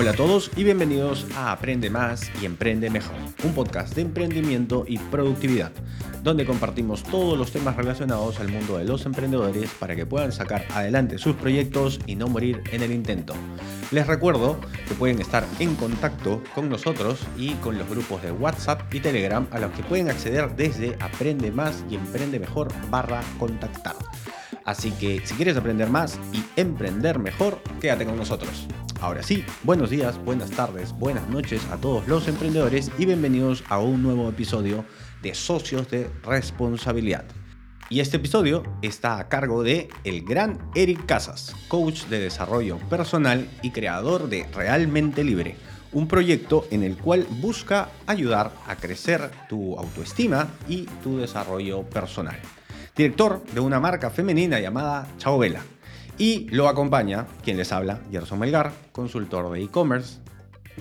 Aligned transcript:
Hola 0.00 0.12
a 0.12 0.14
todos 0.14 0.52
y 0.54 0.62
bienvenidos 0.62 1.26
a 1.34 1.50
Aprende 1.50 1.90
Más 1.90 2.30
y 2.40 2.46
Emprende 2.46 2.88
Mejor, 2.88 3.16
un 3.42 3.52
podcast 3.52 3.96
de 3.96 4.02
emprendimiento 4.02 4.84
y 4.86 4.96
productividad, 4.96 5.72
donde 6.22 6.46
compartimos 6.46 7.02
todos 7.02 7.36
los 7.36 7.50
temas 7.50 7.74
relacionados 7.74 8.38
al 8.38 8.46
mundo 8.46 8.78
de 8.78 8.84
los 8.84 9.04
emprendedores 9.06 9.68
para 9.80 9.96
que 9.96 10.06
puedan 10.06 10.30
sacar 10.30 10.64
adelante 10.72 11.18
sus 11.18 11.34
proyectos 11.34 11.98
y 12.06 12.14
no 12.14 12.28
morir 12.28 12.62
en 12.70 12.84
el 12.84 12.92
intento. 12.92 13.34
Les 13.90 14.06
recuerdo 14.06 14.60
que 14.86 14.94
pueden 14.94 15.20
estar 15.20 15.44
en 15.58 15.74
contacto 15.74 16.44
con 16.54 16.68
nosotros 16.68 17.18
y 17.36 17.54
con 17.54 17.76
los 17.76 17.88
grupos 17.88 18.22
de 18.22 18.30
WhatsApp 18.30 18.94
y 18.94 19.00
Telegram 19.00 19.48
a 19.50 19.58
los 19.58 19.72
que 19.72 19.82
pueden 19.82 20.10
acceder 20.10 20.54
desde 20.54 20.96
Aprende 21.00 21.50
Más 21.50 21.84
y 21.90 21.96
Emprende 21.96 22.38
Mejor 22.38 22.68
barra 22.88 23.20
contactar. 23.36 23.96
Así 24.68 24.90
que 24.90 25.22
si 25.24 25.34
quieres 25.34 25.56
aprender 25.56 25.88
más 25.88 26.20
y 26.30 26.44
emprender 26.60 27.18
mejor, 27.18 27.58
quédate 27.80 28.04
con 28.04 28.18
nosotros. 28.18 28.66
Ahora 29.00 29.22
sí, 29.22 29.42
buenos 29.62 29.88
días, 29.88 30.22
buenas 30.22 30.50
tardes, 30.50 30.92
buenas 30.92 31.26
noches 31.30 31.64
a 31.72 31.78
todos 31.78 32.06
los 32.06 32.28
emprendedores 32.28 32.90
y 32.98 33.06
bienvenidos 33.06 33.64
a 33.70 33.78
un 33.78 34.02
nuevo 34.02 34.28
episodio 34.28 34.84
de 35.22 35.34
Socios 35.34 35.90
de 35.90 36.10
Responsabilidad. 36.22 37.24
Y 37.88 38.00
este 38.00 38.18
episodio 38.18 38.62
está 38.82 39.18
a 39.18 39.30
cargo 39.30 39.62
de 39.62 39.88
el 40.04 40.22
gran 40.22 40.58
Eric 40.74 41.06
Casas, 41.06 41.56
coach 41.68 42.04
de 42.08 42.20
desarrollo 42.20 42.76
personal 42.90 43.48
y 43.62 43.70
creador 43.70 44.28
de 44.28 44.46
Realmente 44.54 45.24
Libre, 45.24 45.56
un 45.92 46.08
proyecto 46.08 46.66
en 46.70 46.82
el 46.82 46.98
cual 46.98 47.26
busca 47.40 47.88
ayudar 48.06 48.52
a 48.66 48.76
crecer 48.76 49.30
tu 49.48 49.78
autoestima 49.78 50.48
y 50.68 50.82
tu 51.02 51.16
desarrollo 51.16 51.84
personal 51.84 52.38
director 52.98 53.44
de 53.54 53.60
una 53.60 53.78
marca 53.78 54.10
femenina 54.10 54.58
llamada 54.58 55.06
Chao 55.18 55.38
Vela. 55.38 55.60
Y 56.18 56.48
lo 56.50 56.66
acompaña 56.66 57.28
quien 57.44 57.56
les 57.56 57.70
habla, 57.70 58.00
Gerson 58.10 58.40
Melgar, 58.40 58.72
consultor 58.90 59.52
de 59.52 59.62
e-commerce, 59.62 60.18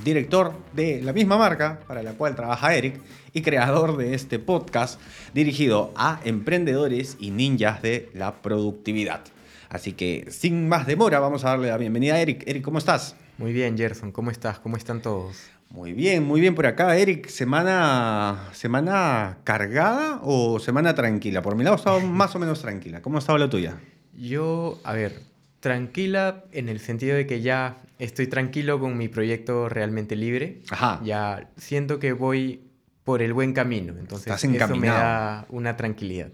director 0.04 0.54
de 0.74 1.00
la 1.04 1.14
misma 1.14 1.38
marca 1.38 1.80
para 1.88 2.02
la 2.02 2.14
cual 2.14 2.36
trabaja 2.36 2.74
Eric 2.74 3.00
y 3.34 3.44
creador 3.44 3.98
de 3.98 4.16
este 4.16 4.40
podcast 4.40 5.00
dirigido 5.36 5.94
a 5.96 6.20
emprendedores 6.26 7.18
y 7.20 7.30
ninjas 7.30 7.84
de 7.84 8.10
la 8.16 8.42
productividad. 8.42 9.22
Así 9.70 9.94
que 9.94 10.26
sin 10.32 10.68
más 10.68 10.88
demora 10.88 11.20
vamos 11.20 11.46
a 11.46 11.50
darle 11.50 11.68
la 11.68 11.78
bienvenida 11.78 12.16
a 12.16 12.20
Eric. 12.20 12.46
Eric, 12.48 12.64
¿cómo 12.64 12.80
estás? 12.80 13.16
Muy 13.38 13.54
bien, 13.54 13.78
Gerson, 13.78 14.12
¿cómo 14.12 14.32
estás? 14.32 14.58
¿Cómo 14.60 14.78
están 14.78 15.02
todos? 15.02 15.38
Muy 15.70 15.94
bien, 15.94 16.24
muy 16.24 16.42
bien 16.42 16.56
por 16.56 16.66
acá, 16.66 16.96
Eric. 16.98 17.28
¿Semana, 17.28 18.50
semana 18.52 19.38
cargada 19.44 20.20
o 20.24 20.58
semana 20.60 20.96
tranquila? 20.96 21.44
Por 21.44 21.56
mi 21.56 21.64
lado 21.64 21.76
estaba 21.76 22.00
más 22.00 22.36
o 22.36 22.40
menos 22.40 22.62
tranquila. 22.62 23.04
¿Cómo 23.04 23.20
estaba 23.20 23.38
la 23.38 23.48
tuya? 23.48 23.78
Yo, 24.18 24.80
a 24.84 24.94
ver, 24.94 25.22
tranquila 25.60 26.46
en 26.52 26.68
el 26.68 26.80
sentido 26.80 27.16
de 27.16 27.28
que 27.28 27.42
ya 27.42 27.78
estoy 28.00 28.26
tranquilo 28.26 28.80
con 28.80 28.98
mi 28.98 29.08
proyecto 29.08 29.70
realmente 29.70 30.16
libre. 30.16 30.62
Ajá. 30.72 31.00
Ya 31.04 31.52
siento 31.58 32.00
que 32.00 32.14
voy 32.14 32.62
por 33.04 33.22
el 33.22 33.34
buen 33.34 33.54
camino. 33.54 33.94
Entonces, 34.00 34.34
Estás 34.34 34.44
eso 34.46 34.76
me 34.76 34.88
da 34.88 35.46
una 35.50 35.78
tranquilidad. 35.78 36.32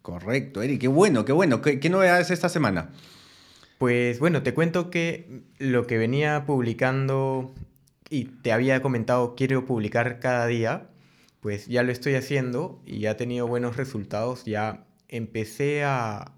Correcto, 0.00 0.62
Eric. 0.62 0.80
Qué 0.80 0.88
bueno, 0.88 1.26
qué 1.26 1.32
bueno. 1.32 1.60
¿Qué, 1.60 1.80
qué 1.80 1.90
novedades 1.90 2.30
esta 2.30 2.48
semana? 2.48 2.92
Pues 3.78 4.18
bueno, 4.20 4.42
te 4.42 4.54
cuento 4.54 4.90
que 4.90 5.42
lo 5.58 5.86
que 5.86 5.98
venía 5.98 6.44
publicando 6.46 7.52
y 8.08 8.24
te 8.24 8.52
había 8.52 8.80
comentado 8.80 9.34
quiero 9.36 9.64
publicar 9.66 10.18
cada 10.20 10.46
día, 10.46 10.88
pues 11.40 11.66
ya 11.66 11.82
lo 11.82 11.92
estoy 11.92 12.14
haciendo 12.14 12.80
y 12.86 13.00
ya 13.00 13.12
ha 13.12 13.16
tenido 13.16 13.46
buenos 13.46 13.76
resultados. 13.76 14.44
Ya 14.44 14.86
empecé 15.08 15.84
a, 15.84 16.32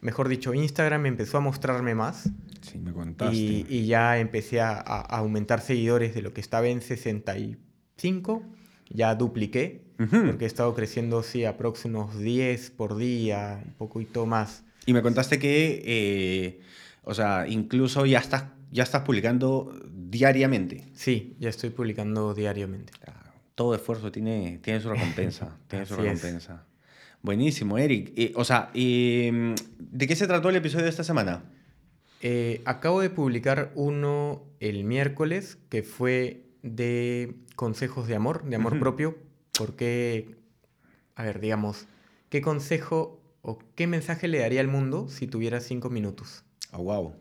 mejor 0.00 0.28
dicho, 0.28 0.52
Instagram 0.52 1.06
empezó 1.06 1.38
a 1.38 1.40
mostrarme 1.40 1.94
más 1.94 2.30
Sí, 2.60 2.78
me 2.78 2.92
contaste. 2.92 3.36
y, 3.36 3.66
y 3.68 3.86
ya 3.86 4.18
empecé 4.18 4.60
a, 4.60 4.72
a 4.78 5.00
aumentar 5.18 5.60
seguidores 5.60 6.14
de 6.14 6.22
lo 6.22 6.32
que 6.34 6.40
estaba 6.40 6.66
en 6.68 6.82
65, 6.82 8.42
ya 8.90 9.14
dupliqué, 9.14 9.82
porque 9.96 10.44
he 10.44 10.46
estado 10.46 10.74
creciendo, 10.74 11.22
sí, 11.22 11.44
aproximadamente 11.44 12.12
unos 12.14 12.22
10 12.22 12.70
por 12.70 12.96
día, 12.96 13.62
un 13.64 13.72
poquito 13.74 14.26
más. 14.26 14.62
Y 14.86 14.92
me 14.92 15.02
contaste 15.02 15.38
que, 15.38 15.82
eh, 15.84 16.60
o 17.02 17.12
sea, 17.12 17.46
incluso 17.48 18.06
ya 18.06 18.20
estás, 18.20 18.44
ya 18.70 18.84
estás 18.84 19.02
publicando 19.02 19.72
diariamente. 19.92 20.84
Sí, 20.94 21.36
ya 21.38 21.48
estoy 21.48 21.70
publicando 21.70 22.34
diariamente. 22.34 22.92
Claro, 23.00 23.32
Todo 23.54 23.74
esfuerzo 23.74 24.10
tiene, 24.12 24.60
tiene 24.62 24.80
su 24.80 24.88
recompensa. 24.88 25.58
tiene 25.68 25.86
su 25.86 25.94
es. 25.94 26.00
recompensa. 26.00 26.64
Buenísimo, 27.22 27.78
Eric. 27.78 28.12
Eh, 28.16 28.32
o 28.36 28.44
sea, 28.44 28.70
eh, 28.74 29.54
¿de 29.78 30.06
qué 30.06 30.14
se 30.14 30.28
trató 30.28 30.48
el 30.48 30.56
episodio 30.56 30.84
de 30.84 30.90
esta 30.90 31.02
semana? 31.04 31.42
Eh, 32.22 32.62
acabo 32.64 33.00
de 33.00 33.10
publicar 33.10 33.72
uno 33.74 34.44
el 34.60 34.84
miércoles 34.84 35.58
que 35.68 35.82
fue 35.82 36.44
de 36.62 37.34
consejos 37.56 38.06
de 38.08 38.14
amor, 38.14 38.44
de 38.44 38.56
amor 38.56 38.78
propio, 38.78 39.18
porque, 39.58 40.36
a 41.14 41.24
ver, 41.24 41.40
digamos, 41.40 41.86
¿qué 42.28 42.40
consejo 42.40 43.20
o 43.46 43.58
qué 43.76 43.86
mensaje 43.86 44.26
le 44.26 44.38
daría 44.40 44.60
al 44.60 44.66
mundo 44.66 45.08
si 45.08 45.28
tuviera 45.28 45.60
cinco 45.60 45.88
minutos? 45.88 46.44
Oh, 46.72 46.82
wow. 46.82 47.14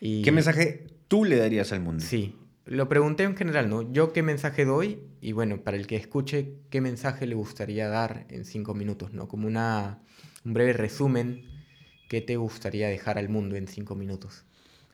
Y, 0.00 0.22
¿Qué 0.22 0.32
mensaje 0.32 0.86
tú 1.08 1.26
le 1.26 1.36
darías 1.36 1.72
al 1.72 1.80
mundo? 1.80 2.02
Sí, 2.02 2.34
lo 2.64 2.88
pregunté 2.88 3.24
en 3.24 3.36
general, 3.36 3.68
¿no? 3.68 3.92
Yo 3.92 4.14
qué 4.14 4.22
mensaje 4.22 4.64
doy 4.64 5.00
y 5.20 5.32
bueno, 5.32 5.62
para 5.62 5.76
el 5.76 5.86
que 5.86 5.96
escuche, 5.96 6.54
¿qué 6.70 6.80
mensaje 6.80 7.26
le 7.26 7.34
gustaría 7.34 7.88
dar 7.88 8.24
en 8.30 8.46
cinco 8.46 8.72
minutos, 8.74 9.12
¿no? 9.12 9.28
Como 9.28 9.46
una, 9.46 10.00
un 10.42 10.54
breve 10.54 10.72
resumen, 10.72 11.44
¿qué 12.08 12.22
te 12.22 12.36
gustaría 12.36 12.88
dejar 12.88 13.18
al 13.18 13.28
mundo 13.28 13.56
en 13.56 13.68
cinco 13.68 13.94
minutos? 13.96 14.46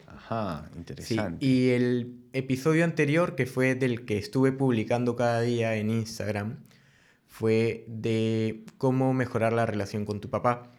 Ajá, 0.09 0.69
Sí, 0.73 0.79
interesante. 0.79 1.47
y 1.47 1.69
el 1.71 2.17
episodio 2.33 2.83
anterior, 2.85 3.37
que 3.37 3.47
fue 3.47 3.77
del 3.77 4.05
que 4.05 4.19
estuve 4.19 4.51
publicando 4.51 5.15
cada 5.15 5.41
día 5.41 5.77
en 5.77 5.89
Instagram, 5.89 6.59
fue 7.31 7.85
de 7.89 8.65
cómo 8.77 9.15
mejorar 9.15 9.55
la 9.55 9.65
relación 9.65 10.05
con 10.05 10.21
tu 10.21 10.29
papá. 10.29 10.71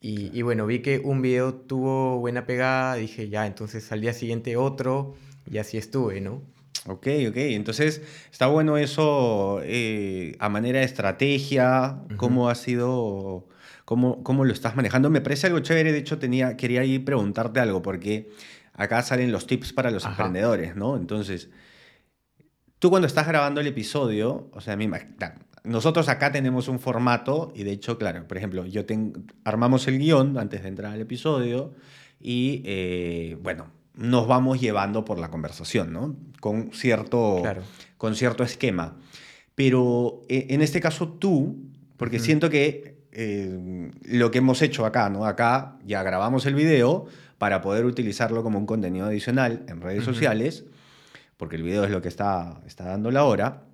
Y, 0.00 0.36
y 0.36 0.42
bueno, 0.42 0.66
vi 0.66 0.80
que 0.80 1.00
un 1.02 1.22
video 1.22 1.54
tuvo 1.54 2.18
buena 2.18 2.44
pegada, 2.46 2.94
dije 2.94 3.28
ya, 3.28 3.46
entonces 3.46 3.90
al 3.90 4.00
día 4.00 4.12
siguiente 4.12 4.56
otro, 4.56 5.14
y 5.50 5.58
así 5.58 5.78
estuve, 5.78 6.20
¿no? 6.20 6.42
Ok, 6.86 7.06
ok. 7.28 7.36
Entonces, 7.36 8.02
está 8.30 8.48
bueno 8.48 8.76
eso 8.76 9.60
eh, 9.62 10.36
a 10.40 10.48
manera 10.48 10.80
de 10.80 10.84
estrategia, 10.84 12.02
cómo 12.16 12.48
ha 12.48 12.54
sido, 12.56 13.46
cómo, 13.84 14.22
cómo 14.24 14.44
lo 14.44 14.52
estás 14.52 14.74
manejando. 14.76 15.08
Me 15.08 15.20
parece 15.20 15.46
algo 15.46 15.60
chévere, 15.60 15.92
de 15.92 15.98
hecho, 15.98 16.18
tenía, 16.18 16.56
quería 16.56 16.80
ahí 16.80 16.98
preguntarte 16.98 17.60
algo, 17.60 17.82
porque 17.82 18.30
acá 18.74 19.02
salen 19.02 19.30
los 19.30 19.46
tips 19.46 19.72
para 19.72 19.90
los 19.92 20.04
Ajá. 20.04 20.12
emprendedores, 20.24 20.74
¿no? 20.74 20.96
Entonces, 20.96 21.50
tú 22.80 22.90
cuando 22.90 23.06
estás 23.06 23.28
grabando 23.28 23.60
el 23.60 23.68
episodio, 23.68 24.50
o 24.52 24.60
sea, 24.60 24.76
imag- 24.76 25.16
ta- 25.16 25.36
nosotros 25.64 26.08
acá 26.08 26.32
tenemos 26.32 26.68
un 26.68 26.78
formato, 26.80 27.52
y 27.54 27.62
de 27.62 27.72
hecho, 27.72 27.98
claro, 27.98 28.26
por 28.26 28.36
ejemplo, 28.36 28.66
yo 28.66 28.84
ten- 28.84 29.26
armamos 29.44 29.86
el 29.88 29.98
guion 29.98 30.36
antes 30.38 30.62
de 30.62 30.68
entrar 30.68 30.92
al 30.92 31.00
episodio, 31.00 31.72
y 32.20 32.62
eh, 32.64 33.36
bueno, 33.42 33.66
nos 33.94 34.26
vamos 34.26 34.60
llevando 34.60 35.04
por 35.04 35.18
la 35.18 35.30
conversación, 35.30 35.92
¿no? 35.92 36.16
Con 36.40 36.70
cierto, 36.72 37.38
Claro. 37.42 37.62
con 37.98 38.14
cierto 38.14 38.42
esquema. 38.42 38.96
Pero 39.54 40.22
eh, 40.28 40.46
en 40.50 40.62
este 40.62 40.80
caso 40.80 41.08
tú, 41.08 41.56
porque 41.96 42.18
siento 42.18 42.48
que 42.48 42.96
eh, 43.12 43.90
lo 44.04 44.30
que 44.30 44.38
hemos 44.38 44.62
hecho 44.62 44.86
acá, 44.86 45.10
¿no? 45.10 45.26
Acá 45.26 45.76
ya 45.84 46.02
grabamos 46.02 46.46
el 46.46 46.54
video 46.54 47.04
para 47.38 47.60
poder 47.60 47.84
utilizarlo 47.84 48.42
como 48.42 48.58
un 48.58 48.66
contenido 48.66 49.06
adicional 49.06 49.64
en 49.68 49.80
redes 49.82 50.04
sociales, 50.04 50.64
porque 51.36 51.56
el 51.56 51.62
video 51.64 51.84
es 51.84 51.90
lo 51.90 52.00
que 52.00 52.08
está, 52.08 52.60
está 52.66 52.84
dando 52.84 53.10
la 53.10 53.24
hora. 53.24 53.64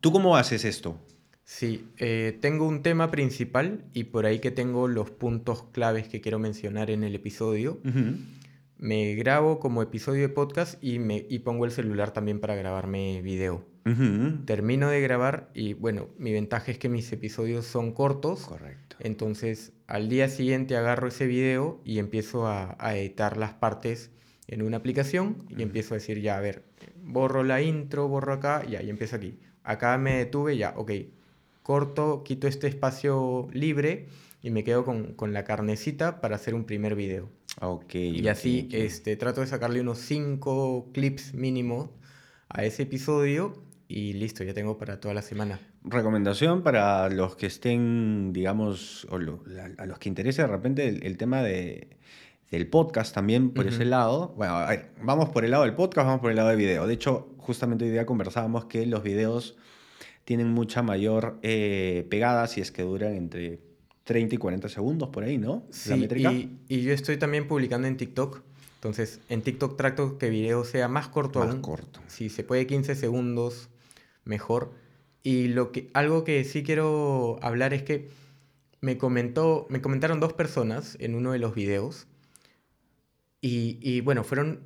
¿Tú 0.00 0.12
cómo 0.12 0.36
haces 0.36 0.64
esto? 0.64 0.98
Sí, 1.50 1.88
eh, 1.96 2.36
tengo 2.42 2.68
un 2.68 2.82
tema 2.82 3.10
principal 3.10 3.86
y 3.94 4.04
por 4.04 4.26
ahí 4.26 4.38
que 4.38 4.50
tengo 4.50 4.86
los 4.86 5.10
puntos 5.10 5.62
claves 5.72 6.06
que 6.06 6.20
quiero 6.20 6.38
mencionar 6.38 6.90
en 6.90 7.04
el 7.04 7.14
episodio. 7.14 7.80
Me 8.76 9.14
grabo 9.14 9.58
como 9.58 9.80
episodio 9.80 10.20
de 10.20 10.28
podcast 10.28 10.76
y, 10.84 10.98
me, 10.98 11.24
y 11.26 11.38
pongo 11.38 11.64
el 11.64 11.70
celular 11.70 12.10
también 12.10 12.38
para 12.38 12.54
grabarme 12.54 13.22
video. 13.22 13.64
Ujú. 13.86 14.44
Termino 14.44 14.90
de 14.90 15.00
grabar 15.00 15.48
y 15.54 15.72
bueno, 15.72 16.08
mi 16.18 16.34
ventaja 16.34 16.70
es 16.70 16.78
que 16.78 16.90
mis 16.90 17.10
episodios 17.12 17.64
son 17.64 17.92
cortos. 17.92 18.40
Correcto. 18.40 18.96
Entonces 19.00 19.72
al 19.86 20.10
día 20.10 20.28
siguiente 20.28 20.76
agarro 20.76 21.08
ese 21.08 21.26
video 21.26 21.80
y 21.82 21.98
empiezo 21.98 22.46
a, 22.46 22.76
a 22.78 22.94
editar 22.94 23.38
las 23.38 23.54
partes 23.54 24.10
en 24.48 24.60
una 24.60 24.76
aplicación 24.76 25.46
y 25.48 25.54
Ujú. 25.54 25.62
empiezo 25.62 25.94
a 25.94 25.96
decir 25.96 26.20
ya, 26.20 26.36
a 26.36 26.40
ver, 26.40 26.64
borro 27.02 27.42
la 27.42 27.62
intro, 27.62 28.06
borro 28.06 28.34
acá, 28.34 28.66
ya, 28.66 28.82
y 28.82 28.90
empiezo 28.90 29.16
aquí. 29.16 29.38
Acá 29.62 29.96
me 29.96 30.18
detuve, 30.18 30.58
ya, 30.58 30.74
ok, 30.76 30.92
corto, 31.68 32.22
quito 32.24 32.48
este 32.48 32.66
espacio 32.66 33.46
libre 33.52 34.06
y 34.42 34.48
me 34.48 34.64
quedo 34.64 34.86
con, 34.86 35.12
con 35.12 35.34
la 35.34 35.44
carnecita 35.44 36.22
para 36.22 36.36
hacer 36.36 36.54
un 36.54 36.64
primer 36.64 36.94
video. 36.94 37.28
Ok. 37.60 37.94
Y 37.94 38.26
así 38.28 38.64
ok. 38.68 38.74
este, 38.74 39.16
trato 39.18 39.42
de 39.42 39.48
sacarle 39.48 39.82
unos 39.82 39.98
5 39.98 40.92
clips 40.94 41.34
mínimo 41.34 41.92
a 42.48 42.64
ese 42.64 42.84
episodio 42.84 43.52
y 43.86 44.14
listo, 44.14 44.44
ya 44.44 44.54
tengo 44.54 44.78
para 44.78 44.98
toda 44.98 45.12
la 45.12 45.20
semana. 45.20 45.60
Recomendación 45.84 46.62
para 46.62 47.10
los 47.10 47.36
que 47.36 47.44
estén, 47.44 48.32
digamos, 48.32 49.06
o 49.10 49.18
lo- 49.18 49.44
a 49.76 49.84
los 49.84 49.98
que 49.98 50.08
interese 50.08 50.40
de 50.40 50.48
repente 50.48 50.88
el, 50.88 51.04
el 51.04 51.18
tema 51.18 51.42
de, 51.42 51.98
del 52.50 52.66
podcast 52.68 53.14
también 53.14 53.50
por 53.50 53.66
ese 53.66 53.84
lado. 53.84 54.32
Bueno, 54.38 54.54
a 54.56 54.70
ver, 54.70 54.92
vamos 55.02 55.28
por 55.28 55.44
el 55.44 55.50
lado 55.50 55.64
del 55.64 55.74
podcast, 55.74 56.06
vamos 56.06 56.22
por 56.22 56.30
el 56.30 56.36
lado 56.36 56.48
del 56.48 56.56
video. 56.56 56.86
De 56.86 56.94
hecho, 56.94 57.34
justamente 57.36 57.84
hoy 57.84 57.90
día 57.90 58.06
conversábamos 58.06 58.64
que 58.64 58.86
los 58.86 59.02
videos 59.02 59.58
tienen 60.28 60.48
mucha 60.48 60.82
mayor 60.82 61.38
eh, 61.40 62.06
pegada 62.10 62.46
si 62.48 62.60
es 62.60 62.70
que 62.70 62.82
duran 62.82 63.14
entre 63.14 63.60
30 64.04 64.34
y 64.34 64.36
40 64.36 64.68
segundos 64.68 65.08
por 65.08 65.24
ahí, 65.24 65.38
¿no? 65.38 65.64
Sí, 65.70 66.06
y, 66.16 66.58
y, 66.68 66.82
yo 66.82 66.92
estoy 66.92 67.16
también 67.16 67.48
publicando 67.48 67.88
en 67.88 67.96
TikTok. 67.96 68.42
Entonces, 68.74 69.20
en 69.30 69.40
TikTok 69.40 69.78
trato 69.78 70.18
que 70.18 70.26
el 70.26 70.32
video 70.32 70.66
sea 70.66 70.86
más 70.86 71.08
corto 71.08 71.38
más 71.38 71.54
corto. 71.54 72.00
Si 72.08 72.28
se 72.28 72.44
puede 72.44 72.66
15 72.66 72.94
segundos, 72.94 73.70
mejor. 74.26 74.74
Y 75.22 75.48
lo 75.48 75.72
que, 75.72 75.88
algo 75.94 76.24
que 76.24 76.44
sí 76.44 76.62
quiero 76.62 77.38
hablar 77.40 77.72
es 77.72 77.82
que 77.82 78.10
me, 78.82 78.98
comentó, 78.98 79.66
me 79.70 79.80
comentaron 79.80 80.20
dos 80.20 80.34
personas 80.34 80.98
en 81.00 81.14
uno 81.14 81.32
de 81.32 81.38
los 81.38 81.54
videos. 81.54 82.06
Y, 83.40 83.78
y 83.80 84.02
bueno, 84.02 84.24
fueron 84.24 84.60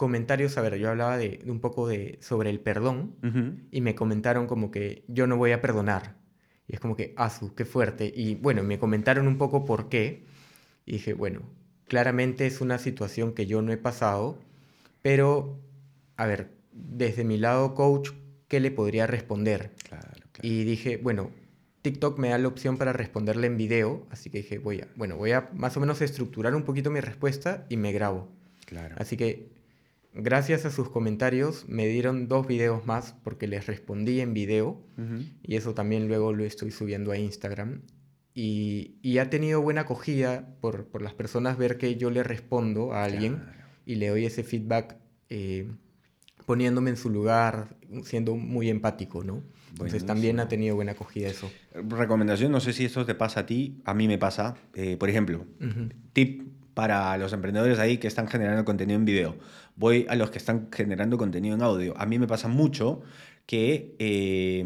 comentarios, 0.00 0.56
a 0.56 0.62
ver, 0.62 0.78
yo 0.78 0.88
hablaba 0.88 1.18
de, 1.18 1.42
un 1.44 1.60
poco 1.60 1.86
de, 1.86 2.18
sobre 2.22 2.48
el 2.48 2.58
perdón 2.58 3.16
y 3.70 3.82
me 3.82 3.94
comentaron 3.94 4.46
como 4.46 4.70
que 4.70 5.04
yo 5.08 5.26
no 5.26 5.36
voy 5.36 5.52
a 5.52 5.60
perdonar. 5.60 6.16
Y 6.66 6.72
es 6.72 6.80
como 6.80 6.96
que, 6.96 7.12
asu, 7.18 7.54
qué 7.54 7.66
fuerte. 7.66 8.10
Y 8.16 8.34
bueno, 8.36 8.62
me 8.62 8.78
comentaron 8.78 9.28
un 9.28 9.36
poco 9.36 9.66
por 9.66 9.90
qué. 9.90 10.24
Y 10.86 10.92
dije, 10.92 11.12
bueno, 11.12 11.42
claramente 11.86 12.46
es 12.46 12.62
una 12.62 12.78
situación 12.78 13.34
que 13.34 13.44
yo 13.44 13.60
no 13.60 13.72
he 13.72 13.76
pasado, 13.76 14.38
pero, 15.02 15.60
a 16.16 16.24
ver, 16.24 16.48
desde 16.72 17.22
mi 17.22 17.36
lado 17.36 17.74
coach, 17.74 18.08
¿qué 18.48 18.58
le 18.58 18.70
podría 18.70 19.06
responder? 19.06 19.70
Y 20.40 20.64
dije, 20.64 20.96
bueno, 20.96 21.30
TikTok 21.82 22.18
me 22.18 22.30
da 22.30 22.38
la 22.38 22.48
opción 22.48 22.78
para 22.78 22.94
responderle 22.94 23.48
en 23.48 23.58
video, 23.58 24.06
así 24.08 24.30
que 24.30 24.38
dije, 24.38 24.56
voy 24.56 24.80
a, 24.80 24.88
bueno, 24.96 25.18
voy 25.18 25.32
a 25.32 25.50
más 25.52 25.76
o 25.76 25.80
menos 25.80 26.00
estructurar 26.00 26.54
un 26.54 26.62
poquito 26.62 26.90
mi 26.90 27.00
respuesta 27.00 27.66
y 27.68 27.76
me 27.76 27.92
grabo. 27.92 28.28
Claro. 28.64 28.94
Así 28.98 29.18
que 29.18 29.59
gracias 30.12 30.64
a 30.64 30.70
sus 30.70 30.90
comentarios 30.90 31.68
me 31.68 31.86
dieron 31.86 32.28
dos 32.28 32.46
videos 32.46 32.86
más 32.86 33.14
porque 33.22 33.46
les 33.46 33.66
respondí 33.66 34.20
en 34.20 34.34
video 34.34 34.82
y 35.42 35.56
eso 35.56 35.74
también 35.74 36.08
luego 36.08 36.32
lo 36.32 36.44
estoy 36.44 36.70
subiendo 36.70 37.12
a 37.12 37.18
Instagram. 37.18 37.82
Y, 38.32 39.18
ha 39.18 39.28
tenido 39.28 39.60
buena 39.60 39.82
acogida 39.82 40.54
por, 40.60 40.86
por, 40.86 41.02
las 41.02 41.14
personas 41.14 41.58
ver 41.58 41.76
que 41.78 41.96
yo 41.96 42.10
le 42.10 42.22
respondo 42.22 42.92
a 42.92 43.04
alguien 43.04 43.42
y 43.84 43.96
le 43.96 44.08
doy 44.08 44.24
ese 44.24 44.44
feedback 44.44 44.96
eh, 45.28 45.68
poniéndome 46.46 46.90
en 46.90 46.96
su 46.96 47.10
lugar, 47.10 47.76
siendo 48.02 48.36
muy 48.36 48.70
empático, 48.70 49.24
¿no? 49.24 49.42
Entonces 49.70 50.04
también 50.04 50.40
ha 50.40 50.48
tenido 50.48 50.74
buena 50.74 50.92
acogida 50.92 51.28
eso. 51.28 51.50
Recomendación, 51.72 52.50
no 52.50 52.60
sé 52.60 52.72
si 52.72 52.84
esto 52.84 53.06
te 53.06 53.14
pasa 53.14 53.40
a 53.40 53.46
ti, 53.46 53.80
a 53.84 53.94
mí 53.94 54.08
me 54.08 54.18
pasa. 54.18 54.56
Eh, 54.74 54.96
por 54.96 55.08
ejemplo, 55.08 55.46
tip 56.12 56.42
para 56.74 57.16
los 57.18 57.32
emprendedores 57.32 57.78
ahí 57.78 57.98
que 57.98 58.08
están 58.08 58.26
generando 58.26 58.64
contenido 58.64 58.98
en 58.98 59.04
video. 59.04 59.36
Voy 59.76 60.06
a 60.08 60.14
los 60.14 60.30
que 60.30 60.38
están 60.38 60.68
generando 60.72 61.16
contenido 61.18 61.54
en 61.54 61.62
audio. 61.62 61.94
A 61.96 62.06
mí 62.06 62.18
me 62.18 62.26
pasa 62.26 62.48
mucho 62.48 63.02
que 63.46 63.94
eh, 63.98 64.64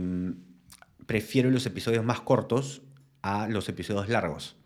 prefiero 1.06 1.50
los 1.50 1.66
episodios 1.66 2.04
más 2.04 2.20
cortos 2.20 2.82
a 3.22 3.48
los 3.48 3.68
episodios 3.68 4.08
largos. 4.08 4.56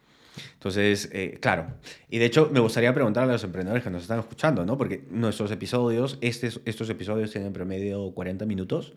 Entonces, 0.55 1.08
eh, 1.12 1.38
claro. 1.40 1.67
Y 2.08 2.19
de 2.19 2.26
hecho, 2.26 2.49
me 2.52 2.61
gustaría 2.61 2.93
preguntar 2.94 3.25
a 3.25 3.26
los 3.32 3.44
emprendedores 3.44 3.85
que 3.85 3.90
nos 3.90 4.02
están 4.02 4.20
escuchando, 4.20 4.64
¿no? 4.64 4.76
Porque 4.79 5.05
nuestros 5.11 5.50
episodios, 5.50 6.19
estos, 6.20 6.61
estos 6.64 6.88
episodios 6.90 7.31
tienen 7.31 7.52
promedio 7.52 8.12
40 8.12 8.46
minutos, 8.46 8.94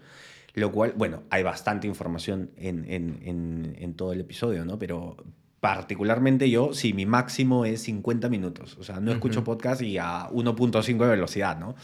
lo 0.54 0.72
cual, 0.72 0.94
bueno, 0.96 1.24
hay 1.30 1.44
bastante 1.44 1.88
información 1.88 2.52
en, 2.58 2.86
en, 2.90 3.76
en, 3.78 3.94
todo 3.94 4.14
el 4.14 4.22
episodio, 4.22 4.66
¿no? 4.66 4.78
Pero 4.78 5.18
particularmente 5.62 6.50
yo, 6.50 6.74
sí, 6.74 6.92
mi 6.92 7.06
máximo 7.06 7.66
es 7.66 7.84
50 7.84 8.28
minutos. 8.30 8.76
O 8.80 8.84
sea, 8.84 9.00
no 9.00 9.12
escucho 9.12 9.44
podcast 9.44 9.82
y 9.84 10.00
a 10.00 10.28
1.5 10.30 10.98
de 10.98 11.08
velocidad, 11.08 11.58
¿no? 11.58 11.76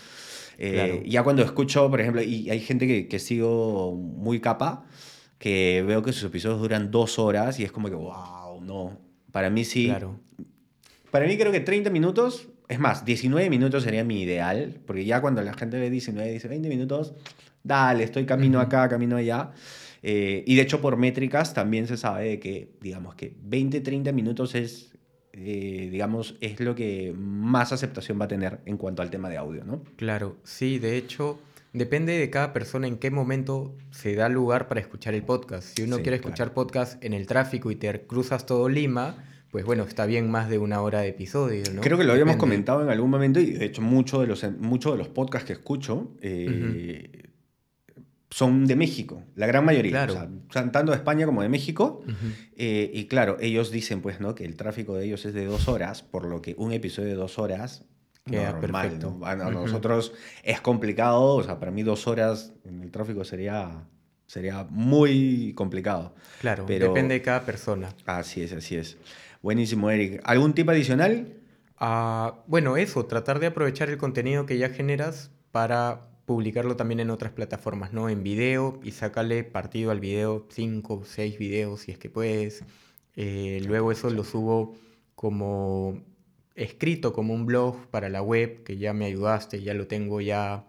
Eh, 0.58 1.04
Ya 1.08 1.24
cuando 1.24 1.44
escucho, 1.44 1.88
por 1.90 2.02
ejemplo, 2.02 2.24
y 2.24 2.50
hay 2.50 2.60
gente 2.60 2.88
que, 2.88 3.08
que 3.08 3.20
sigo 3.20 3.94
muy 3.94 4.40
capa, 4.40 4.86
que 5.38 5.84
veo 5.88 6.02
que 6.02 6.12
sus 6.12 6.24
episodios 6.24 6.60
duran 6.60 6.90
dos 6.90 7.20
horas 7.20 7.60
y 7.60 7.64
es 7.64 7.72
como 7.72 7.88
que, 7.88 7.96
wow, 7.96 8.60
no. 8.62 8.98
Para 9.32 9.52
mí 9.52 9.64
sí. 9.64 9.86
Claro. 9.86 10.20
Para 11.12 11.28
mí 11.28 11.38
creo 11.38 11.52
que 11.52 11.60
30 11.60 11.92
minutos, 11.92 12.48
es 12.68 12.80
más, 12.80 13.06
19 13.06 13.48
minutos 13.52 13.84
sería 13.84 14.04
mi 14.04 14.24
ideal, 14.24 14.80
porque 14.88 15.06
ya 15.06 15.22
cuando 15.22 15.44
la 15.44 15.54
gente 15.54 15.80
ve 15.80 15.92
19, 15.92 16.32
dice 16.32 16.48
20 16.48 16.68
minutos, 16.68 17.14
dale, 17.64 18.04
estoy 18.04 18.26
camino 18.26 18.60
acá, 18.60 18.90
camino 18.90 19.18
allá. 19.18 19.52
Eh, 20.04 20.44
y 20.46 20.56
de 20.56 20.62
hecho 20.62 20.82
por 20.82 20.98
métricas 20.98 21.54
también 21.54 21.88
se 21.88 21.98
sabe 21.98 22.30
de 22.30 22.40
que, 22.40 22.70
digamos 22.82 23.16
que 23.16 23.36
20, 23.44 23.82
30 23.82 24.12
minutos 24.12 24.56
es, 24.56 24.92
eh, 25.34 25.90
digamos, 25.92 26.36
es 26.42 26.60
lo 26.60 26.76
que 26.76 27.14
más 27.18 27.72
aceptación 27.72 28.20
va 28.20 28.26
a 28.26 28.28
tener 28.28 28.60
en 28.66 28.78
cuanto 28.78 29.02
al 29.02 29.10
tema 29.10 29.30
de 29.30 29.38
audio, 29.38 29.64
¿no? 29.64 29.84
Claro, 29.96 30.38
sí, 30.44 30.80
de 30.80 30.98
hecho 30.98 31.40
Depende 31.74 32.18
de 32.18 32.30
cada 32.32 32.54
persona 32.54 32.88
en 32.88 32.98
qué 32.98 33.12
momento 33.12 33.76
se 33.92 34.16
da 34.16 34.30
lugar 34.30 34.68
para 34.68 34.80
escuchar 34.80 35.14
el 35.14 35.24
podcast. 35.24 35.78
Si 35.78 35.84
uno 35.84 35.98
quiere 35.98 36.16
escuchar 36.16 36.54
podcast 36.54 37.04
en 37.04 37.14
el 37.14 37.28
tráfico 37.28 37.70
y 37.70 37.76
te 37.76 38.02
cruzas 38.02 38.48
todo 38.48 38.68
Lima, 38.68 39.24
pues 39.52 39.64
bueno, 39.64 39.84
está 39.84 40.06
bien 40.06 40.32
más 40.32 40.50
de 40.50 40.58
una 40.58 40.82
hora 40.82 41.02
de 41.02 41.10
episodio, 41.10 41.64
¿no? 41.74 41.82
Creo 41.82 41.98
que 41.98 42.04
lo 42.04 42.14
habíamos 42.14 42.38
comentado 42.38 42.82
en 42.82 42.90
algún 42.90 43.12
momento 43.12 43.40
y 43.40 43.52
de 43.52 43.66
hecho 43.66 43.82
muchos 43.82 44.22
de 44.22 44.28
los, 44.28 44.44
muchos 44.60 44.94
de 44.94 44.98
los 44.98 45.10
podcasts 45.10 45.46
que 45.46 45.54
escucho 45.54 46.12
eh, 46.22 47.27
son 48.30 48.66
de 48.66 48.76
México, 48.76 49.24
la 49.36 49.48
gran 49.48 49.64
mayoría. 49.64 50.06
Claro. 50.06 50.30
O 50.50 50.54
sea, 50.54 50.70
tanto 50.72 50.92
de 50.92 50.98
España 50.98 51.26
como 51.26 51.42
de 51.42 51.50
México. 51.50 52.04
Eh, 52.56 52.92
y 52.94 53.06
claro, 53.06 53.38
ellos 53.40 53.72
dicen 53.72 54.02
pues, 54.02 54.20
¿no? 54.20 54.36
que 54.36 54.46
el 54.46 54.56
tráfico 54.56 54.96
de 54.96 55.06
ellos 55.06 55.26
es 55.26 55.34
de 55.34 55.46
dos 55.46 55.68
horas, 55.68 56.04
por 56.04 56.26
lo 56.26 56.42
que 56.42 56.56
un 56.58 56.74
episodio 56.74 57.10
de 57.10 57.16
dos 57.16 57.40
horas 57.40 57.86
Queda 58.28 58.60
perfecto. 58.60 59.12
Bueno, 59.12 59.52
nosotros 59.52 60.14
es 60.44 60.62
complicado, 60.62 61.36
o 61.36 61.44
sea, 61.44 61.60
para 61.60 61.72
mí 61.72 61.84
dos 61.84 62.08
horas 62.08 62.54
en 62.66 62.82
el 62.82 62.92
tráfico 62.92 63.24
sería, 63.24 63.86
sería 64.26 64.66
muy 64.70 65.54
complicado. 65.56 66.14
Claro, 66.42 66.66
pero... 66.68 66.88
depende 66.88 67.16
de 67.16 67.22
cada 67.22 67.46
persona. 67.46 67.90
Así 68.06 68.42
es, 68.42 68.54
así 68.54 68.76
es. 68.76 68.98
Buenísimo, 69.42 69.90
Eric. 69.90 70.22
¿Algún 70.24 70.54
tip 70.54 70.70
adicional? 70.70 71.34
Ah, 71.78 72.44
bueno, 72.48 72.76
eso, 72.78 73.06
tratar 73.06 73.40
de 73.40 73.48
aprovechar 73.48 73.90
el 73.90 73.98
contenido 73.98 74.46
que 74.46 74.58
ya 74.58 74.70
generas 74.70 75.32
para 75.52 76.10
publicarlo 76.28 76.76
también 76.76 77.00
en 77.00 77.10
otras 77.10 77.32
plataformas, 77.32 77.94
¿no? 77.94 78.10
En 78.10 78.22
video 78.22 78.82
y 78.84 78.92
sacarle 78.92 79.46
partido 79.46 79.92
al 79.92 80.02
video, 80.02 80.46
cinco, 80.50 81.04
seis 81.06 81.40
videos 81.40 81.80
si 81.80 81.94
es 81.94 81.98
que 81.98 82.10
puedes. 82.10 82.66
Eh, 83.16 83.62
luego 83.66 83.94
eso 83.94 84.10
lo 84.10 84.26
subo 84.26 84.76
como 85.16 86.02
escrito 86.54 87.14
como 87.14 87.34
un 87.34 87.46
blog 87.46 87.88
para 87.88 88.10
la 88.10 88.22
web, 88.22 88.62
que 88.64 88.76
ya 88.76 88.92
me 88.92 89.06
ayudaste, 89.06 89.64
ya 89.64 89.74
lo 89.74 89.88
tengo 89.88 90.20
ya 90.20 90.66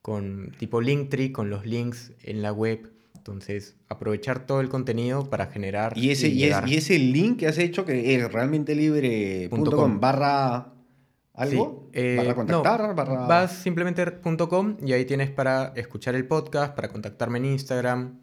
con 0.00 0.52
tipo 0.58 0.80
Linktree, 0.80 1.32
con 1.32 1.50
los 1.50 1.66
links 1.66 2.12
en 2.22 2.40
la 2.40 2.52
web. 2.52 2.92
Entonces, 3.16 3.74
aprovechar 3.88 4.46
todo 4.46 4.60
el 4.60 4.68
contenido 4.68 5.28
para 5.28 5.46
generar. 5.46 5.98
Y 5.98 6.10
ese, 6.10 6.28
y, 6.28 6.44
ese 6.44 6.98
link 7.00 7.40
que 7.40 7.48
has 7.48 7.58
hecho, 7.58 7.84
que 7.84 8.14
es 8.14 8.32
realmente 8.32 8.76
libre.com 8.76 9.98
barra 9.98 10.72
algo, 11.40 11.88
eh, 11.92 12.16
barra 12.18 12.34
contactar, 12.34 12.94
barra... 12.94 13.26
Vas 13.26 13.52
simplemente 13.52 14.04
.com 14.48 14.76
y 14.84 14.92
ahí 14.92 15.04
tienes 15.06 15.30
para 15.30 15.72
escuchar 15.74 16.14
el 16.14 16.26
podcast, 16.26 16.74
para 16.74 16.88
contactarme 16.88 17.38
en 17.38 17.46
Instagram. 17.46 18.18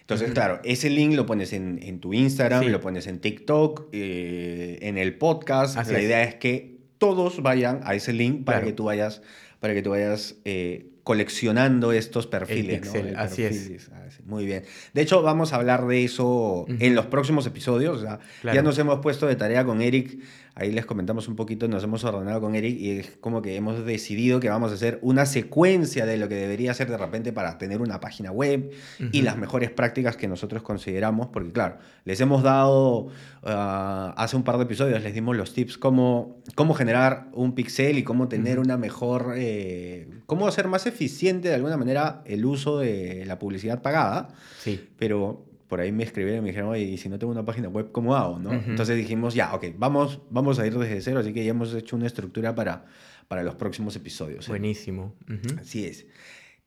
Entonces, 0.00 0.32
claro, 0.32 0.60
ese 0.64 0.90
link 0.90 1.14
lo 1.14 1.26
pones 1.26 1.52
en, 1.52 2.00
tu 2.00 2.14
Instagram, 2.14 2.66
lo 2.66 2.80
pones 2.80 3.06
en 3.06 3.20
TikTok, 3.20 3.88
eh, 3.92 4.78
en 4.82 4.98
el 4.98 5.16
podcast. 5.16 5.76
la 5.90 6.00
idea 6.00 6.22
es 6.24 6.34
que 6.34 6.78
todos 6.98 7.42
vayan 7.42 7.80
a 7.84 7.94
ese 7.94 8.12
link 8.12 8.44
para 8.44 8.62
que 8.62 8.72
tú 8.72 8.84
vayas, 8.84 9.22
para 9.60 9.74
que 9.74 9.82
tú 9.82 9.90
vayas 9.90 10.36
eh, 10.44 10.90
coleccionando 11.04 11.92
estos 11.92 12.26
perfiles. 12.26 12.82
así 13.16 13.44
es. 13.44 13.90
Ah, 13.92 14.08
muy 14.26 14.44
bien. 14.44 14.64
De 14.92 15.00
hecho, 15.00 15.22
vamos 15.22 15.54
a 15.54 15.56
hablar 15.56 15.86
de 15.86 16.04
eso 16.04 16.66
en 16.68 16.94
los 16.94 17.06
próximos 17.06 17.46
episodios. 17.46 18.04
Ya 18.42 18.62
nos 18.62 18.78
hemos 18.78 19.00
puesto 19.00 19.26
de 19.26 19.36
tarea 19.36 19.64
con 19.64 19.80
Eric 19.80 20.18
ahí 20.58 20.72
les 20.72 20.86
comentamos 20.86 21.28
un 21.28 21.36
poquito, 21.36 21.68
nos 21.68 21.84
hemos 21.84 22.02
ordenado 22.04 22.40
con 22.40 22.54
Eric 22.54 22.78
y 22.78 22.98
es 22.98 23.16
como 23.20 23.42
que 23.42 23.54
hemos 23.54 23.84
decidido 23.86 24.40
que 24.40 24.48
vamos 24.48 24.72
a 24.72 24.74
hacer 24.74 24.98
una 25.02 25.24
secuencia 25.24 26.04
de 26.04 26.16
lo 26.16 26.28
que 26.28 26.34
debería 26.34 26.74
ser 26.74 26.90
de 26.90 26.96
repente 26.96 27.32
para 27.32 27.58
tener 27.58 27.80
una 27.80 28.00
página 28.00 28.32
web 28.32 28.72
y 29.12 29.22
las 29.22 29.38
mejores 29.38 29.70
prácticas 29.70 30.16
que 30.16 30.26
nosotros 30.26 30.62
consideramos, 30.62 31.28
porque 31.28 31.52
claro, 31.52 31.78
les 32.04 32.20
hemos 32.20 32.42
dado, 32.42 33.08
ah, 33.44 34.14
hace 34.16 34.36
un 34.36 34.42
par 34.42 34.56
de 34.56 34.64
episodios 34.64 35.02
les 35.02 35.14
dimos 35.14 35.36
los 35.36 35.54
tips 35.54 35.78
cómo, 35.78 36.42
cómo 36.56 36.74
generar 36.74 37.28
un 37.32 37.54
pixel 37.54 37.98
y 37.98 38.02
cómo 38.02 38.28
tener 38.28 38.58
una 38.58 38.76
mejor, 38.76 39.34
eh, 39.36 40.08
cómo 40.26 40.48
hacer 40.48 40.66
más 40.66 40.86
eficiente 40.86 41.48
de 41.48 41.54
alguna 41.54 41.76
manera 41.76 42.22
el 42.26 42.44
uso 42.44 42.78
de 42.78 43.24
la 43.26 43.38
publicidad 43.38 43.80
pagada. 43.80 44.28
Sí. 44.58 44.88
Pero 44.98 45.44
por 45.68 45.80
ahí 45.80 45.92
me 45.92 46.02
escribieron 46.02 46.38
y 46.38 46.42
me 46.42 46.48
dijeron, 46.48 46.70
oye, 46.70 46.82
y 46.82 46.96
si 46.96 47.08
no 47.08 47.18
tengo 47.18 47.30
una 47.32 47.44
página 47.44 47.68
web, 47.68 47.92
¿cómo 47.92 48.16
hago? 48.16 48.38
¿no? 48.38 48.52
Entonces 48.52 48.96
dijimos, 48.96 49.34
ya, 49.34 49.54
ok, 49.54 49.66
vamos, 49.76 50.20
vamos 50.30 50.58
a 50.58 50.66
ir 50.66 50.76
desde 50.76 51.00
cero, 51.00 51.20
así 51.20 51.32
que 51.32 51.44
ya 51.44 51.50
hemos 51.50 51.74
hecho 51.74 51.94
una 51.94 52.06
estructura 52.06 52.54
para, 52.54 52.86
para 53.28 53.42
los 53.42 53.54
próximos 53.54 53.94
episodios. 53.94 54.46
¿eh? 54.46 54.50
Buenísimo. 54.50 55.14
Así 55.60 55.84
es. 55.84 56.06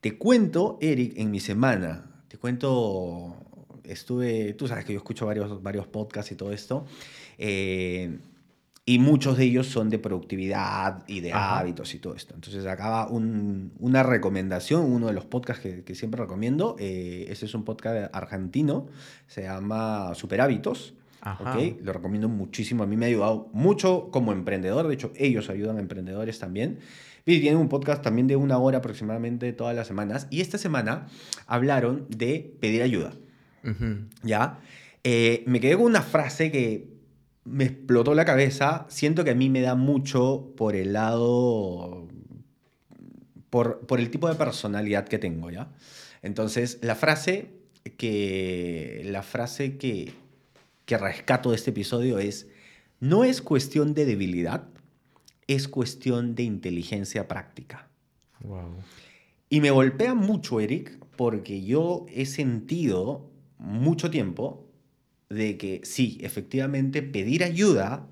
Te 0.00 0.16
cuento, 0.16 0.78
Eric, 0.80 1.14
en 1.16 1.30
mi 1.30 1.40
semana, 1.40 2.24
te 2.28 2.38
cuento, 2.38 3.36
estuve, 3.84 4.54
tú 4.54 4.68
sabes 4.68 4.84
que 4.84 4.92
yo 4.92 4.98
escucho 4.98 5.26
varios, 5.26 5.62
varios 5.62 5.86
podcasts 5.86 6.32
y 6.32 6.36
todo 6.36 6.52
esto. 6.52 6.86
Eh, 7.38 8.18
y 8.84 8.98
muchos 8.98 9.36
de 9.38 9.44
ellos 9.44 9.68
son 9.68 9.90
de 9.90 9.98
productividad 9.98 11.04
y 11.06 11.20
de 11.20 11.32
Ajá. 11.32 11.60
hábitos 11.60 11.94
y 11.94 11.98
todo 12.00 12.14
esto. 12.16 12.34
Entonces 12.34 12.66
acaba 12.66 13.08
un- 13.08 13.72
una 13.78 14.02
recomendación, 14.02 14.82
uno 14.90 15.06
de 15.06 15.12
los 15.12 15.24
podcasts 15.24 15.62
que, 15.62 15.84
que 15.84 15.94
siempre 15.94 16.20
recomiendo. 16.20 16.74
eh, 16.80 17.26
ese 17.28 17.46
es 17.46 17.54
un 17.54 17.64
podcast 17.64 18.12
argentino, 18.14 18.88
se 19.28 19.42
llama 19.42 20.14
Super 20.14 20.40
Hábitos. 20.40 20.94
Ajá. 21.24 21.56
¿ok? 21.56 21.76
Lo 21.84 21.92
recomiendo 21.92 22.28
muchísimo. 22.28 22.82
A 22.82 22.86
mí 22.88 22.96
me 22.96 23.06
ha 23.06 23.08
ayudado 23.08 23.48
mucho 23.52 24.08
como 24.10 24.32
emprendedor. 24.32 24.88
De 24.88 24.94
hecho, 24.94 25.12
ellos 25.14 25.48
ayudan 25.50 25.76
a 25.76 25.80
emprendedores 25.80 26.40
también. 26.40 26.80
Y 27.24 27.38
tienen 27.40 27.60
un 27.60 27.68
podcast 27.68 28.02
también 28.02 28.26
de 28.26 28.34
una 28.34 28.58
hora 28.58 28.78
aproximadamente 28.78 29.52
todas 29.52 29.76
las 29.76 29.86
semanas. 29.86 30.26
Y 30.30 30.40
esta 30.40 30.58
semana 30.58 31.06
hablaron 31.46 32.06
de 32.08 32.56
pedir 32.58 32.82
ayuda. 32.82 33.12
Ujú. 33.62 34.08
¿Ya? 34.24 34.58
Eh, 35.04 35.44
me 35.46 35.60
quedé 35.60 35.76
con 35.76 35.84
una 35.86 36.02
frase 36.02 36.50
que 36.50 36.88
me 37.44 37.64
explotó 37.64 38.14
la 38.14 38.24
cabeza. 38.24 38.86
Siento 38.88 39.24
que 39.24 39.30
a 39.30 39.34
mí 39.34 39.50
me 39.50 39.60
da 39.60 39.74
mucho 39.74 40.52
por 40.56 40.76
el 40.76 40.92
lado. 40.92 42.08
por, 43.50 43.80
por 43.86 44.00
el 44.00 44.10
tipo 44.10 44.28
de 44.28 44.34
personalidad 44.34 45.06
que 45.06 45.18
tengo, 45.18 45.50
¿ya? 45.50 45.72
Entonces, 46.22 46.78
la 46.82 46.94
frase 46.94 47.50
que. 47.96 49.02
La 49.06 49.22
frase 49.22 49.76
que, 49.76 50.12
que 50.84 50.98
rescato 50.98 51.50
de 51.50 51.56
este 51.56 51.70
episodio 51.70 52.18
es: 52.18 52.48
no 53.00 53.24
es 53.24 53.42
cuestión 53.42 53.94
de 53.94 54.06
debilidad, 54.06 54.68
es 55.48 55.68
cuestión 55.68 56.34
de 56.34 56.44
inteligencia 56.44 57.26
práctica. 57.28 57.88
Wow. 58.44 58.76
Y 59.48 59.60
me 59.60 59.70
golpea 59.70 60.14
mucho, 60.14 60.60
Eric, 60.60 60.98
porque 61.16 61.62
yo 61.62 62.06
he 62.08 62.24
sentido 62.24 63.28
mucho 63.58 64.10
tiempo 64.10 64.61
de 65.32 65.56
que 65.56 65.80
sí, 65.84 66.18
efectivamente, 66.22 67.02
pedir 67.02 67.42
ayuda 67.44 68.06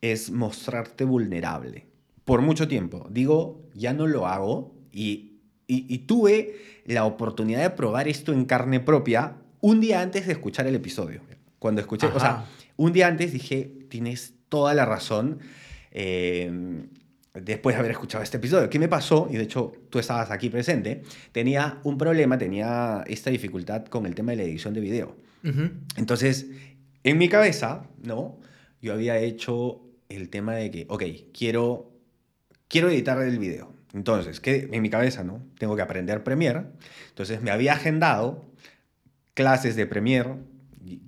es 0.00 0.30
mostrarte 0.30 1.04
vulnerable. 1.04 1.86
Por 2.24 2.40
mucho 2.42 2.66
tiempo. 2.68 3.06
Digo, 3.10 3.62
ya 3.74 3.92
no 3.92 4.06
lo 4.06 4.26
hago 4.26 4.74
y, 4.92 5.38
y, 5.66 5.86
y 5.92 5.98
tuve 5.98 6.56
la 6.86 7.04
oportunidad 7.04 7.62
de 7.62 7.70
probar 7.70 8.08
esto 8.08 8.32
en 8.32 8.44
carne 8.44 8.80
propia 8.80 9.36
un 9.60 9.80
día 9.80 10.00
antes 10.00 10.26
de 10.26 10.32
escuchar 10.32 10.66
el 10.66 10.74
episodio. 10.74 11.20
Cuando 11.58 11.80
escuché, 11.80 12.06
o 12.08 12.18
sea, 12.20 12.30
Ajá. 12.30 12.46
un 12.76 12.92
día 12.92 13.06
antes 13.08 13.32
dije, 13.32 13.72
tienes 13.88 14.34
toda 14.48 14.74
la 14.74 14.84
razón. 14.84 15.38
eh, 15.90 16.50
después 17.34 17.74
de 17.74 17.80
haber 17.80 17.90
escuchado 17.90 18.22
este 18.22 18.36
episodio. 18.36 18.70
¿Qué 18.70 18.78
me 18.78 18.86
pasó? 18.88 19.26
Y 19.30 19.36
de 19.36 19.42
hecho 19.42 19.72
tú 19.90 19.98
estabas 19.98 20.30
aquí 20.30 20.50
presente. 20.50 21.02
Tenía 21.32 21.80
un 21.82 21.98
problema, 21.98 22.38
tenía 22.38 23.02
esta 23.08 23.30
dificultad 23.30 23.86
con 23.86 24.06
el 24.06 24.14
tema 24.14 24.30
de 24.32 24.36
la 24.36 24.42
edición 24.44 24.72
de 24.72 24.80
video. 24.80 25.16
Entonces, 25.96 26.46
en 27.02 27.18
mi 27.18 27.28
cabeza, 27.28 27.86
¿no? 28.02 28.38
Yo 28.80 28.92
había 28.92 29.18
hecho 29.18 29.82
el 30.08 30.30
tema 30.30 30.54
de 30.54 30.70
que, 30.70 30.86
ok, 30.88 31.02
quiero, 31.32 31.92
quiero 32.68 32.88
editar 32.88 33.20
el 33.22 33.38
video. 33.38 33.72
Entonces, 33.92 34.40
¿qué? 34.40 34.68
en 34.72 34.82
mi 34.82 34.90
cabeza, 34.90 35.22
¿no? 35.22 35.46
Tengo 35.58 35.76
que 35.76 35.82
aprender 35.82 36.24
Premiere. 36.24 36.64
Entonces, 37.10 37.42
me 37.42 37.50
había 37.50 37.74
agendado 37.74 38.44
clases 39.34 39.76
de 39.76 39.86
Premiere. 39.86 40.34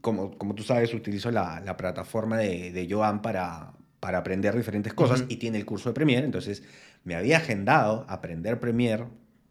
Como, 0.00 0.36
como 0.38 0.54
tú 0.54 0.62
sabes, 0.62 0.94
utilizo 0.94 1.30
la, 1.30 1.60
la 1.60 1.76
plataforma 1.76 2.38
de, 2.38 2.72
de 2.72 2.88
Joan 2.90 3.22
para, 3.22 3.72
para 4.00 4.18
aprender 4.18 4.56
diferentes 4.56 4.94
cosas 4.94 5.24
y 5.28 5.36
tiene 5.36 5.58
el 5.58 5.66
curso 5.66 5.90
de 5.90 5.94
Premiere. 5.94 6.24
Entonces, 6.24 6.62
me 7.04 7.14
había 7.14 7.38
agendado 7.38 8.06
aprender 8.08 8.60
Premiere. 8.60 9.06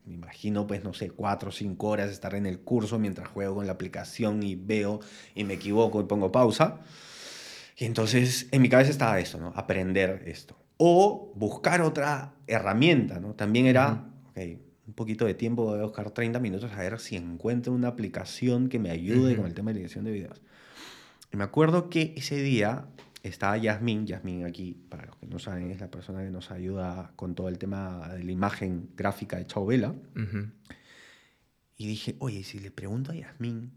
Me 0.05 0.13
imagino, 0.13 0.67
pues, 0.67 0.83
no 0.83 0.93
sé, 0.93 1.09
cuatro 1.09 1.49
o 1.49 1.51
cinco 1.51 1.87
horas 1.87 2.11
estar 2.11 2.35
en 2.35 2.45
el 2.45 2.59
curso 2.59 2.99
mientras 2.99 3.27
juego 3.27 3.55
con 3.55 3.65
la 3.65 3.73
aplicación 3.73 4.43
y 4.43 4.55
veo 4.55 4.99
y 5.33 5.43
me 5.43 5.55
equivoco 5.55 5.99
y 5.99 6.03
pongo 6.03 6.31
pausa. 6.31 6.79
Y 7.77 7.85
entonces, 7.85 8.47
en 8.51 8.61
mi 8.61 8.69
cabeza 8.69 8.91
estaba 8.91 9.19
eso, 9.19 9.39
¿no? 9.39 9.51
Aprender 9.55 10.23
esto. 10.27 10.57
O 10.77 11.33
buscar 11.35 11.81
otra 11.81 12.35
herramienta, 12.47 13.19
¿no? 13.19 13.33
También 13.33 13.65
era, 13.65 14.05
ok, 14.29 14.37
un 14.87 14.93
poquito 14.93 15.25
de 15.25 15.33
tiempo, 15.33 15.63
voy 15.63 15.79
a 15.79 15.83
buscar 15.83 16.11
30 16.11 16.39
minutos 16.39 16.71
a 16.71 16.77
ver 16.77 16.99
si 16.99 17.15
encuentro 17.15 17.73
una 17.73 17.87
aplicación 17.87 18.69
que 18.69 18.77
me 18.77 18.91
ayude 18.91 19.33
Ujú. 19.33 19.37
con 19.41 19.45
el 19.47 19.55
tema 19.55 19.73
de 19.73 19.81
edición 19.81 20.05
de 20.05 20.11
videos. 20.11 20.41
Y 21.33 21.37
me 21.37 21.43
acuerdo 21.43 21.89
que 21.89 22.13
ese 22.15 22.41
día 22.41 22.85
estaba 23.27 23.57
Yasmín, 23.57 24.05
Yasmín 24.05 24.45
aquí, 24.45 24.73
para 24.89 25.05
los 25.05 25.15
que 25.17 25.27
no 25.27 25.39
saben, 25.39 25.71
es 25.71 25.79
la 25.79 25.89
persona 25.89 26.23
que 26.23 26.31
nos 26.31 26.51
ayuda 26.51 27.11
con 27.15 27.35
todo 27.35 27.49
el 27.49 27.57
tema 27.57 28.09
de 28.09 28.23
la 28.23 28.31
imagen 28.31 28.89
gráfica 28.95 29.37
de 29.37 29.47
Chao 29.47 29.65
Vela. 29.65 29.89
Ujú. 29.89 30.49
Y 31.77 31.87
dije, 31.87 32.15
oye, 32.19 32.43
si 32.43 32.59
le 32.59 32.71
pregunto 32.71 33.11
a 33.11 33.15
Yasmín, 33.15 33.71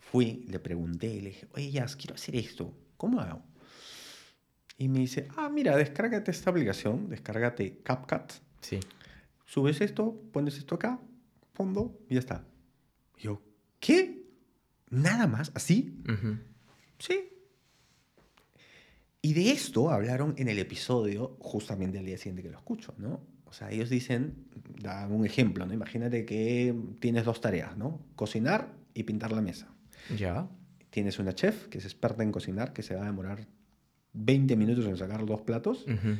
fui, 0.00 0.44
le 0.48 0.58
pregunté, 0.58 1.20
le 1.22 1.30
dije, 1.30 1.48
oye, 1.54 1.70
Yas, 1.70 1.96
quiero 1.96 2.14
hacer 2.14 2.36
esto, 2.36 2.74
¿cómo 2.96 3.20
hago? 3.20 3.42
Y 4.76 4.88
me 4.88 5.00
dice, 5.00 5.26
ah, 5.36 5.48
mira, 5.48 5.76
descárgate 5.76 6.30
esta 6.30 6.50
aplicación, 6.50 7.08
descárgate 7.08 7.78
CapCut, 7.82 8.32
Sí. 8.60 8.78
subes 9.46 9.80
esto, 9.80 10.20
pones 10.32 10.56
esto 10.58 10.74
acá, 10.76 11.00
fondo, 11.54 11.98
y 12.08 12.14
ya 12.14 12.20
está. 12.20 12.44
Y 13.16 13.22
yo, 13.22 13.42
¿qué? 13.80 14.22
¿Nada 14.90 15.26
más? 15.26 15.50
¿Así? 15.54 15.96
Ujú. 16.08 16.38
Sí. 16.98 17.28
Y 19.20 19.32
de 19.34 19.50
esto 19.50 19.90
hablaron 19.90 20.34
en 20.38 20.48
el 20.48 20.58
episodio 20.58 21.36
justamente 21.40 21.98
al 21.98 22.06
día 22.06 22.16
siguiente 22.18 22.42
que 22.42 22.50
lo 22.50 22.56
escucho, 22.58 22.94
¿no? 22.98 23.20
O 23.46 23.52
sea, 23.52 23.70
ellos 23.70 23.90
dicen, 23.90 24.46
dan 24.80 25.10
un 25.12 25.24
ejemplo, 25.24 25.66
¿no? 25.66 25.72
Imagínate 25.72 26.24
que 26.24 26.74
tienes 27.00 27.24
dos 27.24 27.40
tareas, 27.40 27.76
¿no? 27.76 28.00
Cocinar 28.14 28.72
y 28.94 29.02
pintar 29.04 29.32
la 29.32 29.40
mesa. 29.40 29.68
Ya. 30.16 30.48
Tienes 30.90 31.18
una 31.18 31.34
chef 31.34 31.66
que 31.68 31.78
es 31.78 31.84
experta 31.84 32.22
en 32.22 32.30
cocinar, 32.30 32.72
que 32.72 32.82
se 32.82 32.94
va 32.94 33.02
a 33.02 33.06
demorar 33.06 33.46
20 34.12 34.54
minutos 34.56 34.86
en 34.86 34.96
sacar 34.96 35.24
dos 35.26 35.40
platos, 35.42 35.84
Ujú. 35.86 36.16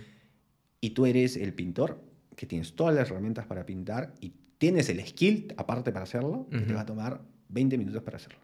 y 0.80 0.90
tú 0.90 1.06
eres 1.06 1.36
el 1.36 1.52
pintor, 1.54 2.02
que 2.34 2.46
tienes 2.46 2.74
todas 2.74 2.94
las 2.94 3.10
herramientas 3.10 3.46
para 3.46 3.64
pintar 3.66 4.14
y 4.20 4.32
tienes 4.58 4.88
el 4.88 5.04
skill 5.06 5.54
aparte 5.56 5.92
para 5.92 6.04
hacerlo, 6.04 6.46
que 6.50 6.60
te 6.60 6.72
va 6.72 6.80
a 6.82 6.86
tomar 6.86 7.20
20 7.48 7.76
minutos 7.78 8.02
para 8.02 8.16
hacerlo. 8.16 8.40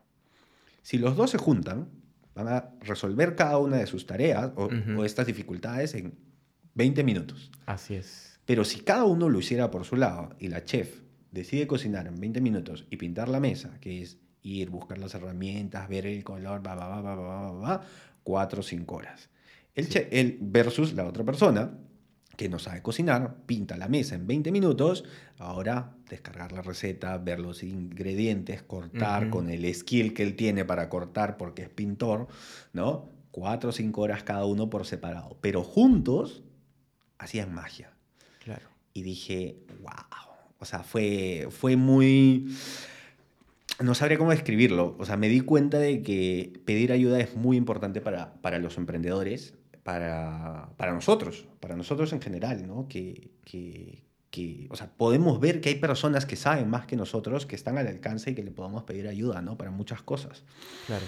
Si 0.82 0.98
los 0.98 1.16
dos 1.16 1.30
se 1.30 1.38
juntan, 1.38 1.88
van 2.34 2.48
a 2.48 2.70
resolver 2.80 3.34
cada 3.36 3.58
una 3.58 3.76
de 3.76 3.86
sus 3.86 4.06
tareas 4.06 4.50
o, 4.56 4.66
Ujú. 4.66 5.00
o 5.00 5.04
estas 5.04 5.26
dificultades 5.26 5.94
en 5.94 6.14
20 6.74 7.04
minutos. 7.04 7.50
Así 7.66 7.94
es. 7.94 8.38
Pero 8.44 8.64
si 8.64 8.80
cada 8.80 9.04
uno 9.04 9.28
lo 9.28 9.38
hiciera 9.38 9.70
por 9.70 9.84
su 9.84 9.96
lado 9.96 10.34
y 10.38 10.48
la 10.48 10.64
chef 10.64 11.00
decide 11.30 11.66
cocinar 11.66 12.06
en 12.06 12.20
20 12.20 12.40
minutos 12.40 12.86
y 12.90 12.96
pintar 12.96 13.28
la 13.28 13.40
mesa, 13.40 13.78
que 13.80 14.02
es 14.02 14.18
ir, 14.42 14.70
buscar 14.70 14.98
las 14.98 15.14
herramientas, 15.14 15.88
ver 15.88 16.06
el 16.06 16.22
color, 16.22 16.66
va, 16.66 16.74
va, 16.74 16.88
va, 16.88 17.00
va, 17.00 17.14
va, 17.14 17.40
va, 17.40 17.52
va, 17.52 17.82
4 18.22 18.60
o 18.60 18.62
5 18.62 18.94
horas. 18.96 19.30
El, 19.74 19.86
Sí. 19.86 19.92
che- 19.92 20.08
el 20.20 20.38
versus 20.40 20.92
la 20.92 21.04
otra 21.06 21.24
persona 21.24 21.70
que 22.36 22.48
no 22.48 22.58
sabe 22.58 22.82
cocinar, 22.82 23.36
pinta 23.46 23.76
la 23.76 23.88
mesa 23.88 24.14
en 24.14 24.26
20 24.26 24.50
minutos, 24.52 25.04
ahora 25.38 25.92
descargar 26.08 26.52
la 26.52 26.62
receta, 26.62 27.16
ver 27.18 27.40
los 27.40 27.62
ingredientes, 27.62 28.62
cortar 28.62 29.30
con 29.30 29.50
el 29.50 29.72
skill 29.74 30.14
que 30.14 30.22
él 30.22 30.36
tiene 30.36 30.64
para 30.64 30.88
cortar 30.88 31.36
porque 31.36 31.62
es 31.62 31.68
pintor, 31.68 32.28
¿no? 32.72 33.08
4 33.30 33.70
o 33.70 33.72
5 33.72 34.00
horas 34.00 34.22
cada 34.22 34.44
uno 34.46 34.70
por 34.70 34.86
separado, 34.86 35.36
pero 35.40 35.62
juntos 35.64 36.42
hacían 37.18 37.52
magia 37.52 37.92
Claro. 38.42 38.68
y 38.92 39.02
dije, 39.02 39.56
wow. 39.80 40.34
O 40.58 40.64
sea, 40.66 40.80
fue, 40.82 41.48
fue 41.50 41.76
muy... 41.76 42.54
No 43.82 43.94
sabría 43.94 44.18
cómo 44.18 44.30
describirlo. 44.30 44.94
O 44.98 45.04
sea, 45.04 45.16
me 45.16 45.28
di 45.28 45.40
cuenta 45.40 45.78
de 45.78 46.02
que 46.02 46.52
pedir 46.64 46.92
ayuda 46.92 47.18
es 47.18 47.34
muy 47.34 47.56
importante 47.56 48.00
para, 48.00 48.34
para 48.34 48.58
los 48.60 48.78
emprendedores, 48.78 49.54
para, 49.84 50.70
para 50.76 50.92
nosotros, 50.92 51.46
para 51.60 51.76
nosotros 51.76 52.12
en 52.12 52.20
general, 52.20 52.66
¿no? 52.66 52.88
Que, 52.88 53.30
que, 53.44 54.02
que, 54.30 54.66
o 54.70 54.76
sea, 54.76 54.88
podemos 54.90 55.38
ver 55.38 55.60
que 55.60 55.68
hay 55.68 55.74
personas 55.76 56.26
que 56.26 56.34
saben 56.36 56.68
más 56.68 56.86
que 56.86 56.96
nosotros, 56.96 57.46
que 57.46 57.54
están 57.54 57.78
al 57.78 57.86
alcance 57.86 58.30
y 58.32 58.34
que 58.34 58.42
le 58.42 58.50
podemos 58.50 58.82
pedir 58.82 59.06
ayuda, 59.06 59.40
¿no? 59.42 59.56
Para 59.56 59.70
muchas 59.70 60.02
cosas. 60.02 60.42
Claro. 60.86 61.06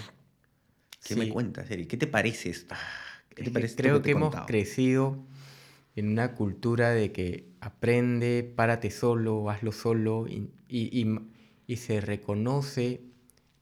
¿Qué 1.03 1.13
Sí. 1.15 1.19
me 1.19 1.29
cuentas, 1.29 1.69
Eri? 1.69 1.85
¿Qué 1.87 1.97
te 1.97 2.07
parece 2.07 2.49
esto? 2.49 2.75
¿Qué 3.29 3.41
Es 3.41 3.45
te 3.45 3.51
que 3.51 3.51
parece 3.51 3.75
creo 3.75 4.01
que 4.01 4.09
he 4.09 4.13
hemos 4.13 4.33
crecido 4.45 5.25
en 5.95 6.09
una 6.09 6.35
cultura 6.35 6.91
de 6.91 7.11
que 7.11 7.49
aprende, 7.59 8.43
párate 8.55 8.91
solo, 8.91 9.49
hazlo 9.49 9.71
solo 9.71 10.27
y, 10.27 10.49
y- 10.69 11.01
y- 11.01 11.19
y 11.65 11.77
se 11.77 11.99
reconoce 12.01 13.01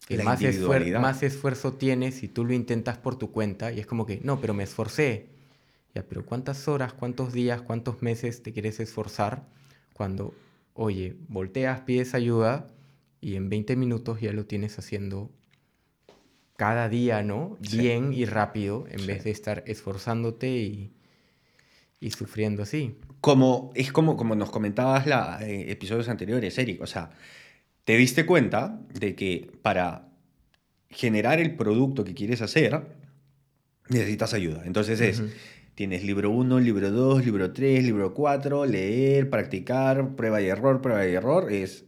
La 0.10 0.24
más, 0.24 0.42
esfuer- 0.42 1.00
más 1.00 1.24
esfuerzo 1.24 1.74
tienes 1.74 2.16
si 2.16 2.28
tú 2.28 2.46
lo 2.46 2.54
intentas 2.54 2.98
por 2.98 3.18
tu 3.18 3.32
cuenta 3.32 3.72
y 3.72 3.80
es 3.80 3.88
como 3.88 4.06
que, 4.06 4.20
no, 4.24 4.40
pero 4.40 4.54
me 4.54 4.64
esforcé. 4.64 5.28
Ya, 5.96 6.04
pero 6.04 6.26
¿cuántas 6.26 6.68
horas, 6.68 6.94
cuántos 6.94 7.34
días, 7.34 7.62
cuántos 7.62 8.02
meses 8.02 8.44
te 8.44 8.52
quieres 8.54 8.80
esforzar 8.80 9.48
cuando, 9.94 10.34
oye, 10.74 11.16
volteas, 11.30 11.80
pides 11.82 12.14
ayuda 12.14 12.68
y 13.22 13.36
en 13.36 13.50
20 13.50 13.76
minutos 13.76 14.20
ya 14.22 14.32
lo 14.34 14.46
tienes 14.46 14.78
haciendo 14.78 15.32
cada 16.58 16.88
día, 16.90 17.24
¿no? 17.24 17.58
Sí. 17.62 17.78
Bien 17.80 18.14
y 18.14 18.26
rápido, 18.26 18.86
en 18.90 19.00
Sí. 19.00 19.08
vez 19.08 19.24
de 19.24 19.32
estar 19.32 19.64
esforzándote 19.68 20.50
y, 20.50 20.92
y 22.00 22.12
sufriendo 22.12 22.64
así. 22.64 22.98
Como, 23.22 23.72
es 23.76 23.92
como, 23.92 24.16
como 24.18 24.36
nos 24.36 24.52
comentabas 24.52 25.08
la, 25.08 25.40
eh, 25.42 25.72
episodios 25.72 26.08
anteriores, 26.10 26.58
Eric. 26.58 26.82
O 26.82 26.88
sea, 26.88 27.12
te 27.86 27.96
diste 27.98 28.26
cuenta 28.26 28.82
de 28.94 29.16
que 29.16 29.52
para 29.62 30.10
generar 30.90 31.40
el 31.40 31.56
producto 31.56 32.04
que 32.04 32.14
quieres 32.14 32.42
hacer, 32.42 32.82
necesitas 33.90 34.34
ayuda. 34.34 34.64
Entonces 34.66 35.00
es, 35.02 35.24
tienes 35.76 36.04
libro 36.04 36.32
1, 36.32 36.60
libro 36.60 36.92
2, 36.92 37.26
libro 37.26 37.54
3, 37.54 37.84
libro 37.84 38.14
4, 38.14 38.66
leer, 38.66 39.30
practicar, 39.30 40.16
prueba 40.16 40.42
y 40.42 40.48
error, 40.48 40.82
prueba 40.82 41.08
y 41.08 41.14
error. 41.14 41.52
Es 41.52 41.86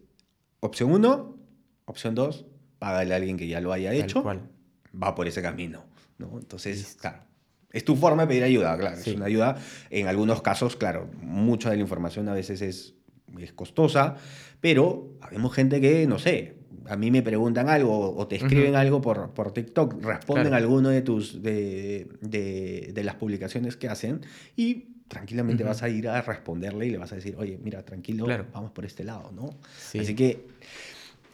opción 0.60 0.92
1, 0.92 1.38
opción 1.86 2.16
2, 2.16 2.46
págale 2.80 3.14
a 3.14 3.18
alguien 3.18 3.38
que 3.38 3.48
ya 3.48 3.60
lo 3.60 3.74
haya 3.74 3.94
hecho. 3.94 4.24
Va 4.24 5.16
por 5.16 5.28
ese 5.28 5.42
camino. 5.42 5.84
¿no? 6.20 6.38
Entonces, 6.38 6.98
claro. 7.00 7.24
Es 7.72 7.84
tu 7.84 7.96
forma 7.96 8.24
de 8.24 8.28
pedir 8.28 8.44
ayuda, 8.44 8.78
claro. 8.78 8.98
Es 8.98 9.08
una 9.08 9.26
ayuda. 9.26 9.58
En 9.90 10.08
algunos 10.08 10.42
casos, 10.42 10.76
claro, 10.76 11.10
mucha 11.22 11.70
de 11.70 11.76
la 11.76 11.82
información 11.82 12.30
a 12.30 12.34
veces 12.34 12.62
es, 12.62 12.97
es 13.40 13.54
costosa, 13.54 14.16
pero 14.62 15.14
habemos 15.22 15.54
gente 15.54 15.82
que, 15.82 16.08
no 16.08 16.20
sé, 16.20 16.56
a 16.88 16.96
mí 16.96 17.12
me 17.12 17.22
preguntan 17.22 17.70
algo 17.70 18.16
o 18.16 18.28
te 18.28 18.38
escriben 18.38 18.76
algo 18.76 19.02
por, 19.02 19.32
por 19.32 19.52
TikTok, 19.52 20.02
responden 20.04 20.54
a 20.54 20.58
alguno 20.58 20.90
de 20.90 21.02
tus 21.02 21.42
de, 21.42 22.08
de, 22.22 22.92
de, 22.94 23.04
las 23.04 23.16
publicaciones 23.16 23.76
que 23.76 23.90
hacen 23.90 24.22
y 24.56 24.88
tranquilamente 25.08 25.64
vas 25.64 25.84
a 25.84 25.90
ir 25.90 26.08
a 26.08 26.22
responderle 26.22 26.88
y 26.88 26.92
le 26.92 26.98
vas 26.98 27.12
a 27.12 27.16
decir, 27.16 27.36
oye, 27.38 27.60
mira, 27.62 27.84
tranquilo, 27.84 28.26
vamos 28.54 28.72
por 28.72 28.86
este 28.86 29.04
lado, 29.04 29.32
¿no? 29.32 29.58
Así 30.00 30.16
que 30.16 30.48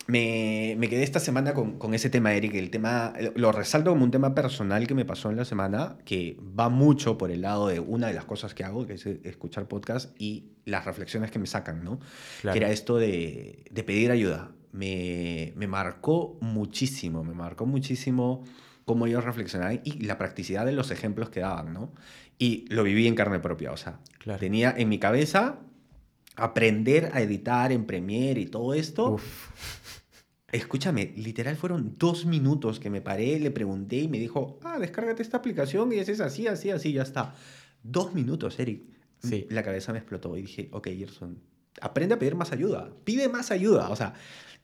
me, 0.08 0.76
me, 0.78 0.90
quedé 0.90 1.04
esta 1.04 1.20
semana 1.20 1.54
con, 1.54 1.78
con, 1.78 1.94
ese 1.94 2.10
tema, 2.10 2.34
Eric. 2.34 2.56
El 2.56 2.70
tema, 2.70 3.14
lo 3.36 3.52
resalto 3.52 3.92
como 3.92 4.04
un 4.04 4.12
tema 4.12 4.36
personal 4.36 4.88
que 4.88 4.94
me 4.94 5.06
pasó 5.06 5.30
en 5.30 5.38
la 5.38 5.46
semana, 5.46 5.98
que 6.06 6.38
va 6.60 6.70
mucho 6.70 7.18
por 7.18 7.32
el 7.32 7.42
lado 7.42 7.68
de 7.68 7.80
una 7.80 8.08
de 8.08 8.14
las 8.14 8.26
cosas 8.26 8.54
que 8.54 8.64
hago, 8.64 8.86
que 8.86 8.94
es 8.94 9.06
escuchar 9.06 9.68
podcast 9.68 10.14
y 10.20 10.52
las 10.66 10.86
reflexiones 10.86 11.32
que 11.32 11.40
me 11.40 11.48
sacan, 11.48 11.84
¿no? 11.84 12.00
Que 12.42 12.58
era 12.58 12.70
esto 12.70 12.98
de, 12.98 13.66
de 13.70 13.84
pedir 13.84 14.12
ayuda 14.12 14.52
me, 14.74 15.54
me 15.56 15.68
marcó 15.68 16.38
muchísimo, 16.42 17.24
me 17.24 17.34
marcó 17.34 17.66
muchísimo 17.66 18.44
cómo 18.86 19.06
ellos 19.06 19.24
reflexionaban 19.24 19.80
y 19.86 20.04
la 20.04 20.18
practicidad 20.18 20.66
de 20.66 20.74
los 20.74 20.92
ejemplos 20.92 21.30
que 21.30 21.40
daban, 21.40 21.74
¿no? 21.74 21.94
Y 22.38 22.66
lo 22.70 22.84
viví 22.84 23.08
en 23.08 23.16
carne 23.16 23.40
propia, 23.40 23.72
o 23.72 23.78
sea, 23.78 24.00
tenía 24.40 24.74
en 24.76 24.90
mi 24.90 25.00
cabeza 25.00 25.60
aprender 26.36 27.12
a 27.14 27.22
editar 27.22 27.72
en 27.72 27.86
Premiere 27.86 28.42
y 28.42 28.48
todo 28.48 28.74
esto. 28.74 29.18
Escúchame, 30.54 31.14
literal 31.18 31.56
fueron 31.56 31.96
dos 31.98 32.28
minutos 32.28 32.80
que 32.80 32.92
me 32.92 33.02
paré, 33.02 33.40
le 33.40 33.50
pregunté 33.50 33.96
y 33.98 34.08
me 34.08 34.20
dijo, 34.20 34.60
ah, 34.64 34.78
descárgate 34.78 35.24
esta 35.24 35.38
aplicación 35.38 35.92
y 35.92 35.96
es 35.96 36.20
así, 36.22 36.46
así, 36.46 36.70
así, 36.70 36.94
ya 36.94 37.02
está. 37.02 37.34
Dos 37.82 38.14
minutos, 38.14 38.60
Eric. 38.60 38.84
Sí. 39.18 39.48
La 39.50 39.64
cabeza 39.64 39.94
me 39.94 39.98
explotó 39.98 40.38
y 40.38 40.44
dije, 40.44 40.70
ok, 40.72 40.90
Gerson, 40.96 41.40
aprende 41.82 42.14
a 42.14 42.20
pedir 42.20 42.36
más 42.36 42.52
ayuda, 42.52 42.92
pide 43.04 43.30
más 43.30 43.50
ayuda, 43.50 43.90
o 43.90 43.96
sea, 43.96 44.14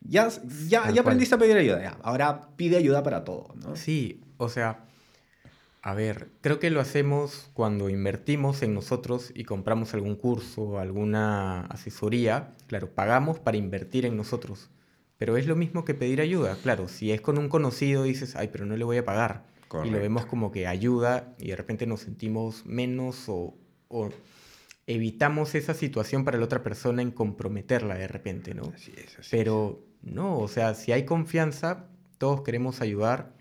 ya, 0.02 0.30
ya, 0.68 0.92
ya 0.92 1.02
aprendiste 1.02 1.34
a 1.34 1.40
pedir 1.40 1.58
ayuda, 1.58 1.98
ahora 2.04 2.50
pide 2.56 2.78
ayuda 2.78 3.02
para 3.02 3.24
todo, 3.24 3.56
¿no? 3.56 3.76
Sí, 3.76 4.22
o 4.38 4.48
sea, 4.48 4.86
a 5.82 5.96
ver, 5.96 6.30
creo 6.42 6.60
que 6.60 6.70
lo 6.70 6.82
hacemos 6.82 7.50
cuando 7.54 7.90
invertimos 7.90 8.62
en 8.62 8.76
nosotros 8.76 9.32
y 9.34 9.46
compramos 9.46 9.96
algún 9.96 10.16
curso, 10.16 10.78
alguna 10.78 11.62
asesoría, 11.62 12.54
claro, 12.68 12.94
pagamos 12.94 13.40
para 13.40 13.58
invertir 13.58 14.06
en 14.06 14.18
nosotros, 14.18 14.70
pero 15.20 15.36
es 15.36 15.46
lo 15.46 15.56
mismo 15.58 15.86
que 15.86 15.94
pedir 15.94 16.22
ayuda, 16.22 16.58
claro, 16.64 16.88
si 16.88 17.12
es 17.12 17.20
con 17.22 17.38
un 17.38 17.50
conocido 17.50 18.04
dices, 18.04 18.38
ay, 18.38 18.50
pero 18.52 18.66
no 18.66 18.78
le 18.78 18.86
voy 18.86 18.98
a 18.98 19.06
pagar, 19.06 19.46
y 19.84 19.90
lo 19.90 20.00
vemos 20.00 20.26
como 20.26 20.52
que 20.52 20.66
ayuda 20.66 21.36
y 21.38 21.50
de 21.50 21.56
repente 21.56 21.86
nos 21.86 22.00
sentimos 22.00 22.66
menos 22.66 23.26
o, 23.28 23.56
o 23.90 24.10
evitamos 24.88 25.54
esa 25.54 25.76
situación 25.76 26.26
para 26.26 26.40
la 26.40 26.46
otra 26.46 26.64
persona 26.64 27.02
en 27.02 27.12
comprometerla 27.12 27.96
de 27.96 28.08
repente, 28.08 28.56
¿no? 28.56 28.72
Así 28.74 28.94
es, 28.98 29.20
así 29.20 29.30
Pero 29.30 29.86
no, 30.02 30.40
o 30.40 30.48
sea, 30.48 30.74
si 30.74 30.94
hay 30.94 31.04
confianza, 31.06 31.90
todos 32.18 32.42
queremos 32.42 32.82
ayudar 32.82 33.36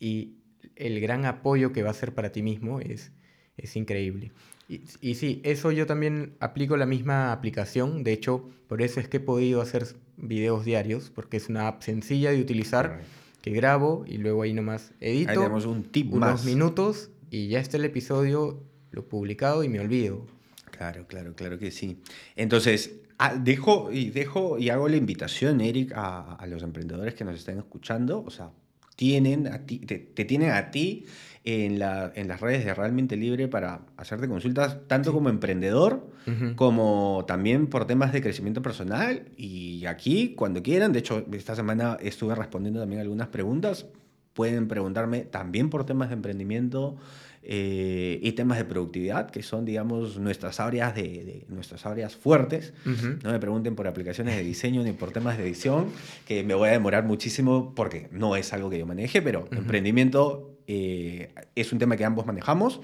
y 0.00 0.38
el 0.74 1.00
gran 1.00 1.26
apoyo 1.26 1.72
que 1.72 1.82
va 1.82 1.90
a 1.90 1.94
ser 1.94 2.14
para 2.14 2.32
ti 2.32 2.42
mismo 2.42 2.80
es, 2.80 3.12
es 3.58 3.76
increíble. 3.76 4.32
Y, 4.68 4.82
y, 5.00 5.16
sí, 5.16 5.40
eso 5.44 5.70
yo 5.70 5.86
también 5.86 6.36
aplico 6.40 6.76
la 6.76 6.86
misma 6.86 7.32
aplicación, 7.32 8.02
de 8.02 8.12
hecho, 8.12 8.48
por 8.66 8.82
eso 8.82 9.00
es 9.00 9.08
que 9.08 9.18
he 9.18 9.20
podido 9.20 9.60
hacer 9.60 9.86
videos 10.20 10.64
diarios, 10.64 11.10
porque 11.14 11.36
es 11.36 11.48
una 11.48 11.68
app 11.68 11.82
sencilla 11.82 12.30
de 12.30 12.40
utilizar, 12.40 13.02
que 13.42 13.52
grabo 13.52 14.04
y 14.06 14.18
luego 14.18 14.42
ahí 14.42 14.52
nomás 14.52 14.92
edito. 15.00 15.30
Ahí 15.30 15.36
tenemos 15.36 15.66
un 15.66 15.84
tip 15.84 16.12
unos 16.12 16.44
minutos 16.44 17.10
y 17.30 17.48
ya 17.48 17.60
está 17.60 17.76
el 17.76 17.84
episodio, 17.84 18.62
lo 18.90 19.08
publicado 19.08 19.64
y 19.64 19.68
me 19.68 19.80
olvido. 19.80 20.26
Claro, 20.70 21.06
claro, 21.06 21.34
claro 21.34 21.58
que 21.58 21.70
sí. 21.70 21.98
Entonces, 22.36 23.00
ah, 23.18 23.34
dejo, 23.34 23.90
y 23.92 24.10
dejo 24.10 24.58
y 24.58 24.70
hago 24.70 24.88
la 24.88 24.96
invitación, 24.96 25.60
Eric, 25.60 25.92
a, 25.94 26.44
los 26.48 26.62
emprendedores 26.62 27.14
que 27.14 27.24
nos 27.24 27.36
estén 27.36 27.58
escuchando. 27.58 28.24
O 28.26 28.30
sea, 28.30 28.50
tienen 28.96 29.46
a 29.46 29.64
ti, 29.66 29.78
te, 29.78 29.98
tienen 29.98 30.50
a 30.50 30.70
ti 30.70 31.06
en, 31.44 31.78
la, 31.78 32.12
en, 32.14 32.28
las 32.28 32.40
redes 32.40 32.64
de 32.64 32.74
Realmente 32.74 33.16
Libre 33.16 33.48
para 33.48 33.80
hacerte 33.96 34.28
consultas, 34.28 34.78
tanto 34.86 35.12
como 35.12 35.28
emprendedor, 35.28 36.06
como 36.54 37.24
también 37.26 37.66
por 37.66 37.86
temas 37.86 38.12
de 38.12 38.20
crecimiento 38.20 38.62
personal. 38.62 39.24
Y 39.36 39.86
aquí, 39.86 40.34
cuando 40.34 40.62
quieran, 40.62 40.92
de 40.92 41.00
hecho, 41.00 41.24
esta 41.32 41.56
semana 41.56 41.96
estuve 42.00 42.34
respondiendo 42.34 42.80
también 42.80 43.00
algunas 43.00 43.28
preguntas. 43.28 43.86
Pueden 44.34 44.68
preguntarme 44.68 45.22
también 45.22 45.70
por 45.70 45.84
temas 45.84 46.10
de 46.10 46.14
emprendimiento 46.14 46.96
eh, 47.42 48.20
y 48.22 48.32
temas 48.32 48.58
de 48.58 48.66
productividad, 48.66 49.30
que 49.30 49.42
son, 49.42 49.64
digamos, 49.64 50.18
nuestras 50.18 50.60
áreas, 50.60 50.94
de, 50.94 51.46
nuestras 51.48 51.86
áreas 51.86 52.14
fuertes. 52.14 52.74
No 52.84 53.32
me 53.32 53.38
pregunten 53.40 53.74
por 53.74 53.88
aplicaciones 53.88 54.36
de 54.36 54.44
diseño 54.44 54.82
ni 54.82 54.92
por 54.92 55.10
temas 55.10 55.38
de 55.38 55.44
edición, 55.44 55.86
que 56.26 56.44
me 56.44 56.54
voy 56.54 56.68
a 56.68 56.72
demorar 56.72 57.04
muchísimo 57.04 57.74
porque 57.74 58.08
no 58.12 58.36
es 58.36 58.52
algo 58.52 58.68
que 58.68 58.78
yo 58.78 58.86
maneje, 58.86 59.22
pero 59.22 59.48
emprendimiento 59.52 60.50
eh, 60.72 61.34
es 61.56 61.72
un 61.72 61.80
tema 61.80 61.96
que 61.96 62.04
ambos 62.04 62.26
manejamos. 62.26 62.80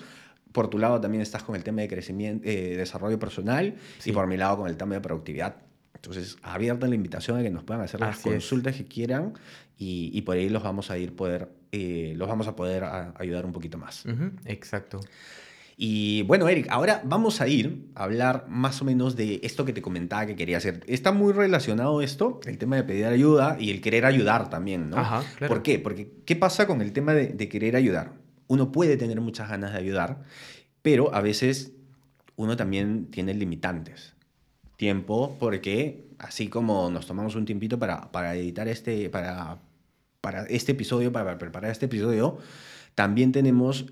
Por 0.51 0.69
tu 0.69 0.77
lado 0.77 1.01
también 1.01 1.23
estás 1.23 1.45
con 1.45 1.55
el 1.55 1.63
tema 1.63 1.83
de 1.83 1.89
crecimiento, 1.89 2.45
eh, 2.49 2.77
desarrollo 2.77 3.17
personal 3.17 3.77
y 4.05 4.11
por 4.11 4.27
mi 4.27 4.37
lado 4.37 4.57
con 4.57 4.69
el 4.69 4.77
tema 4.77 4.97
de 4.97 5.01
productividad. 5.01 5.55
Entonces, 5.95 6.37
abierta 6.43 6.89
la 6.89 6.97
invitación 6.97 7.39
a 7.39 7.43
que 7.43 7.51
nos 7.51 7.63
puedan 7.63 7.85
hacer 7.85 8.01
las 8.01 8.19
consultas 8.19 8.75
que 8.75 8.87
quieran 8.87 9.35
y, 9.79 10.21
por 10.23 10.37
ahí 10.37 10.49
los 10.49 10.65
vamos 10.65 10.91
a 10.91 10.99
ir 10.99 11.15
poder, 11.15 11.49
eh, 11.71 12.15
los 12.17 12.27
vamos 12.27 12.49
a 12.49 12.57
poder 12.57 12.83
ayudar 12.85 13.47
un 13.47 13.53
poquito 13.53 13.79
más. 13.79 14.05
Exacto. 14.47 14.99
Y 15.79 16.23
bueno, 16.23 16.49
Eric, 16.49 16.69
ahora 16.71 17.03
vamos 17.05 17.43
a 17.43 17.49
ir 17.49 17.91
a 17.95 18.05
hablar 18.05 18.47
más 18.49 18.81
o 18.81 18.87
menos 18.87 19.15
de 19.15 19.41
esto 19.43 19.67
que 19.67 19.75
te 19.75 19.83
comentaba 19.83 20.25
que 20.25 20.35
quería 20.35 20.57
hacer. 20.57 20.83
Está 20.87 21.13
muy 21.13 21.35
relacionado 21.35 22.01
esto, 22.01 22.41
el 22.47 22.57
tema 22.57 22.77
de 22.77 22.85
pedir 22.85 23.05
ayuda 23.05 23.59
y 23.61 23.71
el 23.71 23.83
querer 23.83 24.07
ayudar 24.07 24.49
también, 24.49 24.89
¿no? 24.89 24.97
Ajá, 24.97 25.23
claro. 25.37 25.53
¿Por 25.53 25.63
qué? 25.63 25.79
Porque 25.79 26.11
¿qué 26.25 26.35
pasa 26.35 26.67
con 26.67 26.81
el 26.81 26.93
tema 26.93 27.13
de, 27.13 27.27
de 27.29 27.49
querer 27.51 27.77
ayudar? 27.77 28.15
Uno 28.47 28.73
puede 28.73 28.97
tener 28.97 29.21
muchas 29.21 29.51
ganas 29.51 29.73
de 29.73 29.79
ayudar, 29.79 30.23
pero 30.81 31.15
a 31.15 31.21
veces 31.21 31.73
uno 32.37 32.57
también 32.57 33.07
tiene 33.11 33.35
limitantes. 33.35 34.15
Tiempo, 34.77 35.37
porque 35.39 36.07
así 36.19 36.49
como 36.49 36.91
nos 36.91 37.07
tomamos 37.07 37.35
un 37.35 37.45
tiempito 37.45 37.79
para, 37.79 38.13
para 38.13 38.35
editar 38.35 38.69
este, 38.69 39.11
para, 39.11 39.59
para 40.21 40.45
este 40.45 40.73
episodio, 40.73 41.13
para 41.13 41.37
preparar 41.39 41.71
este 41.71 41.87
episodio, 41.87 42.39
también 42.95 43.33
tenemos 43.33 43.87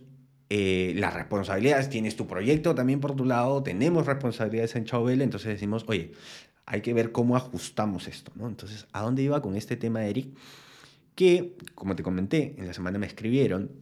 eh, 0.56 0.94
las 0.94 1.12
responsabilidades. 1.12 1.88
Tienes 1.88 2.14
tu 2.14 2.28
proyecto 2.28 2.76
también 2.76 3.00
por 3.00 3.16
tu 3.16 3.24
lado, 3.24 3.64
tenemos 3.64 4.06
responsabilidades 4.06 4.76
en 4.76 4.84
Chauvel, 4.84 5.20
entonces 5.20 5.48
decimos, 5.48 5.84
oye, 5.88 6.12
hay 6.64 6.80
que 6.80 6.94
ver 6.94 7.10
cómo 7.10 7.34
ajustamos 7.34 8.06
esto, 8.06 8.30
¿no? 8.36 8.46
Entonces, 8.46 8.86
¿a 8.92 9.02
dónde 9.02 9.24
iba 9.24 9.42
con 9.42 9.56
este 9.56 9.76
tema, 9.76 10.06
Eric? 10.06 10.28
Que, 11.16 11.56
como 11.74 11.96
te 11.96 12.04
comenté, 12.04 12.54
en 12.56 12.68
la 12.68 12.72
semana 12.72 13.00
me 13.00 13.06
escribieron 13.06 13.72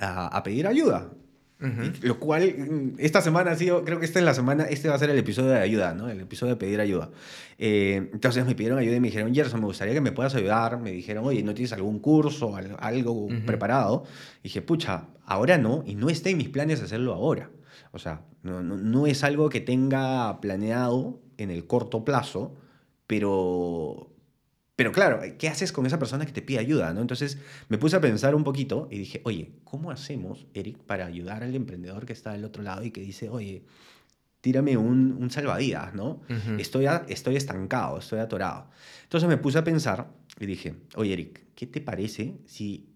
a, 0.00 0.26
a 0.36 0.42
pedir 0.42 0.66
ayuda. 0.66 1.12
Lo 2.00 2.18
cual, 2.18 2.54
mm, 2.56 2.94
esta 2.98 3.20
semana 3.20 3.50
ha 3.50 3.56
sido, 3.56 3.84
creo 3.84 3.98
que 3.98 4.06
esta 4.06 4.18
es 4.18 4.24
la 4.24 4.32
semana, 4.32 4.64
este 4.64 4.88
va 4.88 4.94
a 4.94 4.98
ser 4.98 5.10
el 5.10 5.18
episodio 5.18 5.50
de 5.50 5.58
ayuda, 5.58 5.94
¿no? 5.94 6.08
El 6.08 6.20
episodio 6.20 6.54
de 6.54 6.58
pedir 6.58 6.80
ayuda. 6.80 7.10
Eh, 7.58 8.08
entonces 8.12 8.46
me 8.46 8.54
pidieron 8.54 8.78
ayuda 8.78 8.96
y 8.96 9.00
me 9.00 9.08
dijeron, 9.08 9.34
Gerson, 9.34 9.60
me 9.60 9.66
gustaría 9.66 9.92
que 9.92 10.00
me 10.00 10.12
puedas 10.12 10.34
ayudar. 10.34 10.80
Me 10.80 10.90
dijeron, 10.90 11.24
oye, 11.26 11.42
¿no 11.42 11.52
tienes 11.52 11.72
algún 11.72 11.98
curso, 11.98 12.56
algo 12.56 13.28
preparado? 13.44 14.04
Y 14.40 14.44
dije, 14.44 14.62
pucha, 14.62 15.08
ahora 15.24 15.58
no, 15.58 15.84
y 15.86 15.94
no 15.94 16.08
está 16.08 16.30
en 16.30 16.38
mis 16.38 16.48
planes 16.48 16.80
hacerlo 16.80 17.12
ahora. 17.12 17.50
O 17.92 17.98
sea, 17.98 18.22
no, 18.42 18.62
no, 18.62 18.76
no 18.76 19.06
es 19.06 19.22
algo 19.24 19.50
que 19.50 19.60
tenga 19.60 20.40
planeado 20.40 21.20
en 21.36 21.50
el 21.50 21.66
corto 21.66 22.04
plazo, 22.04 22.56
pero, 23.06 24.09
pero 24.80 24.92
claro, 24.92 25.20
¿qué 25.36 25.46
haces 25.46 25.72
con 25.72 25.84
esa 25.84 25.98
persona 25.98 26.24
que 26.24 26.32
te 26.32 26.40
pide 26.40 26.58
ayuda? 26.58 26.94
¿no? 26.94 27.02
Entonces 27.02 27.36
me 27.68 27.76
puse 27.76 27.96
a 27.96 28.00
pensar 28.00 28.34
un 28.34 28.44
poquito 28.44 28.88
y 28.90 28.96
dije, 28.96 29.20
oye, 29.24 29.50
¿cómo 29.62 29.90
hacemos, 29.90 30.46
Eric, 30.54 30.78
para 30.78 31.04
ayudar 31.04 31.42
al 31.42 31.54
emprendedor 31.54 32.06
que 32.06 32.14
está 32.14 32.32
del 32.32 32.46
otro 32.46 32.62
lado 32.62 32.82
y 32.82 32.90
que 32.90 33.02
dice, 33.02 33.28
oye, 33.28 33.62
tírame 34.40 34.78
un, 34.78 35.18
un 35.20 35.30
salvavidas, 35.30 35.92
¿no? 35.92 36.22
estoy, 36.56 36.86
estoy 37.08 37.36
estancado, 37.36 37.98
estoy 37.98 38.20
atorado. 38.20 38.70
Entonces 39.02 39.28
me 39.28 39.36
puse 39.36 39.58
a 39.58 39.64
pensar 39.64 40.08
y 40.38 40.46
dije, 40.46 40.74
oye, 40.94 41.12
Eric, 41.12 41.42
¿qué 41.54 41.66
te 41.66 41.82
parece 41.82 42.38
si 42.46 42.88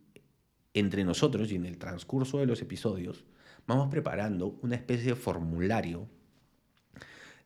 entre 0.73 1.05
nosotros 1.05 1.53
y 1.53 1.57
en 1.57 1.67
el 1.67 1.77
transcurso 1.77 2.39
de 2.39 2.47
los 2.47 2.63
episodios 2.63 3.27
vamos 3.67 3.91
preparando 3.91 4.59
una 4.63 4.77
especie 4.77 5.09
de 5.09 5.17
formulario 5.17 6.09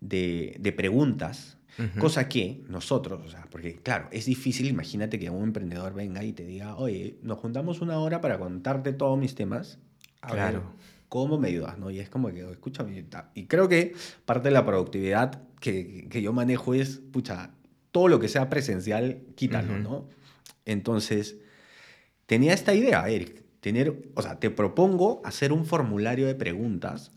de, 0.00 0.54
de 0.60 0.70
preguntas 0.70 1.57
Cosa 1.98 2.28
que 2.28 2.64
nosotros, 2.68 3.20
o 3.24 3.28
sea, 3.28 3.46
porque 3.50 3.76
claro, 3.76 4.08
es 4.10 4.26
difícil, 4.26 4.66
imagínate 4.66 5.18
que 5.18 5.30
un 5.30 5.44
emprendedor 5.44 5.94
venga 5.94 6.24
y 6.24 6.32
te 6.32 6.44
diga, 6.44 6.76
oye, 6.76 7.18
nos 7.22 7.38
juntamos 7.38 7.80
una 7.80 7.98
hora 7.98 8.20
para 8.20 8.38
contarte 8.38 8.92
todos 8.92 9.18
mis 9.18 9.34
temas. 9.34 9.78
a 10.20 10.34
ver 10.34 10.60
cómo 11.08 11.38
me 11.38 11.48
ayudas, 11.48 11.78
¿no? 11.78 11.90
Y 11.90 12.00
es 12.00 12.10
como 12.10 12.28
que, 12.28 12.48
escúchame, 12.50 13.06
y 13.34 13.46
creo 13.46 13.68
que 13.68 13.94
parte 14.24 14.48
de 14.48 14.52
la 14.52 14.66
productividad 14.66 15.42
que, 15.60 16.06
que 16.10 16.20
yo 16.20 16.32
manejo 16.32 16.74
es, 16.74 17.00
pucha, 17.12 17.52
todo 17.92 18.08
lo 18.08 18.20
que 18.20 18.28
sea 18.28 18.48
presencial, 18.48 19.22
quítalo, 19.34 19.78
¿no? 19.78 20.08
Entonces, 20.64 21.38
tenía 22.26 22.52
esta 22.52 22.74
idea, 22.74 23.08
Eric, 23.08 23.42
tener, 23.60 24.10
o 24.14 24.22
sea, 24.22 24.38
te 24.38 24.50
propongo 24.50 25.22
hacer 25.24 25.52
un 25.52 25.64
formulario 25.64 26.26
de 26.26 26.34
preguntas 26.34 27.12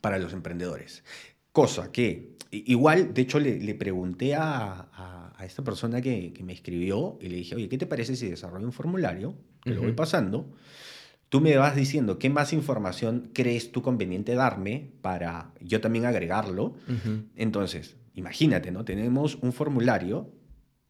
para 0.00 0.18
los 0.18 0.32
emprendedores. 0.32 1.04
Cosa 1.52 1.92
que, 1.92 2.36
igual, 2.50 3.14
de 3.14 3.22
hecho, 3.22 3.38
le, 3.38 3.74
pregunté 3.74 4.34
a, 4.34 4.88
a, 5.36 5.44
esta 5.44 5.62
persona 5.62 6.00
que, 6.00 6.32
que, 6.32 6.42
me 6.42 6.52
escribió 6.52 7.18
y 7.20 7.28
le 7.28 7.36
dije, 7.36 7.54
oye, 7.54 7.68
¿qué 7.68 7.78
te 7.78 7.86
parece 7.86 8.16
si 8.16 8.28
desarrollo 8.28 8.66
un 8.66 8.72
formulario? 8.72 9.36
Te 9.62 9.70
lo 9.70 9.82
voy 9.82 9.92
pasando. 9.92 10.50
Tú 11.28 11.40
me 11.40 11.56
vas 11.56 11.76
diciendo 11.76 12.18
qué 12.18 12.30
más 12.30 12.52
información 12.52 13.30
crees 13.34 13.70
tú 13.70 13.82
conveniente 13.82 14.34
darme 14.34 14.92
para 15.02 15.52
yo 15.60 15.80
también 15.80 16.06
agregarlo. 16.06 16.74
Entonces, 17.36 17.96
imagínate, 18.14 18.70
¿no? 18.70 18.84
Tenemos 18.84 19.36
un 19.42 19.52
formulario 19.52 20.32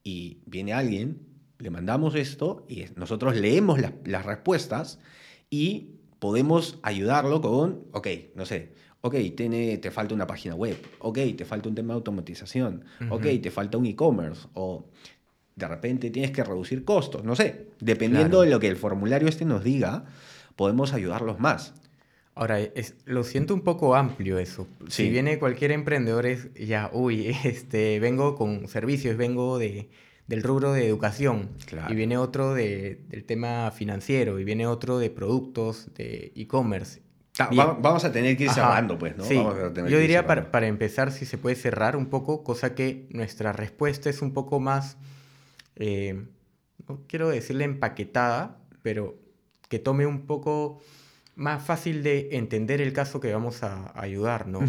y 0.05 0.43
viene 0.47 0.73
alguien, 0.73 1.27
le 1.59 1.71
mandamos 1.71 2.15
esto 2.15 2.65
y 2.69 2.85
nosotros 2.95 3.37
leemos 3.37 3.81
las 4.05 4.25
respuestas 4.25 5.01
y 5.51 5.99
podemos 6.21 6.79
ayudarlo 6.83 7.41
con, 7.41 7.85
ok, 7.93 8.07
no 8.35 8.47
sé, 8.47 8.73
ok, 9.01 9.15
tiene, 9.37 9.79
te 9.79 9.91
falta 9.91 10.15
una 10.15 10.27
página 10.27 10.55
web, 10.55 10.77
ok, 11.01 11.19
te 11.37 11.45
falta 11.45 11.69
un 11.69 11.75
tema 11.75 11.95
de 11.95 11.99
automatización, 11.99 12.85
ok, 13.11 13.27
te 13.43 13.51
falta 13.51 13.79
un 13.79 13.87
e-commerce, 13.87 14.49
o 14.55 14.87
de 15.55 15.69
repente 15.69 16.11
tienes 16.11 16.31
que 16.31 16.45
reducir 16.45 16.85
costos, 16.85 17.25
no 17.25 17.37
sé, 17.37 17.69
dependiendo 17.81 18.43
de 18.43 18.51
lo 18.51 18.61
que 18.61 18.69
el 18.69 18.77
formulario 18.77 19.29
este 19.29 19.45
nos 19.45 19.65
diga, 19.65 20.05
podemos 20.57 20.93
ayudarlos 20.93 21.39
más. 21.39 21.75
Ahora, 22.35 22.61
es, 22.61 22.95
lo 23.05 23.25
siento 23.25 23.53
un 23.53 23.63
poco 23.63 23.97
amplio 23.97 24.39
eso. 24.39 24.69
Si 24.87 25.11
viene 25.11 25.41
cualquier 25.41 25.73
emprendedor 25.73 26.25
es 26.25 26.55
ya, 26.55 26.89
uy, 26.93 27.27
este, 27.45 27.99
vengo 27.99 28.37
con 28.37 28.69
servicios, 28.69 29.17
vengo 29.17 29.59
de, 29.59 29.89
del 30.29 30.45
rubro 30.45 30.73
de 30.73 30.87
educación, 30.87 31.49
y 31.89 31.95
viene 31.97 32.17
otro 32.17 32.55
de, 32.55 33.01
del 33.09 33.25
tema 33.25 33.73
financiero, 33.73 34.39
y 34.39 34.45
viene 34.45 34.69
otro 34.69 35.01
de 35.01 35.11
productos, 35.11 35.93
de 35.97 36.33
e-commerce. 36.37 37.03
Vamos 37.47 38.05
a 38.05 38.13
tener 38.13 38.37
que 38.37 38.45
ir 38.45 38.51
cerrando, 38.51 38.99
pues, 38.99 39.17
¿no? 39.17 39.25
Sí. 39.25 39.37
Yo 39.89 39.99
diría 39.99 40.27
para, 40.27 40.51
para, 40.51 40.67
empezar 40.67 41.13
si 41.13 41.25
se 41.25 41.39
puede 41.39 41.57
cerrar 41.57 41.97
un 41.97 42.07
poco, 42.07 42.43
cosa 42.43 42.75
que 42.75 43.07
nuestra 43.11 43.53
respuesta 43.53 44.11
es 44.11 44.23
un 44.23 44.33
poco 44.33 44.61
más, 44.61 44.97
eh, 45.77 46.27
no 46.89 47.03
quiero 47.07 47.29
decirle 47.29 47.65
empaquetada, 47.65 48.59
pero 48.83 49.19
que 49.69 49.79
tome 49.79 50.07
un 50.07 50.27
poco 50.27 50.81
más 51.37 51.63
fácil 51.63 52.03
de 52.03 52.31
entender 52.33 52.81
el 52.81 52.93
caso 52.93 53.21
que 53.21 53.33
vamos 53.33 53.63
a, 53.63 53.93
ayudar, 54.01 54.49
¿no? 54.49 54.61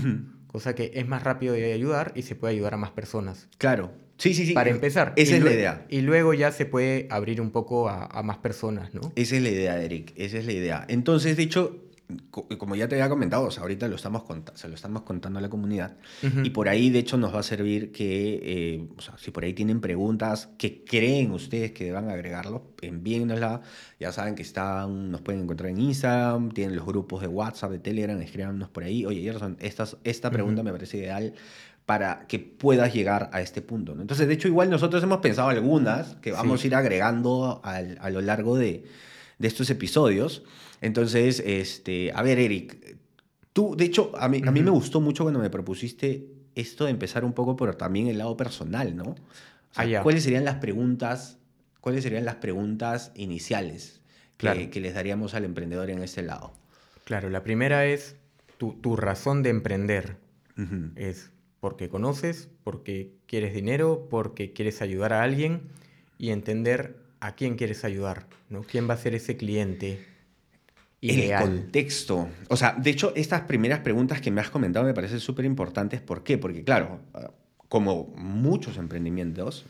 Cosa 0.47 0.75
que 0.75 0.91
es 0.95 1.07
más 1.07 1.23
rápido 1.23 1.53
de 1.53 1.73
ayudar 1.73 2.11
y 2.15 2.23
se 2.23 2.35
puede 2.35 2.53
ayudar 2.53 2.73
a 2.73 2.77
más 2.77 2.91
personas. 2.91 3.47
Claro. 3.57 3.91
Sí, 4.17 4.33
sí, 4.33 4.45
sí. 4.45 4.53
Para 4.53 4.69
empezar. 4.69 5.13
Esa 5.15 5.37
es 5.37 5.43
la 5.43 5.53
idea. 5.53 5.85
Y 5.89 6.01
luego 6.01 6.33
ya 6.33 6.51
se 6.51 6.65
puede 6.65 7.07
abrir 7.09 7.39
un 7.39 7.51
poco 7.51 7.87
a, 7.87 8.05
a, 8.05 8.21
más 8.21 8.39
personas, 8.39 8.93
¿no? 8.93 9.13
Esa 9.15 9.37
es 9.37 9.41
la 9.41 9.49
idea, 9.49 9.81
Eric. 9.81 10.11
Esa 10.17 10.37
es 10.39 10.45
la 10.45 10.51
idea. 10.51 10.85
Entonces, 10.89 11.37
de 11.37 11.43
hecho, 11.43 11.88
como 12.31 12.75
ya 12.75 12.87
te 12.87 12.95
había 12.95 13.07
comentado, 13.07 13.47
ahorita 13.55 13.87
lo 13.87 13.95
estamos 13.95 14.23
se 14.55 14.67
lo 14.67 14.73
estamos 14.73 15.03
contando 15.03 15.37
a 15.37 15.41
la 15.43 15.49
comunidad 15.49 15.97
y 16.43 16.49
por 16.49 16.67
ahí 16.67 16.89
de 16.89 16.99
hecho 16.99 17.17
nos 17.17 17.35
va 17.35 17.41
a 17.41 17.43
servir 17.43 17.91
que, 17.91 18.39
eh, 18.41 18.87
o 18.97 19.01
sea, 19.01 19.15
si 19.17 19.29
por 19.29 19.43
ahí 19.43 19.53
tienen 19.53 19.79
preguntas 19.79 20.49
que 20.57 20.83
creen 20.83 21.31
ustedes 21.31 21.71
que 21.71 21.85
deban 21.85 22.09
agregarlo, 22.09 22.73
envíennosla. 22.81 23.61
Ya 23.99 24.11
saben 24.11 24.33
que 24.33 24.41
están, 24.41 25.11
nos 25.11 25.21
pueden 25.21 25.43
encontrar 25.43 25.69
en 25.69 25.79
Instagram, 25.81 26.49
tienen 26.49 26.75
los 26.75 26.85
grupos 26.85 27.21
de 27.21 27.27
WhatsApp, 27.27 27.71
de 27.71 27.79
Telegram, 27.79 28.19
escríbanos 28.21 28.69
por 28.69 28.83
ahí. 28.83 29.05
Oye, 29.05 29.21
Gerson, 29.21 29.57
esta, 29.59 29.87
esta 30.03 30.31
pregunta 30.31 30.63
me 30.63 30.71
parece 30.71 30.97
ideal 30.97 31.33
para 31.85 32.25
que 32.27 32.39
puedas 32.39 32.93
llegar 32.93 33.29
a 33.33 33.41
este 33.41 33.61
punto. 33.61 33.93
¿no? 33.93 34.01
Entonces, 34.01 34.27
de 34.27 34.33
hecho, 34.33 34.47
igual 34.47 34.69
nosotros 34.69 35.03
hemos 35.03 35.19
pensado 35.19 35.49
algunas 35.49 36.15
que 36.15 36.31
vamos 36.31 36.63
a 36.63 36.67
ir 36.67 36.75
agregando 36.75 37.61
a 37.63 38.09
lo 38.09 38.21
largo 38.21 38.57
de, 38.57 38.83
de 39.39 39.47
estos 39.47 39.69
episodios. 39.69 40.43
Entonces, 40.81 41.41
este, 41.45 42.11
a 42.13 42.21
ver, 42.21 42.37
Eric, 42.37 42.97
tú, 43.53 43.75
de 43.75 43.85
hecho, 43.85 44.11
a 44.17 44.29
mí, 44.29 44.41
a 44.45 44.51
mí 44.51 44.61
me 44.61 44.69
gustó 44.69 45.01
mucho 45.01 45.23
cuando 45.23 45.39
me 45.39 45.49
propusiste 45.49 46.27
esto 46.55 46.85
de 46.85 46.91
empezar 46.91 47.25
un 47.25 47.33
poco 47.33 47.55
por 47.55 47.73
también 47.75 48.07
el 48.07 48.17
lado 48.17 48.37
personal, 48.37 48.95
¿no? 48.95 49.15
Ah, 49.75 49.85
¿Cuáles 50.03 50.23
serían 50.23 50.45
las 50.45 50.55
preguntas, 50.55 51.37
cuáles 51.79 52.03
serían 52.03 52.25
las 52.25 52.35
preguntas 52.35 53.11
iniciales 53.15 54.01
que, 54.37 54.69
que 54.69 54.79
les 54.79 54.93
daríamos 54.93 55.33
al 55.33 55.45
emprendedor 55.45 55.89
en 55.89 56.03
este 56.03 56.21
lado? 56.21 56.53
Claro, 57.05 57.29
la 57.29 57.43
primera 57.43 57.85
es 57.85 58.17
tu, 58.57 58.73
tu 58.73 58.95
razón 58.95 59.41
de 59.41 59.49
emprender. 59.49 60.17
Es 60.97 61.31
porque 61.61 61.87
conoces, 61.87 62.49
porque 62.65 63.13
quieres 63.27 63.53
dinero, 63.53 64.07
porque 64.09 64.51
quieres 64.51 64.81
ayudar 64.81 65.13
a 65.13 65.23
alguien 65.23 65.61
y 66.17 66.31
entender 66.31 66.97
a 67.19 67.35
quién 67.35 67.55
quieres 67.55 67.83
ayudar, 67.83 68.27
¿no? 68.49 68.63
¿Quién 68.63 68.89
va 68.89 68.93
a 68.93 68.97
ser 68.97 69.15
ese 69.15 69.37
cliente? 69.37 70.05
El 71.01 71.39
contexto. 71.39 72.27
O 72.49 72.57
sea, 72.57 72.73
de 72.73 72.89
hecho, 72.89 73.13
estas 73.15 73.41
primeras 73.41 73.79
preguntas 73.79 74.19
que 74.21 74.31
me 74.31 74.41
has 74.41 74.49
comentado 74.49 74.85
me 74.85 74.93
parecen 74.93 75.19
súper 75.19 75.45
importantes. 75.45 76.01
¿Por 76.01 76.23
qué? 76.23 76.37
Porque, 76.37 76.63
claro, 76.63 76.99
como 77.69 78.13
muchos 78.17 78.77
emprendimientos, 78.77 79.65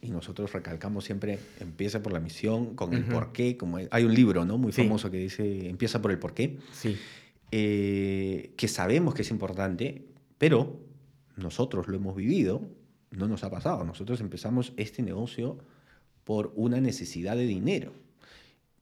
y 0.00 0.10
nosotros 0.10 0.52
recalcamos 0.52 1.04
siempre, 1.04 1.40
empieza 1.58 2.00
por 2.02 2.12
la 2.12 2.20
misión, 2.20 2.76
con 2.76 2.94
el 2.94 3.04
por 3.04 3.32
qué. 3.32 3.56
Como 3.56 3.78
hay 3.90 4.04
un 4.04 4.14
libro 4.14 4.44
¿no? 4.44 4.56
muy 4.56 4.70
famoso 4.70 5.10
que 5.10 5.18
dice, 5.18 5.68
empieza 5.68 6.00
por 6.00 6.12
el 6.12 6.18
por 6.18 6.34
qué. 6.34 6.58
Sí. 6.72 6.96
Eh, 7.50 8.52
que 8.56 8.68
sabemos 8.68 9.14
que 9.14 9.22
es 9.22 9.30
importante, 9.30 10.04
pero 10.36 10.78
nosotros 11.36 11.88
lo 11.88 11.96
hemos 11.96 12.14
vivido, 12.14 12.62
no 13.10 13.26
nos 13.26 13.42
ha 13.42 13.50
pasado. 13.50 13.82
Nosotros 13.84 14.20
empezamos 14.20 14.72
este 14.76 15.02
negocio 15.02 15.58
por 16.28 16.52
una 16.56 16.78
necesidad 16.78 17.36
de 17.36 17.46
dinero 17.46 17.94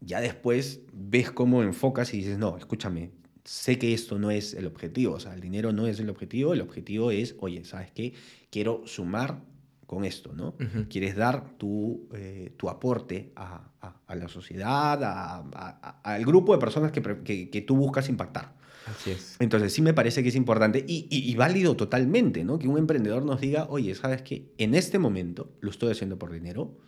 ya 0.01 0.21
después 0.21 0.81
ves 0.93 1.31
cómo 1.31 1.63
enfocas 1.63 2.13
y 2.15 2.19
dices, 2.19 2.39
no, 2.39 2.57
escúchame, 2.57 3.11
sé 3.45 3.79
que 3.79 3.95
esto 3.95 4.19
no 4.19 4.31
es 4.31 4.55
el 4.55 4.67
objetivo, 4.67 5.15
o 5.15 5.21
sea, 5.21 5.35
el 5.35 5.41
dinero 5.41 5.73
no 5.73 5.87
es 5.87 6.01
el 6.01 6.11
objetivo, 6.11 6.53
el 6.53 6.61
objetivo 6.61 7.11
es, 7.11 7.37
oye, 7.41 7.65
¿sabes 7.65 7.91
qué? 7.93 8.13
Quiero 8.51 8.83
sumar 8.87 9.41
con 9.87 10.05
esto, 10.05 10.33
¿no? 10.33 10.57
Quieres 10.89 11.15
dar 11.15 11.57
tu, 11.59 12.09
eh, 12.13 12.53
tu 12.57 12.69
aporte 12.69 13.33
a, 13.37 13.71
la 14.09 14.29
sociedad, 14.29 15.45
al 16.03 16.25
grupo 16.25 16.53
de 16.53 16.59
personas 16.59 16.91
que, 16.91 17.49
que, 17.51 17.63
tú 17.63 17.77
buscas 17.77 18.09
impactar. 18.09 18.53
Así 18.87 19.11
es. 19.11 19.37
Entonces 19.41 19.73
sí 19.73 19.83
me 19.83 19.95
parece 19.95 20.23
que 20.23 20.29
es 20.29 20.37
importante 20.37 20.85
y, 20.87 21.07
y, 21.11 21.35
válido 21.35 21.77
totalmente, 21.77 22.45
¿no? 22.45 22.59
Que 22.59 22.69
un 22.69 22.79
emprendedor 22.79 23.25
nos 23.25 23.41
diga, 23.41 23.67
oye, 23.69 23.95
¿sabes 23.95 24.23
qué? 24.23 24.53
En 24.59 24.75
este 24.75 24.99
momento 24.99 25.53
lo 25.61 25.71
estoy 25.71 25.91
haciendo 25.91 26.19
por 26.19 26.33
dinero, 26.33 26.79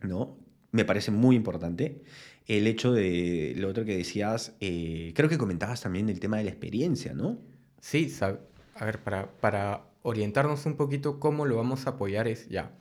¿no? 0.00 0.36
me 0.76 0.84
parece 0.84 1.10
muy 1.10 1.34
importante. 1.34 2.02
El 2.46 2.66
hecho 2.68 2.92
de 2.92 3.54
lo 3.56 3.68
otro 3.68 3.84
que 3.84 3.96
decías, 3.96 4.54
eh, 4.60 5.12
creo 5.16 5.28
que 5.28 5.38
comentabas 5.38 5.80
también 5.80 6.08
el 6.08 6.20
tema 6.20 6.36
de 6.36 6.44
la 6.44 6.50
experiencia, 6.50 7.12
¿no? 7.12 7.38
Sí, 7.80 8.14
a 8.20 8.84
ver, 8.84 9.02
para, 9.02 9.32
para 9.40 9.86
orientarnos 10.02 10.66
un 10.66 10.76
poquito 10.76 11.18
cómo 11.18 11.46
lo 11.46 11.56
vamos 11.56 11.86
a 11.86 11.90
apoyar 11.90 12.28
es 12.28 12.48
ya, 12.48 12.72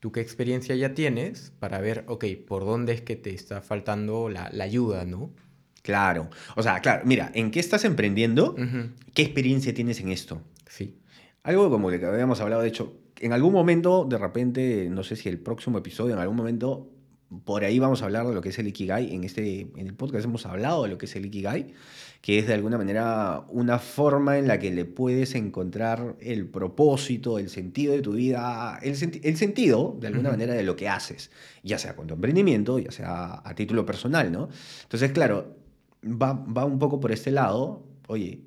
tú 0.00 0.10
qué 0.10 0.20
experiencia 0.20 0.74
ya 0.74 0.94
tienes 0.94 1.52
para 1.60 1.80
ver, 1.80 2.04
ok, 2.08 2.24
por 2.46 2.64
dónde 2.64 2.94
es 2.94 3.02
que 3.02 3.14
te 3.14 3.32
está 3.32 3.62
faltando 3.62 4.28
la, 4.28 4.50
la 4.52 4.64
ayuda, 4.64 5.04
¿no? 5.04 5.30
Claro, 5.84 6.30
o 6.56 6.62
sea, 6.62 6.80
claro, 6.80 7.02
mira, 7.04 7.30
¿en 7.34 7.50
qué 7.50 7.60
estás 7.60 7.84
emprendiendo? 7.84 8.56
¿Qué 9.12 9.20
experiencia 9.20 9.74
tienes 9.74 10.00
en 10.00 10.08
esto? 10.08 10.40
Sí. 10.66 10.96
Algo 11.42 11.68
como 11.68 11.90
que 11.90 12.02
habíamos 12.02 12.40
hablado, 12.40 12.62
de 12.62 12.68
hecho, 12.68 12.96
en 13.20 13.34
algún 13.34 13.52
momento, 13.52 14.06
de 14.08 14.16
repente, 14.16 14.88
no 14.90 15.04
sé 15.04 15.14
si 15.14 15.28
el 15.28 15.38
próximo 15.38 15.76
episodio, 15.76 16.14
en 16.14 16.20
algún 16.20 16.36
momento 16.38 16.88
por 17.44 17.64
ahí 17.64 17.78
vamos 17.78 18.00
a 18.00 18.06
hablar 18.06 18.26
de 18.26 18.32
lo 18.32 18.40
que 18.40 18.48
es 18.48 18.58
el 18.58 18.68
Ikigai. 18.68 19.14
En, 19.14 19.24
este, 19.24 19.60
en 19.76 19.86
el 19.86 19.92
podcast 19.94 20.24
hemos 20.24 20.46
hablado 20.46 20.84
de 20.84 20.88
lo 20.88 20.96
que 20.96 21.04
es 21.04 21.16
el 21.16 21.26
Ikigai, 21.26 21.74
que 22.22 22.38
es 22.38 22.46
de 22.46 22.54
alguna 22.54 22.78
manera 22.78 23.44
una 23.48 23.78
forma 23.78 24.38
en 24.38 24.48
la 24.48 24.58
que 24.58 24.70
le 24.70 24.86
puedes 24.86 25.34
encontrar 25.34 26.16
el 26.20 26.46
propósito, 26.46 27.38
el 27.38 27.50
sentido 27.50 27.92
de 27.92 28.00
tu 28.00 28.12
vida, 28.12 28.78
el, 28.82 28.96
el 29.22 29.36
sentido, 29.36 29.98
de 30.00 30.06
alguna 30.06 30.30
manera, 30.30 30.54
de 30.54 30.62
lo 30.62 30.76
que 30.76 30.88
haces, 30.88 31.30
ya 31.62 31.78
sea 31.78 31.94
con 31.94 32.06
tu 32.06 32.14
emprendimiento, 32.14 32.78
ya 32.78 32.90
sea 32.90 33.42
a 33.44 33.54
título 33.54 33.84
personal, 33.84 34.32
¿no? 34.32 34.48
Entonces, 34.84 35.12
claro, 35.12 35.63
va, 36.04 36.32
va 36.32 36.64
un 36.64 36.78
poco 36.78 37.00
por 37.00 37.12
este 37.12 37.30
lado, 37.30 37.84
oye, 38.08 38.42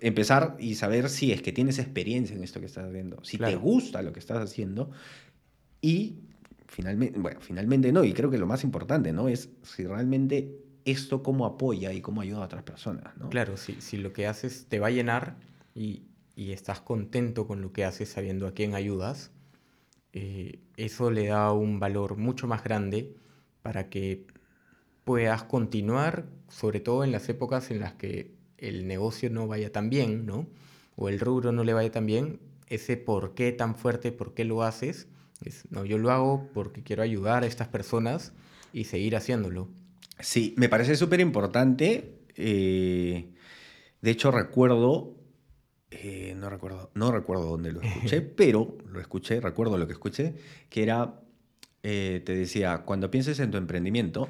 empezar 0.00 0.56
y 0.58 0.74
saber 0.74 1.08
si 1.08 1.32
es 1.32 1.42
que 1.42 1.52
tienes 1.52 1.78
experiencia 1.78 2.34
en 2.34 2.42
esto 2.42 2.60
que 2.60 2.66
estás 2.66 2.88
haciendo, 2.88 3.22
si 3.24 3.38
te 3.38 3.54
gusta 3.56 4.02
lo 4.02 4.12
que 4.12 4.20
estás 4.20 4.38
haciendo 4.38 4.90
y 5.80 6.20
finalmente, 6.66 7.18
bueno, 7.18 7.40
finalmente 7.40 7.92
no, 7.92 8.04
y 8.04 8.12
creo 8.12 8.30
que 8.30 8.38
lo 8.38 8.46
más 8.46 8.64
importante, 8.64 9.12
¿no? 9.12 9.28
Es 9.28 9.50
si 9.62 9.86
realmente 9.86 10.56
esto 10.84 11.22
cómo 11.22 11.44
apoya 11.44 11.92
y 11.92 12.00
cómo 12.00 12.20
ayuda 12.20 12.38
a 12.38 12.44
otras 12.44 12.62
personas, 12.62 13.16
¿no? 13.18 13.28
Claro, 13.28 13.56
si, 13.56 13.80
si 13.80 13.96
lo 13.96 14.12
que 14.12 14.26
haces 14.26 14.66
te 14.68 14.78
va 14.78 14.88
a 14.88 14.90
llenar 14.90 15.36
y, 15.74 16.02
y, 16.34 16.52
estás 16.52 16.80
contento 16.80 17.46
con 17.46 17.60
lo 17.60 17.72
que 17.72 17.84
haces 17.84 18.08
sabiendo 18.08 18.46
a 18.46 18.54
quién 18.54 18.74
ayudas, 18.74 19.30
eh, 20.12 20.58
eso 20.76 21.10
le 21.10 21.26
da 21.26 21.52
un 21.52 21.78
valor 21.78 22.16
mucho 22.16 22.46
más 22.46 22.64
grande 22.64 23.14
para 23.62 23.88
que 23.90 24.26
puedas 25.04 25.44
continuar, 25.44 26.26
sobre 26.48 26.80
todo 26.80 27.04
en 27.04 27.12
las 27.12 27.28
épocas 27.28 27.70
en 27.70 27.80
las 27.80 27.94
que 27.94 28.32
el 28.58 28.86
negocio 28.86 29.30
no 29.30 29.46
vaya 29.46 29.72
tan 29.72 29.90
bien, 29.90 30.26
¿no? 30.26 30.46
O 30.96 31.08
el 31.08 31.20
rubro 31.20 31.52
no 31.52 31.64
le 31.64 31.72
vaya 31.72 31.90
tan 31.90 32.06
bien, 32.06 32.40
ese 32.68 32.96
por 32.96 33.34
qué 33.34 33.52
tan 33.52 33.74
fuerte, 33.74 34.12
por 34.12 34.34
qué 34.34 34.44
lo 34.44 34.62
haces, 34.62 35.08
es, 35.44 35.64
no, 35.70 35.84
yo 35.84 35.98
lo 35.98 36.10
hago 36.10 36.48
porque 36.52 36.82
quiero 36.82 37.02
ayudar 37.02 37.44
a 37.44 37.46
estas 37.46 37.68
personas 37.68 38.32
y 38.72 38.84
seguir 38.84 39.16
haciéndolo. 39.16 39.68
Sí, 40.18 40.54
me 40.56 40.68
parece 40.68 40.96
súper 40.96 41.20
importante. 41.20 42.20
Eh, 42.36 43.32
de 44.02 44.10
hecho, 44.10 44.30
recuerdo, 44.30 45.16
eh, 45.90 46.34
no 46.36 46.50
recuerdo, 46.50 46.90
no 46.94 47.10
recuerdo 47.10 47.46
dónde 47.46 47.72
lo 47.72 47.80
escuché, 47.80 48.20
pero 48.36 48.76
lo 48.86 49.00
escuché, 49.00 49.40
recuerdo 49.40 49.78
lo 49.78 49.86
que 49.86 49.94
escuché, 49.94 50.34
que 50.68 50.82
era, 50.82 51.20
eh, 51.82 52.22
te 52.24 52.34
decía, 52.34 52.82
cuando 52.84 53.10
pienses 53.10 53.40
en 53.40 53.50
tu 53.50 53.56
emprendimiento, 53.56 54.28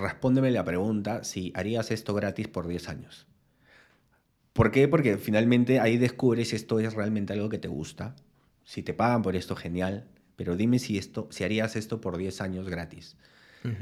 respóndeme 0.00 0.50
la 0.50 0.64
pregunta 0.64 1.24
si 1.24 1.52
harías 1.54 1.90
esto 1.90 2.14
gratis 2.14 2.48
por 2.48 2.66
10 2.66 2.88
años. 2.88 3.26
¿Por 4.52 4.70
qué? 4.70 4.88
Porque 4.88 5.18
finalmente 5.18 5.78
ahí 5.80 5.98
descubres 5.98 6.48
si 6.48 6.56
esto 6.56 6.80
es 6.80 6.94
realmente 6.94 7.32
algo 7.32 7.48
que 7.48 7.58
te 7.58 7.68
gusta. 7.68 8.16
Si 8.64 8.82
te 8.82 8.94
pagan 8.94 9.22
por 9.22 9.36
esto, 9.36 9.54
genial. 9.54 10.08
Pero 10.36 10.56
dime 10.56 10.78
si, 10.78 10.98
esto, 10.98 11.28
si 11.30 11.44
harías 11.44 11.76
esto 11.76 12.00
por 12.00 12.16
10 12.16 12.40
años 12.40 12.68
gratis. 12.68 13.16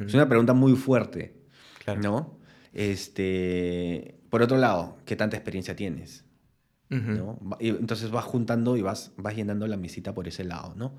Es 0.07 0.15
una 0.15 0.29
pregunta 0.29 0.55
muy 0.55 0.75
fuerte, 0.75 1.35
¿no? 2.03 2.39
Este, 2.73 4.19
por 4.31 4.43
otro 4.43 4.57
lado, 4.57 4.99
¿qué 5.05 5.17
tanta 5.17 5.37
experiencia 5.37 5.77
tienes? 5.77 6.25
¿no? 6.89 7.39
Y 7.59 7.71
entonces 7.71 8.11
vas 8.11 8.25
juntando 8.25 8.77
y 8.77 8.83
vas, 8.83 9.13
vas 9.17 9.35
llenando 9.35 9.67
la 9.67 9.77
mesita 9.77 10.15
por 10.15 10.29
ese 10.29 10.45
lado, 10.45 10.75
¿no? 10.77 10.97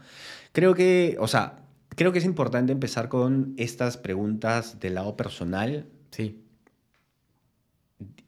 Creo 0.51 0.73
que, 0.73 1.17
o 1.19 1.27
sea, 1.27 1.66
creo 1.97 2.11
que 2.11 2.19
es 2.19 2.25
importante 2.25 2.71
empezar 2.71 3.09
con 3.09 3.55
estas 3.57 3.97
preguntas 3.97 4.79
del 4.79 4.95
lado 4.95 5.17
personal. 5.17 5.87
Sí. 6.11 6.39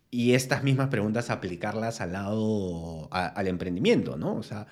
Y 0.09 0.33
estas 0.33 0.63
mismas 0.63 0.87
preguntas 0.87 1.29
aplicarlas 1.29 2.01
al 2.01 2.13
lado, 2.13 3.07
al 3.11 3.47
emprendimiento, 3.47 4.17
¿no? 4.17 4.35
O 4.35 4.41
sea, 4.41 4.65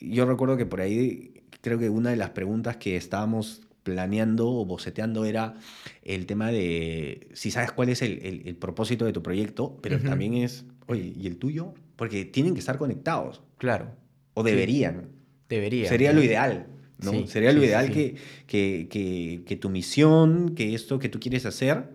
yo 0.00 0.24
recuerdo 0.24 0.56
que 0.56 0.64
por 0.64 0.80
ahí, 0.80 1.44
creo 1.60 1.78
que 1.78 1.90
una 1.90 2.08
de 2.08 2.16
las 2.16 2.30
preguntas 2.30 2.78
que 2.78 2.96
estábamos 2.96 3.66
planeando 3.82 4.48
o 4.50 4.64
boceteando 4.64 5.26
era 5.26 5.54
el 6.02 6.24
tema 6.24 6.50
de 6.50 7.28
si 7.34 7.50
sabes 7.50 7.70
cuál 7.70 7.90
es 7.90 8.00
el, 8.00 8.56
propósito 8.58 9.04
de 9.04 9.12
tu 9.12 9.22
proyecto, 9.22 9.76
pero 9.82 10.00
también 10.00 10.34
es, 10.34 10.64
oye, 10.86 11.12
¿y 11.14 11.26
el 11.26 11.36
tuyo? 11.36 11.74
Porque 11.96 12.24
tienen 12.24 12.54
que 12.54 12.60
estar 12.60 12.78
conectados. 12.78 13.42
Claro. 13.58 13.90
O 14.32 14.42
deberían. 14.42 15.10
Deberían. 15.50 15.88
Sería 15.90 16.14
lo 16.14 16.22
ideal. 16.22 16.66
¿No? 16.98 17.26
Sería 17.26 17.52
lo 17.52 17.64
ideal 17.64 17.90
que, 17.90 18.16
que, 18.46 19.42
que, 19.44 19.56
tu 19.56 19.68
misión, 19.68 20.54
que 20.54 20.74
esto 20.74 20.98
que 20.98 21.08
tú 21.08 21.20
quieres 21.20 21.46
hacer, 21.46 21.90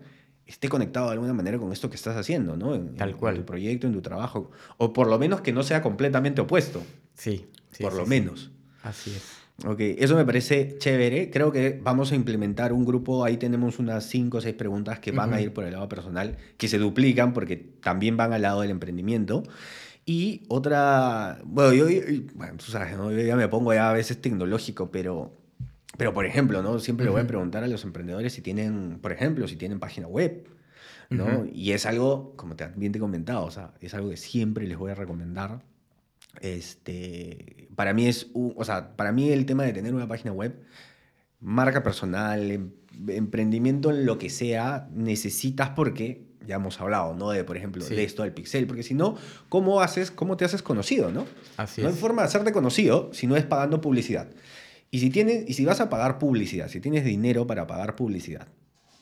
esté 0.46 0.68
conectado 0.68 1.06
de 1.06 1.12
alguna 1.12 1.32
manera 1.32 1.58
con 1.58 1.72
esto 1.72 1.90
que 1.90 1.96
estás 1.96 2.16
haciendo, 2.16 2.56
¿no? 2.56 2.74
En, 2.74 2.94
Tal 2.94 3.16
cual. 3.16 3.36
En 3.36 3.40
tu 3.40 3.46
proyecto, 3.46 3.86
en 3.86 3.92
tu 3.92 4.02
trabajo. 4.02 4.50
O 4.76 4.92
por 4.92 5.08
lo 5.08 5.18
menos 5.18 5.40
que 5.40 5.52
no 5.52 5.62
sea 5.62 5.82
completamente 5.82 6.40
opuesto. 6.40 6.82
Sí. 7.14 7.46
por 7.80 7.94
lo 7.94 8.06
menos. 8.06 8.50
Así 8.82 9.10
es. 9.10 9.42
Ok, 9.64 9.78
eso 9.80 10.16
me 10.16 10.24
parece 10.24 10.76
chévere. 10.78 11.30
Creo 11.30 11.52
que 11.52 11.78
vamos 11.80 12.10
a 12.10 12.16
implementar 12.16 12.72
un 12.72 12.84
grupo. 12.84 13.24
Ahí 13.24 13.36
tenemos 13.36 13.78
unas 13.78 14.04
5 14.06 14.38
o 14.38 14.40
6 14.40 14.54
preguntas 14.54 14.98
que 14.98 15.12
van 15.12 15.32
a 15.34 15.40
ir 15.40 15.52
por 15.52 15.64
el 15.64 15.72
lado 15.72 15.88
personal, 15.88 16.36
que 16.56 16.66
se 16.68 16.78
duplican 16.78 17.32
porque 17.32 17.56
también 17.56 18.16
van 18.16 18.32
al 18.32 18.42
lado 18.42 18.62
del 18.62 18.70
emprendimiento. 18.70 19.44
Y 20.04 20.42
otra, 20.48 21.40
bueno, 21.44 21.72
yo, 21.72 21.86
bueno, 22.34 22.54
tú 22.56 22.66
sabes, 22.66 22.96
¿no? 22.96 23.12
yo 23.12 23.20
ya 23.20 23.36
me 23.36 23.48
pongo 23.48 23.72
ya 23.72 23.90
a 23.90 23.92
veces 23.92 24.20
tecnológico, 24.20 24.90
pero, 24.90 25.38
pero 25.96 26.12
por 26.12 26.26
ejemplo, 26.26 26.60
¿no? 26.62 26.80
Siempre 26.80 27.04
le 27.04 27.12
voy 27.12 27.20
a 27.20 27.26
preguntar 27.26 27.62
a 27.62 27.68
los 27.68 27.84
emprendedores 27.84 28.32
si 28.32 28.42
tienen, 28.42 28.98
por 29.00 29.12
ejemplo, 29.12 29.46
si 29.46 29.56
tienen 29.56 29.78
página 29.78 30.08
web, 30.08 30.48
¿no? 31.10 31.44
Y 31.52 31.72
es 31.72 31.86
algo, 31.86 32.34
como 32.36 32.56
te, 32.56 32.66
bien 32.74 32.90
te 32.90 32.98
he 32.98 33.00
comentado, 33.00 33.44
o 33.44 33.50
sea, 33.50 33.74
es 33.80 33.94
algo 33.94 34.10
que 34.10 34.16
siempre 34.16 34.66
les 34.66 34.76
voy 34.76 34.90
a 34.90 34.94
recomendar. 34.94 35.62
Este, 36.40 37.68
para 37.76 37.92
mí 37.92 38.06
es, 38.06 38.30
o 38.34 38.64
sea, 38.64 38.96
para 38.96 39.12
mí 39.12 39.30
el 39.30 39.46
tema 39.46 39.64
de 39.64 39.72
tener 39.72 39.94
una 39.94 40.08
página 40.08 40.32
web, 40.32 40.58
marca 41.38 41.82
personal, 41.82 42.50
em, 42.50 42.70
emprendimiento 43.08 43.90
en 43.90 44.06
lo 44.06 44.18
que 44.18 44.30
sea, 44.30 44.88
necesitas 44.92 45.70
porque 45.70 46.31
ya 46.46 46.56
hemos 46.56 46.80
hablado, 46.80 47.14
¿no? 47.14 47.30
De, 47.30 47.44
por 47.44 47.56
ejemplo, 47.56 47.84
de 47.84 48.04
esto 48.04 48.22
del 48.22 48.32
pixel, 48.32 48.66
porque 48.66 48.82
si 48.82 48.94
no, 48.94 49.16
¿cómo 49.48 49.80
haces, 49.80 50.10
cómo 50.10 50.36
te 50.36 50.44
haces 50.44 50.62
conocido, 50.62 51.10
no? 51.10 51.26
Así 51.56 51.82
no 51.82 51.88
hay 51.88 51.94
forma 51.94 52.22
de 52.22 52.28
hacerte 52.28 52.52
conocido 52.52 53.10
si 53.12 53.26
no 53.26 53.36
es 53.36 53.44
pagando 53.44 53.80
publicidad. 53.80 54.28
Y 54.90 55.00
si, 55.00 55.10
tienes, 55.10 55.48
y 55.48 55.54
si 55.54 55.64
vas 55.64 55.80
a 55.80 55.88
pagar 55.88 56.18
publicidad, 56.18 56.68
si 56.68 56.80
tienes 56.80 57.04
dinero 57.04 57.46
para 57.46 57.66
pagar 57.66 57.96
publicidad, 57.96 58.48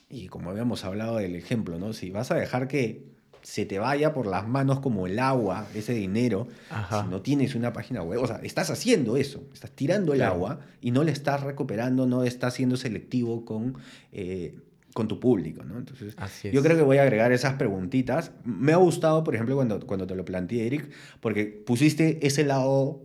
y 0.08 0.28
como 0.28 0.50
habíamos 0.50 0.84
hablado 0.84 1.16
del 1.16 1.36
ejemplo, 1.36 1.78
¿no? 1.78 1.92
Si 1.92 2.10
vas 2.10 2.30
a 2.30 2.34
dejar 2.34 2.68
que 2.68 3.10
se 3.42 3.64
te 3.64 3.78
vaya 3.78 4.12
por 4.12 4.26
las 4.26 4.46
manos 4.46 4.80
como 4.80 5.06
el 5.06 5.18
agua 5.18 5.66
ese 5.74 5.94
dinero, 5.94 6.48
si 6.90 7.08
no 7.08 7.22
tienes 7.22 7.54
una 7.54 7.72
página 7.72 8.02
web, 8.02 8.20
o 8.22 8.26
sea, 8.26 8.40
estás 8.42 8.70
haciendo 8.70 9.16
eso, 9.16 9.42
estás 9.52 9.70
tirando 9.70 10.12
el 10.12 10.22
agua 10.22 10.60
y 10.80 10.90
no 10.90 11.04
le 11.04 11.12
estás 11.12 11.42
recuperando, 11.42 12.06
no 12.06 12.24
estás 12.24 12.54
siendo 12.54 12.76
selectivo 12.76 13.44
con... 13.44 13.78
Eh, 14.12 14.58
con 14.94 15.08
tu 15.08 15.20
público, 15.20 15.64
¿no? 15.64 15.78
Entonces, 15.78 16.16
yo 16.52 16.62
creo 16.62 16.76
que 16.76 16.82
voy 16.82 16.98
a 16.98 17.02
agregar 17.02 17.32
esas 17.32 17.54
preguntitas. 17.54 18.32
Me 18.44 18.72
ha 18.72 18.76
gustado, 18.76 19.22
por 19.22 19.34
ejemplo, 19.34 19.54
cuando, 19.56 19.80
cuando 19.86 20.06
te 20.06 20.14
lo 20.14 20.24
planteé, 20.24 20.66
Eric, 20.66 20.90
porque 21.20 21.44
pusiste 21.44 22.26
ese 22.26 22.44
lado 22.44 23.02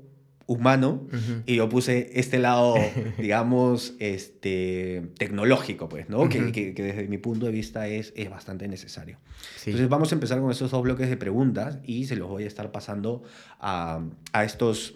humano 0.48 1.08
y 1.46 1.56
yo 1.56 1.70
puse 1.70 2.12
este 2.14 2.38
lado, 2.38 2.76
digamos, 3.18 3.96
este, 4.00 5.10
tecnológico, 5.18 5.90
pues, 5.90 6.10
¿no? 6.10 6.30
que, 6.30 6.52
que, 6.52 6.74
desde 6.74 7.08
mi 7.08 7.18
punto 7.18 7.48
de 7.48 7.52
vista 7.52 7.88
es, 7.88 8.14
es 8.16 8.30
bastante 8.30 8.68
necesario. 8.68 9.18
Entonces 9.66 9.90
vamos 9.90 10.12
a 10.12 10.16
empezar 10.16 10.40
con 10.40 10.52
esos 10.52 10.72
dos 10.72 10.84
bloques 10.84 11.10
de 11.10 11.18
preguntas 11.18 11.80
y 11.84 12.06
se 12.06 12.16
los 12.16 12.30
voy 12.30 12.44
a 12.44 12.48
estar 12.48 12.72
pasando 12.72 13.24
a, 13.60 14.04
a 14.34 14.44
estos, 14.44 14.96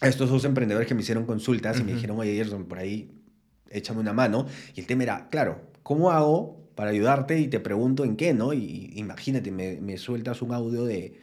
a 0.00 0.08
estos 0.08 0.28
dos 0.28 0.44
emprendedores 0.44 0.88
que 0.88 0.94
me 0.94 1.02
hicieron 1.02 1.24
consultas 1.24 1.78
y 1.78 1.84
me 1.84 1.92
dijeron, 1.92 2.18
oye, 2.18 2.34
Gerson, 2.34 2.66
por 2.66 2.78
ahí 2.78 3.12
échame 3.70 4.00
una 4.00 4.12
mano. 4.12 4.46
Y 4.74 4.80
el 4.80 4.86
tema 4.86 5.04
era, 5.04 5.28
claro, 5.28 5.70
¿cómo 5.90 6.12
hago 6.12 6.70
para 6.76 6.92
ayudarte? 6.92 7.40
Y 7.40 7.48
te 7.48 7.58
pregunto 7.58 8.04
en 8.04 8.14
qué, 8.14 8.32
¿no? 8.32 8.52
Y 8.52 8.92
imagínate, 8.94 9.50
me, 9.50 9.80
me 9.80 9.98
sueltas 9.98 10.40
un 10.40 10.54
audio 10.54 10.84
de... 10.84 11.18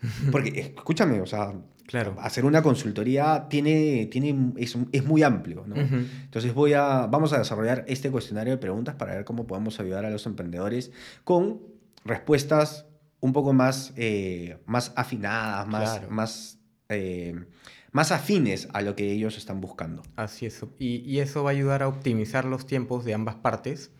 Porque, 0.30 0.72
escúchame, 0.76 1.20
o 1.20 1.26
sea, 1.26 1.54
claro. 1.88 2.14
hacer 2.20 2.44
una 2.44 2.62
consultoría 2.62 3.48
tiene, 3.50 4.06
tiene, 4.12 4.52
es, 4.58 4.78
es 4.92 5.04
muy 5.04 5.24
amplio, 5.24 5.64
¿no? 5.66 5.74
Entonces 5.74 6.54
voy 6.54 6.72
a, 6.72 7.08
vamos 7.08 7.32
a 7.32 7.38
desarrollar 7.38 7.84
este 7.88 8.12
cuestionario 8.12 8.52
de 8.52 8.58
preguntas 8.58 8.94
para 8.94 9.16
ver 9.16 9.24
cómo 9.24 9.44
podemos 9.48 9.80
ayudar 9.80 10.04
a 10.04 10.10
los 10.10 10.24
emprendedores 10.26 10.92
con 11.24 11.60
respuestas 12.04 12.86
un 13.18 13.32
poco 13.32 13.52
más, 13.52 13.92
eh, 13.96 14.58
más 14.66 14.92
afinadas, 14.94 15.66
más, 15.66 16.08
más 16.10 16.58
eh, 16.90 17.44
más 17.90 18.12
afines 18.12 18.68
a 18.72 18.82
lo 18.82 18.94
que 18.94 19.10
ellos 19.10 19.36
están 19.36 19.60
buscando. 19.60 20.02
Así 20.14 20.46
es. 20.46 20.64
Y, 20.78 20.98
y, 20.98 21.18
eso 21.18 21.42
va 21.42 21.50
a 21.50 21.52
ayudar 21.52 21.82
a 21.82 21.88
optimizar 21.88 22.46
los 22.46 22.66
tiempos 22.66 23.04
de 23.04 23.12
ambas 23.12 23.34
partes 23.34 23.90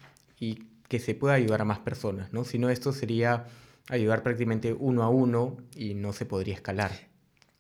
y 0.42 0.66
que 0.88 0.98
se 0.98 1.14
pueda 1.14 1.34
ayudar 1.34 1.60
a 1.60 1.64
más 1.64 1.78
personas, 1.78 2.32
¿no? 2.32 2.42
Si 2.42 2.58
no, 2.58 2.68
esto 2.68 2.92
sería 2.92 3.46
ayudar 3.88 4.24
prácticamente 4.24 4.72
uno 4.72 5.04
a 5.04 5.08
uno 5.08 5.56
y 5.76 5.94
no 5.94 6.12
se 6.12 6.26
podría 6.26 6.54
escalar. 6.54 6.90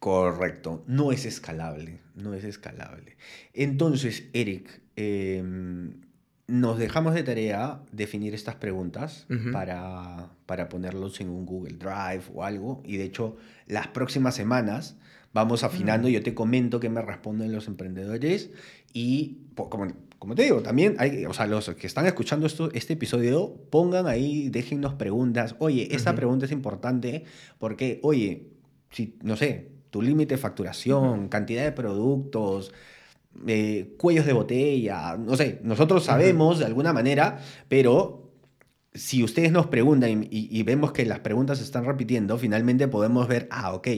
Correcto, 0.00 0.82
no 0.88 1.12
es 1.12 1.24
escalable, 1.24 2.00
no 2.16 2.34
es 2.34 2.42
escalable. 2.42 3.16
Entonces, 3.54 4.24
Eric, 4.32 4.80
em, 4.96 6.00
nos 6.48 6.76
dejamos 6.76 7.14
de 7.14 7.22
tarea 7.22 7.80
definir 7.92 8.34
estas 8.34 8.56
preguntas 8.56 9.28
para, 9.52 10.30
para 10.46 10.68
ponerlos 10.68 11.20
en 11.20 11.28
un 11.28 11.46
Google 11.46 11.76
Drive 11.76 12.24
o 12.34 12.42
algo. 12.42 12.82
Y 12.84 12.96
de 12.96 13.04
hecho, 13.04 13.36
las 13.68 13.86
próximas 13.86 14.34
semanas 14.34 14.96
vamos 15.32 15.62
afinando, 15.62 16.08
yo 16.08 16.20
te 16.20 16.34
comento 16.34 16.80
qué 16.80 16.90
me 16.90 17.00
responden 17.00 17.52
los 17.52 17.68
emprendedores 17.68 18.50
y 18.92 19.38
como, 19.54 19.86
como 20.22 20.36
te 20.36 20.44
digo, 20.44 20.62
también 20.62 20.94
hay, 21.00 21.26
o 21.26 21.32
sea, 21.32 21.48
los 21.48 21.68
que 21.70 21.88
están 21.88 22.06
escuchando 22.06 22.46
esto, 22.46 22.70
este 22.74 22.92
episodio, 22.92 23.56
pongan 23.70 24.06
ahí, 24.06 24.50
déjennos 24.50 24.94
preguntas, 24.94 25.56
oye, 25.58 25.88
esta 25.90 26.14
pregunta 26.14 26.46
es 26.46 26.52
importante 26.52 27.24
porque, 27.58 27.98
oye, 28.04 28.52
si, 28.92 29.18
no 29.24 29.36
sé, 29.36 29.72
tu 29.90 30.00
límite 30.00 30.36
de 30.36 30.38
facturación, 30.38 31.26
cantidad 31.26 31.64
de 31.64 31.72
productos, 31.72 32.72
eh, 33.48 33.96
cuellos 33.98 34.24
de 34.24 34.32
botella, 34.32 35.16
no 35.16 35.36
sé, 35.36 35.58
nosotros 35.64 36.04
sabemos 36.04 36.60
de 36.60 36.66
alguna 36.66 36.92
manera, 36.92 37.40
pero 37.66 38.30
si 38.94 39.24
ustedes 39.24 39.50
nos 39.50 39.66
preguntan 39.66 40.22
y, 40.22 40.28
y, 40.30 40.62
vemos 40.62 40.92
que 40.92 41.04
las 41.04 41.18
preguntas 41.18 41.58
se 41.58 41.64
están 41.64 41.84
repitiendo, 41.84 42.38
finalmente 42.38 42.86
podemos 42.86 43.26
ver, 43.26 43.48
ah, 43.50 43.74
ok, 43.74 43.88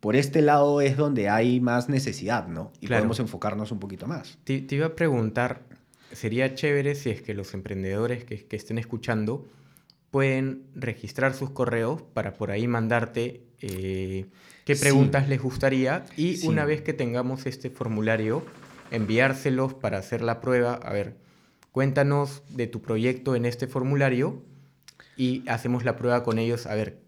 por 0.00 0.16
este 0.16 0.42
lado 0.42 0.80
es 0.80 0.96
donde 0.96 1.28
hay 1.28 1.60
más 1.60 1.88
necesidad, 1.88 2.48
¿no? 2.48 2.72
Y 2.80 2.88
podemos 2.88 3.18
enfocarnos 3.20 3.72
un 3.72 3.80
poquito 3.80 4.06
más. 4.06 4.38
Te, 4.44 4.66
iba 4.70 4.86
a 4.86 4.94
preguntar, 4.94 5.62
sería 6.12 6.54
chévere 6.54 6.94
si 6.94 7.10
es 7.10 7.22
que 7.22 7.34
los 7.34 7.54
emprendedores 7.54 8.24
que, 8.24 8.46
estén 8.50 8.78
escuchando 8.78 9.46
pueden 10.10 10.62
registrar 10.74 11.34
sus 11.34 11.50
correos 11.50 12.02
para 12.02 12.34
por 12.34 12.50
ahí 12.50 12.68
mandarte 12.68 13.42
eh, 13.60 14.26
qué 14.64 14.76
preguntas 14.76 15.28
les 15.28 15.42
gustaría 15.42 16.04
y 16.16 16.46
una 16.46 16.64
vez 16.64 16.82
que 16.82 16.92
tengamos 16.92 17.46
este 17.46 17.70
formulario, 17.70 18.44
enviárselos 18.90 19.74
para 19.74 19.98
hacer 19.98 20.22
la 20.22 20.40
prueba, 20.40 20.74
a 20.74 20.92
ver 20.92 21.16
cuéntanos 21.72 22.42
de 22.48 22.66
tu 22.68 22.80
proyecto 22.80 23.36
en 23.36 23.44
este 23.44 23.66
formulario 23.66 24.42
y 25.16 25.46
hacemos 25.46 25.84
la 25.84 25.96
prueba 25.96 26.22
con 26.22 26.38
ellos. 26.38 26.66
A 26.66 26.74
ver 26.74 27.05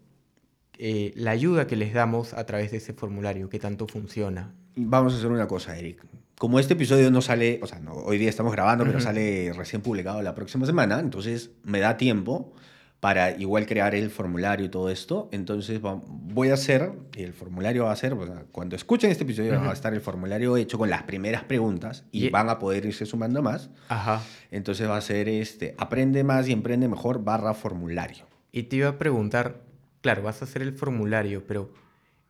eh, 0.78 1.12
la 1.16 1.32
ayuda 1.32 1.66
que 1.66 1.76
les 1.76 1.92
damos 1.92 2.34
a 2.34 2.46
través 2.46 2.70
de 2.70 2.76
ese 2.76 2.92
formulario, 2.92 3.48
qué 3.48 3.58
tanto 3.58 3.86
funciona. 3.86 4.54
Vamos 4.76 5.12
a 5.12 5.16
hacer 5.18 5.30
una 5.30 5.48
cosa, 5.48 5.76
Eric. 5.76 6.04
Como 6.38 6.60
este 6.60 6.74
episodio 6.74 7.10
no 7.10 7.20
sale, 7.20 7.58
o 7.62 7.66
sea, 7.66 7.80
no, 7.80 7.92
hoy 7.92 8.16
día 8.16 8.28
estamos 8.28 8.52
grabando, 8.52 8.84
pero 8.84 9.00
sale 9.00 9.52
recién 9.52 9.82
publicado 9.82 10.22
la 10.22 10.36
próxima 10.36 10.66
semana, 10.66 11.00
entonces 11.00 11.50
me 11.64 11.80
da 11.80 11.96
tiempo 11.96 12.52
para 13.00 13.30
igual 13.32 13.66
crear 13.66 13.94
el 13.94 14.10
formulario 14.10 14.66
y 14.66 14.68
todo 14.68 14.90
esto. 14.90 15.28
Entonces 15.32 15.80
voy 15.82 16.50
a 16.50 16.54
hacer, 16.54 16.92
el 17.16 17.32
formulario 17.32 17.84
va 17.84 17.92
a 17.92 17.96
ser, 17.96 18.16
cuando 18.50 18.76
escuchen 18.76 19.10
este 19.10 19.24
episodio 19.24 19.52
va 19.60 19.70
a 19.70 19.72
estar 19.72 19.94
el 19.94 20.00
formulario 20.00 20.56
hecho 20.56 20.78
con 20.78 20.90
las 20.90 21.04
primeras 21.04 21.44
preguntas 21.44 22.04
y, 22.10 22.28
van 22.30 22.48
a 22.48 22.58
poder 22.58 22.86
irse 22.86 23.06
sumando 23.06 23.42
más. 23.42 23.70
Ajá. 23.88 24.22
Entonces 24.50 24.88
va 24.88 24.96
a 24.96 25.00
ser 25.00 25.28
este, 25.28 25.74
aprende 25.78 26.24
más 26.24 26.48
y 26.48 26.52
emprende 26.52 26.88
mejor 26.88 27.22
barra 27.22 27.54
formulario. 27.54 28.26
Y 28.50 28.64
te 28.64 28.76
iba 28.76 28.88
a 28.88 28.98
preguntar, 28.98 29.60
claro, 30.00 30.22
vas 30.22 30.42
a 30.42 30.44
hacer 30.44 30.62
el 30.62 30.72
formulario, 30.72 31.44
pero 31.46 31.72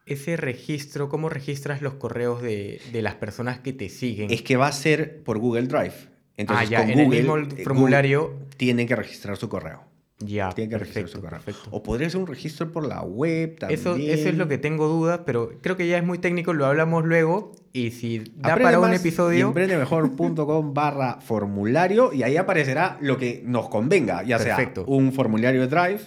ese 0.06 0.36
registro, 0.36 1.08
¿cómo 1.08 1.28
registras 1.28 1.82
los 1.82 1.94
correos 1.94 2.42
de, 2.42 2.80
de 2.92 3.02
las 3.02 3.14
personas 3.14 3.58
que 3.60 3.72
te 3.72 3.88
siguen? 3.88 4.30
Es 4.30 4.42
que 4.42 4.56
va 4.56 4.68
a 4.68 4.72
ser 4.72 5.22
por 5.22 5.38
Google 5.38 5.66
Drive. 5.66 6.18
Entonces, 6.38 6.68
ah, 6.68 6.70
ya, 6.70 6.82
en 6.82 6.98
el 6.98 7.08
mismo 7.08 7.36
formulario. 7.64 8.32
tienen 8.56 8.86
que 8.86 8.94
registrar 8.94 9.36
su 9.36 9.48
correo. 9.48 9.82
Ya, 10.20 10.50
perfecto, 10.50 11.20
perfecto. 11.20 11.68
O 11.70 11.82
podría 11.82 12.10
ser 12.10 12.20
un 12.20 12.26
registro 12.26 12.72
por 12.72 12.86
la 12.86 13.02
web 13.02 13.56
también. 13.58 13.78
Eso, 13.78 13.94
eso 13.96 14.28
es 14.28 14.36
lo 14.36 14.48
que 14.48 14.58
tengo 14.58 14.88
dudas, 14.88 15.20
pero 15.24 15.52
creo 15.60 15.76
que 15.76 15.86
ya 15.86 15.98
es 15.98 16.04
muy 16.04 16.18
técnico, 16.18 16.52
lo 16.52 16.66
hablamos 16.66 17.04
luego. 17.04 17.52
Y 17.72 17.92
si 17.92 18.24
da 18.34 18.56
para 18.56 18.80
un 18.80 18.92
episodio. 18.92 19.48
emprendemejor.com 19.48 20.74
barra 20.74 21.20
formulario 21.20 22.12
y 22.12 22.24
ahí 22.24 22.36
aparecerá 22.36 22.98
lo 23.00 23.16
que 23.16 23.42
nos 23.44 23.68
convenga, 23.68 24.24
ya 24.24 24.38
sea 24.38 24.72
un 24.86 25.12
formulario 25.12 25.60
de 25.60 25.68
Drive 25.68 26.00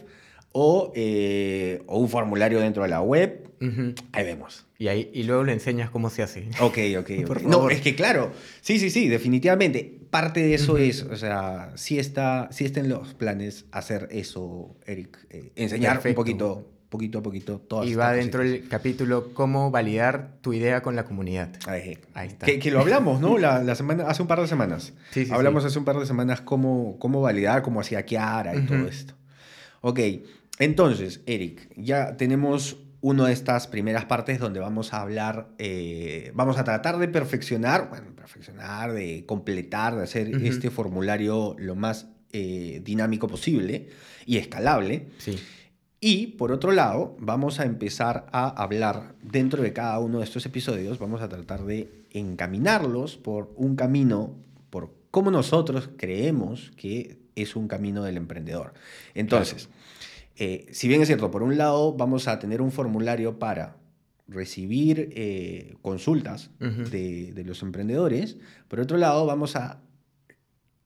o, 0.52 0.92
eh, 0.96 1.84
o 1.88 2.00
un 2.00 2.10
formulario 2.10 2.60
dentro 2.60 2.84
de 2.84 2.90
la 2.90 3.02
web. 3.02 3.48
Ahí 4.12 4.26
vemos. 4.26 4.66
Y, 4.80 4.88
ahí, 4.88 5.12
y 5.14 5.24
luego 5.24 5.44
le 5.44 5.54
enseñas 5.54 5.92
cómo 5.92 6.10
se 6.10 6.24
hace. 6.24 6.50
Ok, 6.60 6.80
ok. 7.00 7.42
No, 7.44 7.70
es 7.70 7.82
que 7.82 7.96
claro, 7.96 8.32
sí, 8.62 8.80
sí, 8.80 8.90
sí, 8.90 9.08
definitivamente. 9.08 10.00
Parte 10.10 10.42
de 10.42 10.56
eso 10.56 10.78
es, 10.78 11.04
o 11.04 11.16
sea, 11.16 11.72
sí 11.76 12.00
está, 12.00 12.50
sí 12.52 12.66
está 12.66 12.80
en 12.82 12.90
los 12.90 13.14
planes 13.14 13.66
hacer 13.72 14.10
eso, 14.12 14.76
Eric. 14.86 15.18
Eh, 15.30 15.52
enseñar 15.56 16.02
un 16.04 16.14
poquito, 16.16 16.68
poquito 16.90 17.20
a 17.20 17.24
poquito 17.24 17.60
todas 17.60 17.88
Y 17.88 17.96
va 17.96 18.12
dentro 18.12 18.44
del 18.44 18.68
capítulo 18.68 19.34
cómo 19.34 19.72
validar 19.72 20.32
tu 20.42 20.52
idea 20.52 20.82
con 20.82 20.98
la 20.98 21.06
comunidad. 21.06 21.50
Ahí, 21.68 21.98
está. 22.26 22.46
Que, 22.46 22.72
lo 22.72 22.82
hablamos, 22.82 23.22
¿no? 23.22 23.38
La, 23.38 23.76
semana, 23.76 24.08
hace 24.08 24.22
un 24.22 24.28
par 24.28 24.42
de 24.42 24.48
semanas. 24.48 24.92
Sí, 25.12 25.26
sí, 25.26 25.32
hablamos 25.32 25.64
hace 25.64 25.80
un 25.80 25.86
par 25.86 25.98
de 25.98 26.06
semanas 26.06 26.42
cómo, 26.42 26.98
cómo 27.00 27.22
validar, 27.22 27.62
cómo 27.62 27.80
hacía 27.80 28.04
Kiara 28.04 28.56
y 28.56 28.66
todo 28.66 28.88
esto. 28.88 29.14
Ok, 29.82 30.00
entonces, 30.62 31.22
Eric, 31.26 31.74
ya 31.76 32.18
tenemos 32.18 32.78
una 33.02 33.26
de 33.26 33.34
estas 33.34 33.66
primeras 33.66 34.06
partes 34.06 34.38
donde 34.38 34.60
vamos 34.60 34.94
a 34.94 35.02
hablar, 35.02 35.50
eh, 35.58 36.32
vamos 36.36 36.60
a 36.60 36.64
tratar 36.64 37.00
de 37.00 37.08
perfeccionar, 37.08 37.90
bueno, 37.90 38.16
perfeccionar, 38.16 38.94
de 38.94 39.26
completar, 39.26 39.96
de 39.96 40.04
hacer 40.04 40.28
este 40.46 40.70
formulario 40.70 41.56
lo 41.58 41.76
más 41.76 42.10
eh, 42.32 42.80
dinámico 42.86 43.28
posible 43.28 43.90
y 44.28 44.38
escalable. 44.38 45.08
Sí. 45.18 45.40
Y 46.00 46.28
por 46.28 46.52
otro 46.52 46.72
lado, 46.72 47.16
vamos 47.20 47.60
a 47.60 47.66
empezar 47.66 48.28
a 48.32 48.48
hablar 48.48 49.16
dentro 49.24 49.64
de 49.64 49.74
cada 49.74 49.98
uno 49.98 50.20
de 50.20 50.26
estos 50.26 50.46
episodios, 50.46 51.00
vamos 51.00 51.24
a 51.24 51.30
tratar 51.30 51.66
de 51.66 52.06
encaminarlos 52.12 53.18
por 53.18 53.52
un 53.56 53.76
camino, 53.76 54.36
por 54.70 54.94
cómo 55.10 55.32
nosotros 55.32 55.90
creemos 55.98 56.72
que 56.78 57.18
es 57.36 57.56
un 57.56 57.68
camino 57.68 58.04
del 58.04 58.18
emprendedor. 58.18 58.74
Entonces, 59.16 59.70
eh, 60.36 60.68
si 60.72 60.88
bien 60.88 61.02
es 61.02 61.08
cierto, 61.08 61.32
por 61.32 61.44
un 61.44 61.58
lado 61.58 61.94
vamos 61.94 62.28
a 62.28 62.40
tener 62.40 62.62
un 62.62 62.72
formulario 62.72 63.40
para 63.40 63.78
recibir 64.28 65.10
eh, 65.14 65.76
consultas 65.82 66.52
de, 66.60 67.44
los 67.46 67.62
emprendedores, 67.64 68.38
por 68.68 68.80
otro 68.80 68.98
lado 68.98 69.26
vamos 69.26 69.56
a, 69.56 69.82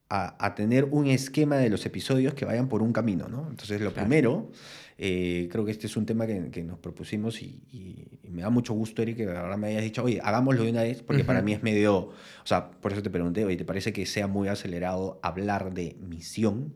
a, 0.10 0.56
tener 0.56 0.86
un 0.86 1.08
esquema 1.08 1.58
de 1.58 1.70
los 1.70 1.86
episodios 1.86 2.34
que 2.34 2.46
vayan 2.46 2.70
por 2.70 2.82
un 2.82 2.94
camino, 2.94 3.28
¿no? 3.28 3.48
Entonces 3.50 3.82
lo 3.82 3.94
primero, 3.94 4.52
eh, 4.98 5.48
creo 5.52 5.66
que 5.66 5.72
este 5.72 5.88
es 5.88 5.98
un 5.98 6.06
tema 6.06 6.26
que, 6.26 6.64
nos 6.64 6.80
propusimos 6.80 7.42
y, 7.42 8.20
me 8.30 8.42
da 8.42 8.50
mucho 8.50 8.74
gusto, 8.74 9.02
Eric, 9.02 9.18
que 9.18 9.30
ahora 9.30 9.58
me 9.58 9.68
hayas 9.68 9.84
dicho, 9.84 10.04
oye, 10.04 10.20
hagámoslo 10.24 10.64
de 10.64 10.72
una 10.72 10.84
vez, 10.84 11.02
porque 11.02 11.24
para 11.24 11.42
mí 11.42 11.54
es 11.54 11.64
medio, 11.64 11.96
o 11.96 12.14
sea, 12.44 12.72
por 12.72 12.92
eso 12.92 13.02
te 13.02 13.10
pregunté, 13.10 13.46
oye, 13.46 13.58
¿te 13.58 13.66
parece 13.66 13.94
que 13.94 14.06
sea 14.06 14.28
muy 14.28 14.48
acelerado 14.48 15.20
hablar 15.22 15.74
de 15.74 15.96
misión 16.02 16.74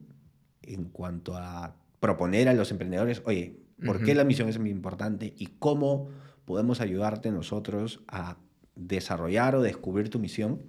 en 0.62 0.86
cuanto 0.86 1.36
a 1.36 1.76
proponer 2.00 2.50
a 2.50 2.54
los 2.54 2.72
emprendedores, 2.72 3.22
oye, 3.26 3.58
¿por 3.86 4.04
qué 4.04 4.16
la 4.16 4.24
misión 4.24 4.50
es 4.50 4.60
muy 4.60 4.70
importante 4.70 5.34
y 5.38 5.48
cómo 5.60 6.10
podemos 6.46 6.82
ayudarte 6.82 7.32
nosotros 7.32 8.02
a 8.08 8.38
desarrollar 8.76 9.56
o 9.56 9.62
descubrir 9.62 10.10
tu 10.10 10.20
misión? 10.20 10.64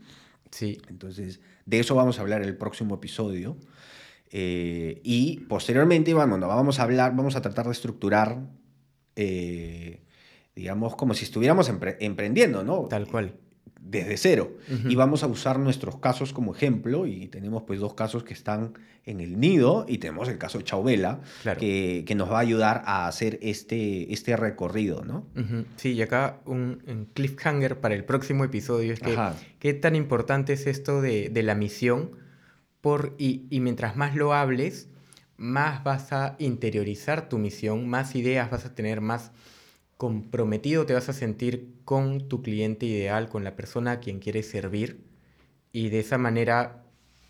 Sí. 0.51 0.79
Entonces, 0.89 1.41
de 1.67 1.81
eso 1.81 1.95
vamos 1.95 2.19
a 2.19 2.23
hablar 2.23 2.43
en 2.43 2.49
el 2.49 2.57
próximo 2.57 2.97
episodio. 2.97 3.57
Eh, 4.33 5.01
y 5.03 5.41
posteriormente, 5.41 6.15
bueno, 6.15 6.39
vamos 6.39 6.79
a 6.79 6.85
hablar, 6.85 7.15
vamos 7.17 7.37
a 7.37 7.43
tratar 7.43 7.67
de 7.67 7.73
estructurar, 7.73 8.41
eh, 9.17 10.03
digamos, 10.55 10.97
como 10.97 11.15
si 11.15 11.25
estuviéramos 11.25 11.69
emprendiendo, 11.69 12.63
¿no? 12.65 12.87
Tal 12.89 13.07
cual 13.07 13.35
desde 13.81 14.17
cero. 14.17 14.57
Y 14.89 14.95
vamos 14.95 15.23
a 15.23 15.27
usar 15.27 15.59
nuestros 15.59 15.99
casos 15.99 16.33
como 16.33 16.55
ejemplo. 16.55 17.07
Y 17.07 17.27
tenemos 17.29 17.65
pues 17.65 17.81
dos 17.81 17.95
casos 17.95 18.23
que 18.23 18.35
están 18.35 18.75
en 19.05 19.21
el 19.21 19.41
nido 19.41 19.87
y 19.89 19.99
tenemos 19.99 20.29
el 20.29 20.39
caso 20.39 20.59
de 20.59 20.65
Chauvela, 20.65 21.21
que, 21.59 22.05
que, 22.07 22.15
nos 22.15 22.31
va 22.31 22.37
a 22.37 22.41
ayudar 22.41 22.83
a 22.85 23.09
hacer 23.09 23.39
este, 23.43 24.13
este 24.13 24.37
recorrido, 24.37 25.05
¿no? 25.05 25.27
Sí, 25.77 25.93
y 25.93 26.03
acá 26.03 26.41
un, 26.45 27.09
cliffhanger 27.15 27.81
para 27.81 27.95
el 27.95 28.05
próximo 28.05 28.45
episodio 28.45 28.93
es 28.93 29.01
que 29.01 29.17
qué 29.59 29.75
tan 29.75 29.97
importante 29.97 30.53
es 30.53 30.67
esto 30.67 31.01
de, 31.01 31.31
de 31.31 31.43
la 31.43 31.55
misión 31.55 32.11
por, 32.81 33.15
y, 33.19 33.47
y 33.51 33.61
mientras 33.61 33.97
más 33.97 34.15
lo 34.15 34.35
hables, 34.35 34.89
más 35.37 35.83
vas 35.83 36.13
a 36.13 36.37
interiorizar 36.39 37.29
tu 37.29 37.39
misión, 37.39 37.89
más 37.89 38.15
ideas 38.15 38.51
vas 38.51 38.67
a 38.67 38.75
tener, 38.75 39.01
más 39.01 39.33
comprometido 40.01 40.87
te 40.87 40.95
vas 40.95 41.11
a 41.11 41.13
sentir 41.13 41.75
con 41.85 42.27
tu 42.27 42.41
cliente 42.41 42.87
ideal, 42.87 43.29
con 43.29 43.45
la 43.45 43.55
persona 43.55 43.93
a 43.93 44.01
quien 44.01 44.19
quieres 44.19 44.49
servir 44.49 45.05
y 45.73 45.91
de 45.91 46.01
esa 46.01 46.17
manera 46.17 46.87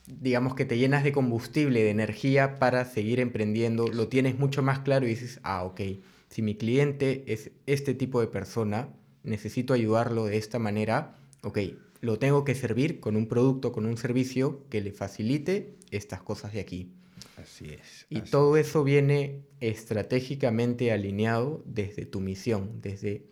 digamos 0.06 0.54
que 0.54 0.64
te 0.64 0.78
llenas 0.78 1.02
de 1.02 1.10
combustible, 1.10 1.82
de 1.82 1.90
energía 1.90 2.60
para 2.60 2.84
seguir 2.84 3.18
emprendiendo, 3.18 3.88
lo 3.88 4.06
tienes 4.06 4.38
mucho 4.38 4.62
más 4.62 4.78
claro 4.78 5.04
y 5.04 5.10
dices, 5.10 5.40
ah, 5.42 5.64
ok, 5.64 5.80
si 6.28 6.42
mi 6.42 6.54
cliente 6.54 7.24
es 7.26 7.50
este 7.66 7.92
tipo 7.92 8.20
de 8.20 8.28
persona, 8.28 8.88
necesito 9.24 9.74
ayudarlo 9.74 10.26
de 10.26 10.36
esta 10.36 10.60
manera, 10.60 11.16
ok, 11.42 11.58
lo 12.00 12.20
tengo 12.20 12.44
que 12.44 12.54
servir 12.54 13.00
con 13.00 13.16
un 13.16 13.26
producto, 13.26 13.72
con 13.72 13.84
un 13.84 13.96
servicio 13.96 14.64
que 14.70 14.80
le 14.80 14.92
facilite 14.92 15.74
estas 15.90 16.22
cosas 16.22 16.52
de 16.52 16.60
aquí. 16.60 16.92
Así 17.40 17.66
es. 17.70 18.06
Y 18.08 18.20
todo 18.22 18.56
eso 18.56 18.84
viene 18.84 19.42
estratégicamente 19.60 20.92
alineado 20.92 21.62
desde 21.66 22.06
tu 22.06 22.20
misión, 22.20 22.80
desde 22.80 23.26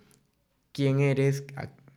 quién 0.72 1.00
eres, 1.00 1.44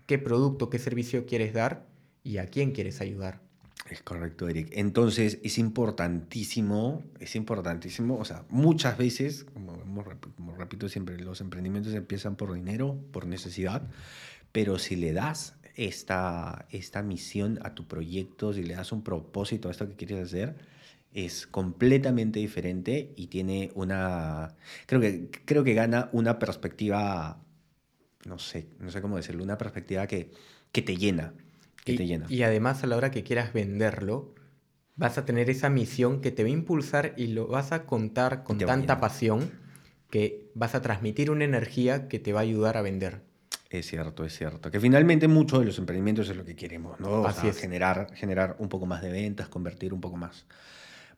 qué 0.06 0.18
producto, 0.18 0.70
qué 0.70 0.80
servicio 0.80 1.26
quieres 1.26 1.54
dar 1.54 1.86
y 2.24 2.38
a 2.38 2.48
quién 2.48 2.72
quieres 2.72 3.02
ayudar. 3.02 3.42
Es 3.90 4.02
correcto, 4.02 4.48
Eric. 4.48 4.70
Entonces 4.72 5.40
es 5.44 5.58
importantísimo, 5.58 7.04
es 7.20 7.36
importantísimo, 7.36 8.18
o 8.18 8.26
sea, 8.26 8.46
muchas 8.50 8.98
veces, 8.98 9.44
como, 9.44 9.78
como 10.36 10.56
repito 10.56 10.88
siempre, 10.88 11.20
los 11.20 11.42
emprendimientos 11.42 11.94
empiezan 11.94 12.36
por 12.38 12.54
dinero, 12.54 12.98
por 13.12 13.28
necesidad, 13.28 13.90
pero 14.52 14.80
si 14.80 14.96
le 14.96 15.12
das 15.14 15.56
esta, 15.76 16.68
esta 16.70 17.04
misión 17.04 17.60
a 17.64 17.76
tu 17.76 17.88
proyecto, 17.88 18.54
si 18.54 18.64
le 18.64 18.76
das 18.76 18.92
un 18.92 19.04
propósito 19.04 19.68
a 19.68 19.72
esto 19.72 19.88
que 19.88 19.96
quieres 19.96 20.28
hacer, 20.28 20.56
es 21.14 21.46
completamente 21.48 22.40
diferente 22.40 23.14
y 23.16 23.28
tiene 23.28 23.72
una, 23.76 24.56
creo 24.86 25.02
que, 25.02 25.30
creo 25.46 25.64
que 25.64 25.74
gana 25.74 26.10
una 26.14 26.40
perspectiva, 26.40 27.42
no 28.26 28.40
sé, 28.40 28.68
no 28.80 28.92
sé 28.92 29.02
cómo 29.02 29.18
decirlo, 29.18 29.44
una 29.44 29.58
perspectiva 29.58 30.08
que, 30.08 30.32
que 30.72 30.82
te 30.82 30.96
llena, 30.96 31.34
que 31.84 31.94
y, 31.94 31.98
te 31.98 32.06
llena. 32.06 32.26
Y 32.30 32.44
además 32.44 32.84
a 32.84 32.88
la 32.88 32.96
hora 32.96 33.12
que 33.12 33.24
quieras 33.24 33.52
venderlo, 33.54 34.34
vas 34.96 35.18
a 35.18 35.26
tener 35.26 35.50
esa 35.50 35.70
misión 35.70 36.22
que 36.22 36.32
te 36.32 36.44
va 36.44 36.48
a 36.50 36.54
impulsar 36.54 37.14
y 37.18 37.28
lo 37.28 37.48
vas 37.48 37.72
a 37.72 37.86
contar 37.86 38.44
con 38.44 38.58
tanta 38.58 39.00
pasión 39.00 39.52
que 40.10 40.50
vas 40.54 40.76
a 40.76 40.82
transmitir 40.82 41.32
una 41.32 41.46
energía 41.46 42.08
que 42.08 42.20
te 42.20 42.34
va 42.34 42.42
a 42.42 42.44
ayudar 42.44 42.78
a 42.78 42.82
vender. 42.82 43.22
Es 43.70 43.88
cierto, 43.88 44.26
es 44.26 44.38
cierto. 44.38 44.70
Que 44.70 44.82
finalmente 44.82 45.30
muchos 45.30 45.60
de 45.60 45.66
los 45.66 45.78
emprendimientos 45.80 46.30
es 46.30 46.36
lo 46.36 46.44
que 46.44 46.58
queremos, 46.58 47.00
¿no? 47.00 47.26
Así 47.26 47.48
es. 47.48 47.58
Generar, 47.58 48.14
generar 48.16 48.58
un 48.60 48.68
poco 48.68 48.86
más 48.86 49.02
de 49.02 49.12
ventas, 49.12 49.48
convertir 49.48 49.94
un 49.94 50.02
poco 50.02 50.18
más 50.18 50.46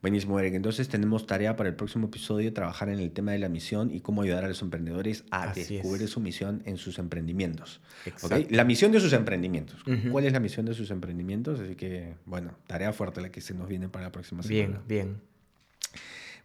Buenísimo, 0.04 0.38
Eric. 0.38 0.56
Entonces 0.56 0.90
tenemos 0.90 1.26
tarea 1.26 1.56
para 1.56 1.70
el 1.70 1.76
próximo 1.76 2.08
episodio, 2.08 2.52
trabajar 2.52 2.90
en 2.90 3.00
el 3.00 3.12
tema 3.12 3.32
de 3.32 3.40
la 3.40 3.48
misión 3.48 3.90
y 3.90 4.02
cómo 4.02 4.22
ayudar 4.22 4.44
a 4.44 4.50
los 4.50 4.62
emprendedores 4.62 5.24
a 5.32 5.44
Así 5.44 5.76
descubrir 5.76 6.04
es. 6.04 6.10
su 6.10 6.20
misión 6.20 6.62
en 6.66 6.76
sus 6.76 7.00
emprendimientos. 7.00 7.80
¿ok? 8.02 8.08
Exacto. 8.08 8.48
La 8.50 8.66
misión 8.66 8.92
de 8.92 9.00
sus 9.00 9.14
emprendimientos. 9.14 9.82
¿Cuál 10.12 10.26
es 10.26 10.34
la 10.34 10.42
misión 10.42 10.66
de 10.66 10.74
sus 10.74 10.92
emprendimientos? 10.92 11.62
Así 11.62 11.76
que, 11.76 12.16
bueno, 12.26 12.54
tarea 12.68 12.92
fuerte 12.92 13.22
la 13.22 13.32
que 13.32 13.40
se 13.40 13.54
nos 13.54 13.70
viene 13.70 13.88
para 13.88 14.04
la 14.04 14.12
próxima 14.12 14.44
semana. 14.44 14.82
Bien, 14.86 15.06
bien. 15.06 15.22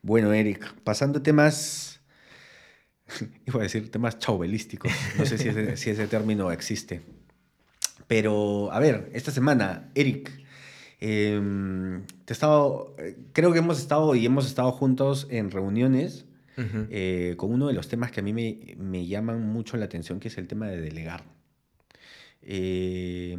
Bueno, 0.02 0.32
Eric, 0.32 0.74
pasando 0.84 1.18
a 1.18 1.22
temas, 1.24 2.00
iba 3.44 3.58
a 3.58 3.64
decir 3.64 3.90
temas 3.90 4.20
chauvelísticos, 4.20 4.92
no 5.18 5.26
sé 5.26 5.36
si 5.36 5.48
ese, 5.48 5.76
si 5.76 5.90
ese 5.90 6.06
término 6.06 6.52
existe. 6.52 7.02
Pero, 8.06 8.70
a 8.70 8.78
ver, 8.78 9.10
esta 9.14 9.32
semana, 9.32 9.90
Eric, 9.96 10.46
em, 11.00 12.04
te 12.24 12.32
he 12.32 12.34
estado, 12.34 12.94
eh, 12.98 13.16
creo 13.32 13.52
que 13.52 13.58
hemos 13.58 13.78
estado 13.78 14.14
y 14.14 14.26
hemos 14.26 14.46
estado 14.46 14.72
juntos 14.72 15.26
en 15.30 15.50
reuniones 15.50 16.24
eh, 16.90 17.34
con 17.36 17.52
uno 17.52 17.68
de 17.68 17.72
los 17.72 17.86
temas 17.86 18.10
que 18.10 18.18
a 18.18 18.22
mí 18.22 18.32
me, 18.32 18.74
me 18.76 19.06
llaman 19.06 19.40
mucho 19.48 19.76
la 19.76 19.84
atención, 19.84 20.18
que 20.18 20.26
es 20.26 20.38
el 20.38 20.48
tema 20.48 20.66
de 20.66 20.80
delegar. 20.80 21.22
Eh, 22.42 23.38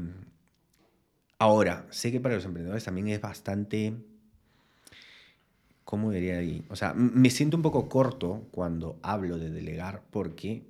ahora, 1.37 1.85
sé 1.89 2.11
que 2.11 2.19
para 2.19 2.35
los 2.35 2.45
emprendedores 2.45 2.83
también 2.83 3.09
es 3.09 3.21
bastante... 3.21 3.93
¿Cómo 5.83 6.11
diría 6.11 6.37
ahí? 6.37 6.63
O 6.69 6.75
sea, 6.75 6.93
me 6.93 7.31
siento 7.31 7.57
un 7.57 7.63
poco 7.63 7.89
corto 7.89 8.47
cuando 8.51 8.99
hablo 9.01 9.39
de 9.39 9.49
delegar 9.49 10.03
porque 10.11 10.63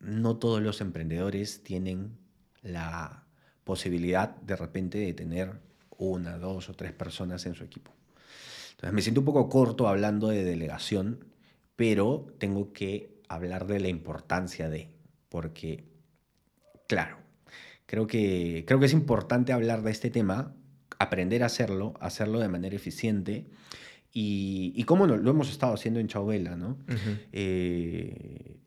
no 0.00 0.36
todos 0.36 0.60
los 0.60 0.80
emprendedores 0.80 1.62
tienen 1.62 2.18
la 2.62 3.23
posibilidad 3.64 4.36
de 4.36 4.56
repente 4.56 4.98
de 4.98 5.12
tener 5.14 5.52
una, 5.96 6.38
dos 6.38 6.68
o 6.68 6.74
tres 6.74 6.92
personas 6.92 7.46
en 7.46 7.54
su 7.54 7.64
equipo. 7.64 7.92
Entonces 8.72 8.92
me 8.92 9.02
siento 9.02 9.20
un 9.20 9.26
poco 9.26 9.48
corto 9.48 9.88
hablando 9.88 10.28
de 10.28 10.44
delegación, 10.44 11.24
pero 11.76 12.26
tengo 12.38 12.72
que 12.72 13.20
hablar 13.28 13.66
de 13.66 13.80
la 13.80 13.88
importancia 13.88 14.68
de, 14.68 14.90
porque, 15.28 15.84
claro, 16.86 17.18
creo 17.86 18.06
que, 18.06 18.64
creo 18.66 18.78
que 18.78 18.86
es 18.86 18.92
importante 18.92 19.52
hablar 19.52 19.82
de 19.82 19.90
este 19.90 20.10
tema, 20.10 20.54
aprender 20.98 21.42
a 21.42 21.46
hacerlo, 21.46 21.94
hacerlo 22.00 22.40
de 22.40 22.48
manera 22.48 22.76
eficiente. 22.76 23.46
Y, 24.12 24.72
y 24.76 24.84
cómo 24.84 25.08
no, 25.08 25.16
lo 25.16 25.30
hemos 25.30 25.50
estado 25.50 25.74
haciendo 25.74 25.98
en 25.98 26.06
Chauvela, 26.06 26.56
¿no? 26.56 26.78
Ujú. 26.88 27.18
Eh, 27.32 28.58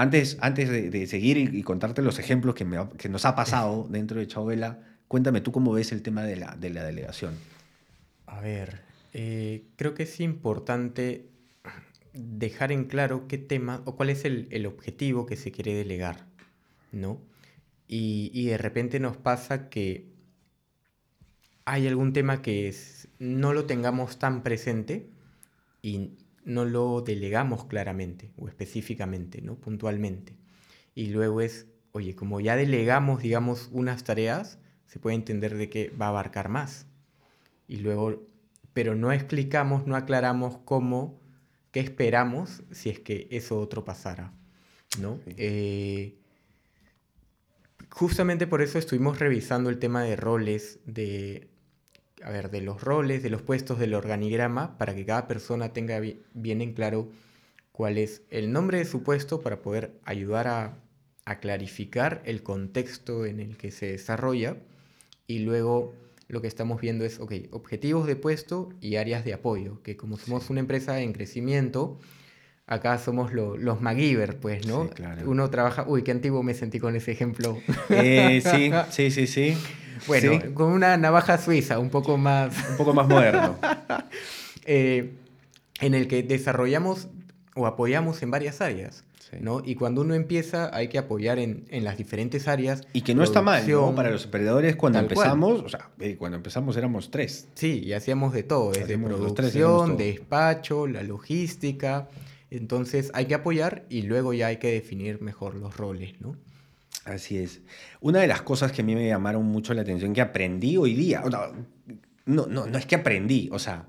antes, 0.00 0.38
antes 0.40 0.68
de, 0.68 0.90
de 0.90 1.06
seguir 1.06 1.36
y, 1.38 1.58
y 1.58 1.62
contarte 1.62 2.02
los 2.02 2.18
ejemplos 2.18 2.54
que, 2.54 2.64
me 2.64 2.76
ha- 2.78 2.88
que 2.90 3.08
nos 3.08 3.24
ha 3.24 3.34
pasado 3.36 3.86
dentro 3.90 4.18
de 4.20 4.26
Chauvela, 4.26 4.80
cuéntame 5.08 5.40
tú 5.40 5.52
cómo 5.52 5.72
ves 5.72 5.92
el 5.92 6.02
tema 6.02 6.22
de 6.24 6.36
la, 6.36 6.56
de 6.56 6.70
la 6.70 6.84
delegación. 6.84 7.34
A 8.26 8.40
ver, 8.40 8.80
eh, 9.12 9.64
creo 9.76 9.94
que 9.94 10.04
es 10.04 10.20
importante 10.20 11.30
dejar 12.14 12.72
en 12.72 12.84
claro 12.84 13.26
qué 13.28 13.38
tema 13.38 13.82
o 13.84 13.96
cuál 13.96 14.10
es 14.10 14.24
el, 14.24 14.48
el 14.50 14.66
objetivo 14.66 15.26
que 15.26 15.36
se 15.36 15.52
quiere 15.52 15.74
delegar, 15.74 16.26
¿no? 16.92 17.20
Y, 17.88 18.30
y 18.34 18.46
de 18.46 18.58
repente 18.58 19.00
nos 19.00 19.16
pasa 19.16 19.68
que 19.68 20.06
hay 21.64 21.86
algún 21.86 22.12
tema 22.12 22.42
que 22.42 22.68
es- 22.68 23.08
no 23.18 23.52
lo 23.52 23.66
tengamos 23.66 24.18
tan 24.18 24.42
presente 24.42 25.10
y 25.82 26.10
no 26.50 26.64
lo 26.64 27.00
delegamos 27.00 27.64
claramente 27.64 28.32
o 28.36 28.48
específicamente, 28.48 29.40
¿no? 29.40 29.56
Puntualmente. 29.56 30.36
Y 30.94 31.06
luego 31.06 31.40
es, 31.40 31.66
oye, 31.92 32.14
como 32.14 32.40
ya 32.40 32.56
delegamos, 32.56 33.22
digamos, 33.22 33.68
unas 33.72 34.04
tareas, 34.04 34.58
se 34.86 34.98
puede 34.98 35.16
entender 35.16 35.56
de 35.56 35.70
que 35.70 35.90
va 35.90 36.06
a 36.06 36.08
abarcar 36.10 36.48
más. 36.48 36.86
Y 37.68 37.76
luego, 37.76 38.26
pero 38.72 38.94
no 38.94 39.12
explicamos, 39.12 39.86
no 39.86 39.96
aclaramos 39.96 40.58
cómo, 40.64 41.20
qué 41.70 41.80
esperamos 41.80 42.62
si 42.72 42.90
es 42.90 42.98
que 42.98 43.28
eso 43.30 43.58
otro 43.60 43.84
pasara, 43.84 44.32
¿no? 45.00 45.18
Sí. 45.24 45.34
Eh, 45.36 46.18
justamente 47.90 48.46
por 48.46 48.62
eso 48.62 48.78
estuvimos 48.78 49.18
revisando 49.18 49.70
el 49.70 49.78
tema 49.78 50.02
de 50.02 50.16
roles, 50.16 50.80
de, 50.86 51.49
a 52.24 52.30
ver, 52.30 52.50
de 52.50 52.60
los 52.60 52.82
roles, 52.82 53.22
de 53.22 53.30
los 53.30 53.42
puestos 53.42 53.78
del 53.78 53.94
organigrama, 53.94 54.76
para 54.78 54.94
que 54.94 55.04
cada 55.06 55.26
persona 55.26 55.72
tenga 55.72 56.00
bi- 56.00 56.20
bien 56.34 56.60
en 56.60 56.72
claro 56.74 57.08
cuál 57.72 57.98
es 57.98 58.22
el 58.30 58.52
nombre 58.52 58.78
de 58.78 58.84
su 58.84 59.02
puesto 59.02 59.40
para 59.40 59.62
poder 59.62 59.92
ayudar 60.04 60.48
a, 60.48 60.78
a 61.24 61.40
clarificar 61.40 62.22
el 62.24 62.42
contexto 62.42 63.24
en 63.26 63.40
el 63.40 63.56
que 63.56 63.70
se 63.70 63.86
desarrolla. 63.86 64.56
Y 65.26 65.40
luego 65.40 65.94
lo 66.28 66.40
que 66.40 66.48
estamos 66.48 66.80
viendo 66.80 67.04
es, 67.04 67.20
ok, 67.20 67.32
objetivos 67.52 68.06
de 68.06 68.16
puesto 68.16 68.68
y 68.80 68.96
áreas 68.96 69.24
de 69.24 69.32
apoyo, 69.34 69.82
que 69.82 69.96
como 69.96 70.16
somos 70.16 70.50
una 70.50 70.60
empresa 70.60 71.00
en 71.00 71.12
crecimiento, 71.12 71.98
acá 72.70 72.96
somos 72.98 73.32
lo- 73.34 73.56
los 73.58 73.82
MacGyver, 73.82 74.38
pues, 74.38 74.66
¿no? 74.66 74.84
Sí, 74.84 74.90
claro. 74.94 75.22
Uno 75.28 75.50
trabaja, 75.50 75.84
uy, 75.86 76.02
qué 76.02 76.12
antiguo 76.12 76.42
me 76.42 76.54
sentí 76.54 76.78
con 76.78 76.96
ese 76.96 77.12
ejemplo. 77.12 77.58
Eh, 77.90 78.40
sí, 78.42 78.70
sí, 78.90 79.10
sí, 79.10 79.26
sí. 79.26 79.58
Bueno, 80.06 80.32
Sí, 80.42 80.48
con 80.54 80.72
una 80.72 80.96
navaja 80.96 81.36
suiza, 81.36 81.78
un 81.78 81.90
poco 81.90 82.16
más, 82.16 82.54
un 82.70 82.76
poco 82.78 82.94
más 82.94 83.06
moderno. 83.06 83.58
eh, 84.64 85.12
en 85.80 85.94
el 85.94 86.08
que 86.08 86.22
desarrollamos 86.22 87.08
o 87.54 87.66
apoyamos 87.66 88.22
en 88.22 88.30
varias 88.30 88.60
áreas, 88.60 89.04
Sí. 89.30 89.36
¿no? 89.40 89.62
Y 89.64 89.76
cuando 89.76 90.00
uno 90.00 90.14
empieza 90.14 90.74
hay 90.74 90.88
que 90.88 90.98
apoyar 90.98 91.38
en, 91.38 91.64
en 91.70 91.84
las 91.84 91.96
diferentes 91.96 92.48
áreas. 92.48 92.82
Y 92.92 93.02
que 93.02 93.14
no 93.14 93.22
está 93.22 93.42
mal, 93.42 93.68
¿no? 93.70 93.94
Para 93.94 94.10
los 94.10 94.24
emprendedores 94.24 94.74
cuando 94.74 94.98
tal 94.98 95.06
cual. 95.06 95.26
empezamos, 95.28 95.60
o 95.62 95.68
sea, 95.68 95.90
eh, 96.00 96.16
cuando 96.18 96.36
empezamos 96.36 96.76
éramos 96.76 97.10
tres. 97.12 97.46
Sí, 97.54 97.80
y 97.84 97.92
hacíamos 97.92 98.32
de 98.32 98.42
todo, 98.42 98.70
desde 98.72 98.84
Hacíamos 98.84 99.08
producción, 99.10 99.96
despacho, 99.96 100.86
la 100.88 101.02
logística. 101.04 102.08
Entonces 102.50 103.10
hay 103.14 103.26
que 103.26 103.34
apoyar 103.34 103.86
y 103.88 104.02
luego 104.02 104.32
ya 104.34 104.48
hay 104.48 104.56
que 104.58 104.72
definir 104.72 105.20
mejor 105.20 105.54
los 105.54 105.76
roles, 105.76 106.20
¿no? 106.20 106.36
Así 107.04 107.38
es. 107.38 107.60
Una 108.00 108.20
de 108.20 108.26
las 108.26 108.42
cosas 108.42 108.72
que 108.72 108.82
a 108.82 108.84
mí 108.84 108.94
me 108.94 109.06
llamaron 109.08 109.44
mucho 109.46 109.72
la 109.74 109.82
atención 109.82 110.12
que 110.12 110.20
aprendí 110.20 110.76
hoy 110.76 110.94
día, 110.94 111.22
no, 112.26 112.46
no, 112.46 112.66
no 112.66 112.78
es 112.78 112.86
que 112.86 112.96
aprendí, 112.96 113.48
o 113.52 113.58
sea, 113.58 113.86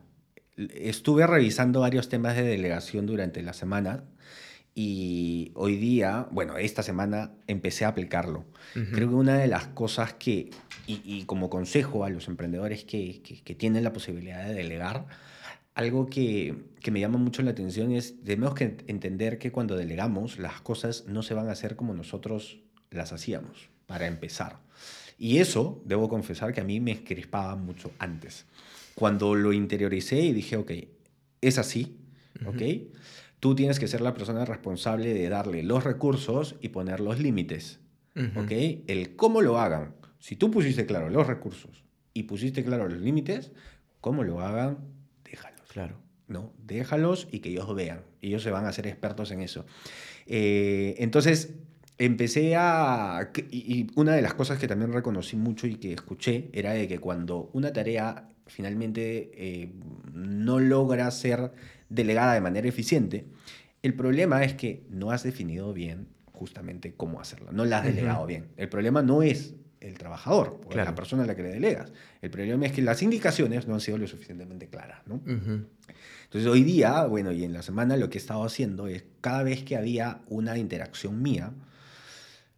estuve 0.76 1.28
revisando 1.28 1.82
varios 1.82 2.08
temas 2.10 2.36
de 2.36 2.44
delegación 2.44 3.06
durante 3.06 3.42
la 3.42 3.54
semana 3.54 4.04
y 4.74 5.52
hoy 5.56 5.76
día, 5.76 6.28
bueno, 6.32 6.58
esta 6.58 6.82
semana 6.84 7.32
empecé 7.48 7.84
a 7.86 7.90
aplicarlo. 7.90 8.46
Ujú. 8.76 8.86
Creo 8.94 9.10
que 9.10 9.16
una 9.16 9.38
de 9.38 9.48
las 9.48 9.68
cosas 9.68 10.14
que, 10.14 10.50
y, 10.88 11.02
y 11.04 11.26
como 11.26 11.50
consejo 11.50 12.06
a 12.06 12.10
los 12.10 12.28
emprendedores 12.30 12.86
que, 12.86 13.22
que- 13.22 13.42
que 13.42 13.56
tienen 13.56 13.84
la 13.84 13.92
posibilidad 13.92 14.46
de 14.48 14.54
delegar, 14.54 15.06
algo 15.74 16.08
que, 16.08 16.56
que 16.80 16.92
me 16.92 17.00
llama 17.00 17.18
mucho 17.18 17.42
la 17.42 17.52
atención 17.52 17.92
es, 17.92 18.22
tenemos 18.24 18.56
que 18.56 18.78
entender 18.88 19.38
que 19.38 19.52
cuando 19.52 19.76
delegamos, 19.76 20.38
las 20.40 20.62
cosas 20.62 21.06
no 21.08 21.24
se 21.24 21.34
van 21.34 21.48
a 21.48 21.52
hacer 21.52 21.76
como 21.76 21.94
nosotros 21.94 22.60
las 22.90 23.14
hacíamos, 23.14 23.70
para 23.86 24.08
empezar. 24.08 24.60
Y 25.18 25.38
eso, 25.38 25.82
debo 25.86 26.10
confesar 26.10 26.54
que 26.54 26.62
a 26.62 26.66
mí 26.66 26.80
me 26.80 27.04
crispaba 27.04 27.56
mucho 27.56 27.92
antes. 28.00 28.46
Cuando 28.96 29.36
lo 29.36 29.54
interioricé 29.54 30.20
y 30.20 30.34
dije, 30.34 30.58
ok, 30.58 30.72
es 31.42 31.58
así, 31.58 31.98
¿ok? 32.46 32.62
Tú 33.40 33.56
tienes 33.56 33.80
que 33.80 33.88
ser 33.88 34.02
la 34.02 34.14
persona 34.14 34.46
responsable 34.46 35.14
de 35.14 35.30
darle 35.30 35.64
los 35.64 35.84
recursos 35.84 36.56
y 36.62 36.70
poner 36.70 37.00
los 37.00 37.20
límites. 37.20 37.80
Ujú. 38.16 38.42
¿ok? 38.42 38.52
El 38.88 39.16
cómo 39.16 39.42
lo 39.42 39.60
hagan. 39.60 39.96
Si 40.20 40.36
tú 40.36 40.52
pusiste 40.52 40.86
claro 40.86 41.10
los 41.10 41.28
recursos 41.28 41.84
y 42.14 42.24
pusiste 42.24 42.64
claro 42.64 42.88
los 42.88 43.00
límites, 43.00 43.52
cómo 44.00 44.24
lo 44.24 44.42
hagan, 44.42 44.78
déjalos. 45.32 45.62
Claro. 45.70 45.98
¿no? 46.32 46.54
Déjalos 46.66 47.28
y 47.32 47.40
que 47.40 47.50
ellos 47.50 47.74
vean. 47.76 48.02
Ellos 48.22 48.42
se 48.42 48.52
van 48.52 48.66
a 48.66 48.70
hacer 48.70 48.88
expertos 48.88 49.32
en 49.32 49.42
eso. 49.42 49.66
Eh, 50.26 50.96
entonces, 50.98 51.54
empecé 51.98 52.56
a... 52.56 53.32
Y 53.52 53.88
una 53.96 54.14
de 54.14 54.22
las 54.22 54.34
cosas 54.34 54.58
que 54.58 54.68
también 54.68 54.94
reconocí 54.94 55.36
mucho 55.36 55.68
y 55.68 55.76
que 55.76 55.94
escuché 55.94 56.50
era 56.54 56.72
de 56.72 56.88
que 56.88 57.00
cuando 57.00 57.50
una 57.54 57.74
tarea 57.74 58.30
finalmente 58.48 59.32
eh, 59.36 59.72
no 60.14 60.60
logra 60.60 61.10
ser 61.12 61.52
delegada 61.90 62.34
de 62.34 62.42
manera 62.42 62.68
eficiente, 62.68 63.26
el 63.84 63.94
problema 63.94 64.44
es 64.44 64.54
que 64.54 64.84
no 64.90 65.12
has 65.12 65.24
definido 65.24 65.74
bien 65.74 66.08
justamente 66.32 66.94
cómo 66.96 67.20
hacerlo. 67.20 67.52
No 67.52 67.66
la 67.66 67.80
has 67.80 67.86
delegado 67.86 68.26
bien. 68.26 68.48
El 68.58 68.70
problema 68.70 69.02
no 69.02 69.22
es 69.22 69.56
el 69.82 69.98
trabajador 69.98 70.60
o 70.66 70.70
Claro. 70.70 70.90
la 70.92 70.96
persona 70.96 71.24
a 71.24 71.26
la 71.28 71.36
que 71.36 71.44
le 71.44 71.50
delegas. 71.50 71.92
El 72.22 72.30
problema 72.32 72.66
es 72.68 72.72
que 72.72 72.82
las 72.82 73.02
indicaciones 73.02 73.68
no 73.68 73.74
han 73.74 73.82
sido 73.82 73.98
lo 73.98 74.08
suficientemente 74.08 74.68
claras. 74.68 75.02
¿no? 75.08 75.16
Ujú. 75.16 75.66
Entonces 76.26 76.50
hoy 76.50 76.64
día, 76.64 77.04
bueno, 77.06 77.32
y 77.32 77.44
en 77.44 77.52
la 77.54 77.62
semana 77.62 77.98
lo 77.98 78.10
que 78.10 78.18
he 78.18 78.22
estado 78.22 78.44
haciendo 78.46 78.88
es 78.88 79.04
cada 79.20 79.44
vez 79.44 79.64
que 79.64 79.76
había 79.76 80.22
una 80.28 80.58
interacción 80.58 81.22
mía, 81.22 81.52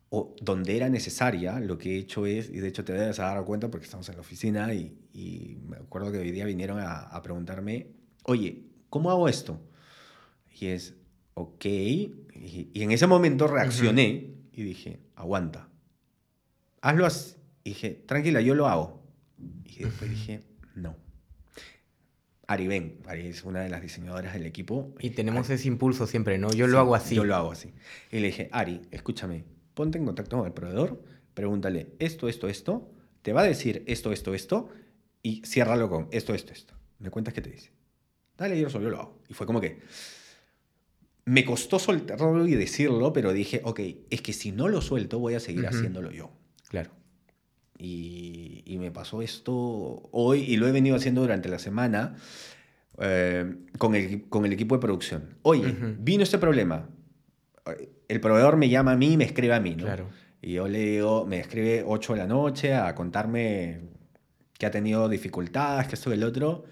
o 0.09 0.35
donde 0.41 0.77
era 0.77 0.89
necesaria, 0.89 1.59
lo 1.59 1.77
que 1.79 1.95
he 1.95 1.97
hecho 1.97 2.27
es, 2.27 2.49
y 2.49 2.59
de 2.59 2.67
hecho 2.67 2.83
te 2.85 2.93
debes 2.93 3.17
dar 3.17 3.43
cuenta 3.45 3.71
porque 3.71 3.85
estamos 3.85 4.07
en 4.09 4.15
la 4.15 4.21
oficina 4.21 4.71
y, 4.71 4.95
y 5.11 5.57
me 5.67 5.77
acuerdo 5.77 6.11
que 6.11 6.19
hoy 6.19 6.29
día 6.31 6.45
vinieron 6.45 6.79
a, 6.79 6.99
a 6.99 7.21
preguntarme, 7.23 7.87
oye, 8.25 8.61
¿cómo 8.91 9.09
hago 9.09 9.27
esto? 9.27 9.59
Y 10.59 10.67
es, 10.67 10.93
ok, 11.33 11.65
y, 11.65 12.69
y 12.73 12.83
en 12.83 12.91
ese 12.91 13.07
momento 13.07 13.47
reaccioné 13.47 14.29
y 14.51 14.61
dije, 14.61 14.99
aguanta, 15.15 15.67
hazlo 16.83 17.05
así. 17.05 17.35
Y 17.63 17.69
dije, 17.71 18.03
tranquila, 18.05 18.41
yo 18.41 18.53
lo 18.55 18.67
hago. 18.67 19.01
Y 19.65 19.85
después 19.85 20.11
dije, 20.11 20.41
no. 20.75 20.95
Ari, 22.45 22.67
ven. 22.67 22.99
Ari 23.07 23.27
es 23.27 23.43
una 23.43 23.61
de 23.61 23.69
las 23.69 23.81
diseñadoras 23.81 24.33
del 24.33 24.45
equipo. 24.45 24.93
Y 24.99 25.11
tenemos 25.11 25.49
ese 25.49 25.67
impulso 25.67 26.05
siempre, 26.05 26.37
¿no? 26.37 26.51
Yo 26.51 26.67
lo 26.67 26.77
hago 26.79 26.93
así. 26.93 27.15
Yo 27.15 27.23
lo 27.23 27.35
hago 27.35 27.53
así. 27.53 27.73
Y 28.11 28.19
le 28.19 28.27
dije, 28.27 28.49
Ari, 28.51 28.81
escúchame, 28.91 29.45
ponte 29.73 29.97
en 29.97 30.05
contacto 30.05 30.37
con 30.37 30.45
el 30.45 30.53
proveedor, 30.53 31.01
pregúntale 31.33 31.93
esto, 31.99 32.27
esto, 32.27 32.49
esto, 32.49 32.91
te 33.21 33.31
va 33.31 33.41
a 33.41 33.45
decir 33.45 33.83
esto, 33.87 34.11
esto, 34.11 34.33
esto, 34.33 34.69
y 35.23 35.41
ciérralo 35.45 35.89
con 35.89 36.09
esto, 36.11 36.35
esto, 36.35 36.51
esto. 36.51 36.73
Me 36.99 37.09
cuentas 37.09 37.33
qué 37.33 37.41
te 37.41 37.49
dice. 37.49 37.71
Dale, 38.37 38.59
yo, 38.59 38.67
yo 38.67 38.79
lo 38.89 38.99
hago. 38.99 39.19
Y 39.29 39.33
fue 39.33 39.47
como 39.47 39.61
que 39.61 39.79
me 41.23 41.45
costó 41.45 41.79
soltarlo 41.79 42.45
y 42.45 42.55
decirlo, 42.55 43.13
pero 43.13 43.31
dije, 43.31 43.61
ok, 43.63 43.79
es 44.09 44.21
que 44.21 44.33
si 44.33 44.51
no 44.51 44.67
lo 44.67 44.81
suelto 44.81 45.19
voy 45.19 45.35
a 45.35 45.39
seguir 45.39 45.65
haciéndolo 45.65 46.11
yo. 46.11 46.42
Claro. 46.73 46.89
Y, 47.77 48.63
y, 48.65 48.79
me 48.79 48.89
pasó 48.89 49.21
esto 49.21 49.53
hoy 50.11 50.39
y 50.39 50.57
lo 50.57 50.67
he 50.67 50.71
venido 50.71 50.95
haciendo 50.95 51.21
durante 51.21 51.47
la 51.47 51.59
semana 51.59 52.15
eh, 52.99 53.57
con, 53.77 53.93
el, 53.93 54.27
con, 54.27 54.43
el, 54.47 54.53
equipo 54.53 54.73
de 54.73 54.81
producción. 54.81 55.35
Oye, 55.43 55.75
vino 55.99 56.23
este 56.23 56.39
problema. 56.39 56.89
El 58.07 58.19
proveedor 58.19 58.57
me 58.57 58.69
llama 58.69 58.93
a 58.93 58.97
mí 58.97 59.13
y 59.13 59.17
me 59.17 59.25
escribe 59.25 59.53
a 59.53 59.59
mí, 59.59 59.75
¿no? 59.75 59.83
Claro. 59.83 60.09
Y 60.41 60.53
yo 60.53 60.67
le 60.67 60.79
digo, 60.79 61.27
me 61.27 61.39
escribe 61.39 61.83
8 61.85 62.13
de 62.13 62.19
la 62.19 62.25
noche 62.25 62.73
a 62.73 62.95
contarme 62.95 63.81
que 64.57 64.65
ha 64.65 64.71
tenido 64.71 65.07
dificultades, 65.07 65.87
que 65.87 65.93
esto 65.93 66.09
y 66.09 66.13
el 66.13 66.23
otro. 66.23 66.65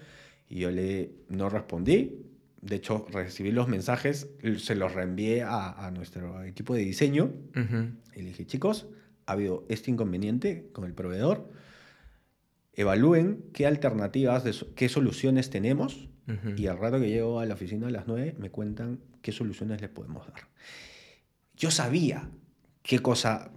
Y 0.48 0.58
yo 0.58 0.72
le 0.72 1.12
no 1.28 1.48
respondí. 1.48 2.26
De 2.60 2.74
hecho, 2.74 3.06
recibí 3.12 3.52
los 3.52 3.68
mensajes, 3.68 4.30
se 4.58 4.74
los 4.74 4.94
reenvié 4.94 5.42
a, 5.42 5.86
a 5.86 5.92
nuestro 5.92 6.42
equipo 6.42 6.74
de 6.74 6.80
diseño. 6.80 7.32
Y 8.16 8.22
le 8.22 8.28
dije, 8.30 8.46
chicos, 8.46 8.88
ha 9.26 9.32
habido 9.32 9.64
este 9.68 9.90
inconveniente 9.90 10.68
con 10.72 10.84
el 10.84 10.94
proveedor. 10.94 11.50
Evalúen 12.74 13.44
qué 13.52 13.66
alternativas, 13.66 14.44
qué 14.74 14.88
soluciones 14.88 15.50
tenemos. 15.50 16.08
Y 16.56 16.66
al 16.68 16.78
rato 16.78 16.98
que 17.00 17.10
llego 17.10 17.40
a 17.40 17.46
la 17.46 17.54
oficina 17.54 17.88
a 17.88 17.90
las 17.90 18.06
9 18.06 18.36
me 18.38 18.50
cuentan 18.50 19.00
qué 19.20 19.32
soluciones 19.32 19.80
les 19.80 19.90
podemos 19.90 20.26
dar. 20.26 20.48
Yo 21.56 21.70
sabía 21.70 22.30
qué 22.82 23.00
cosa, 23.00 23.52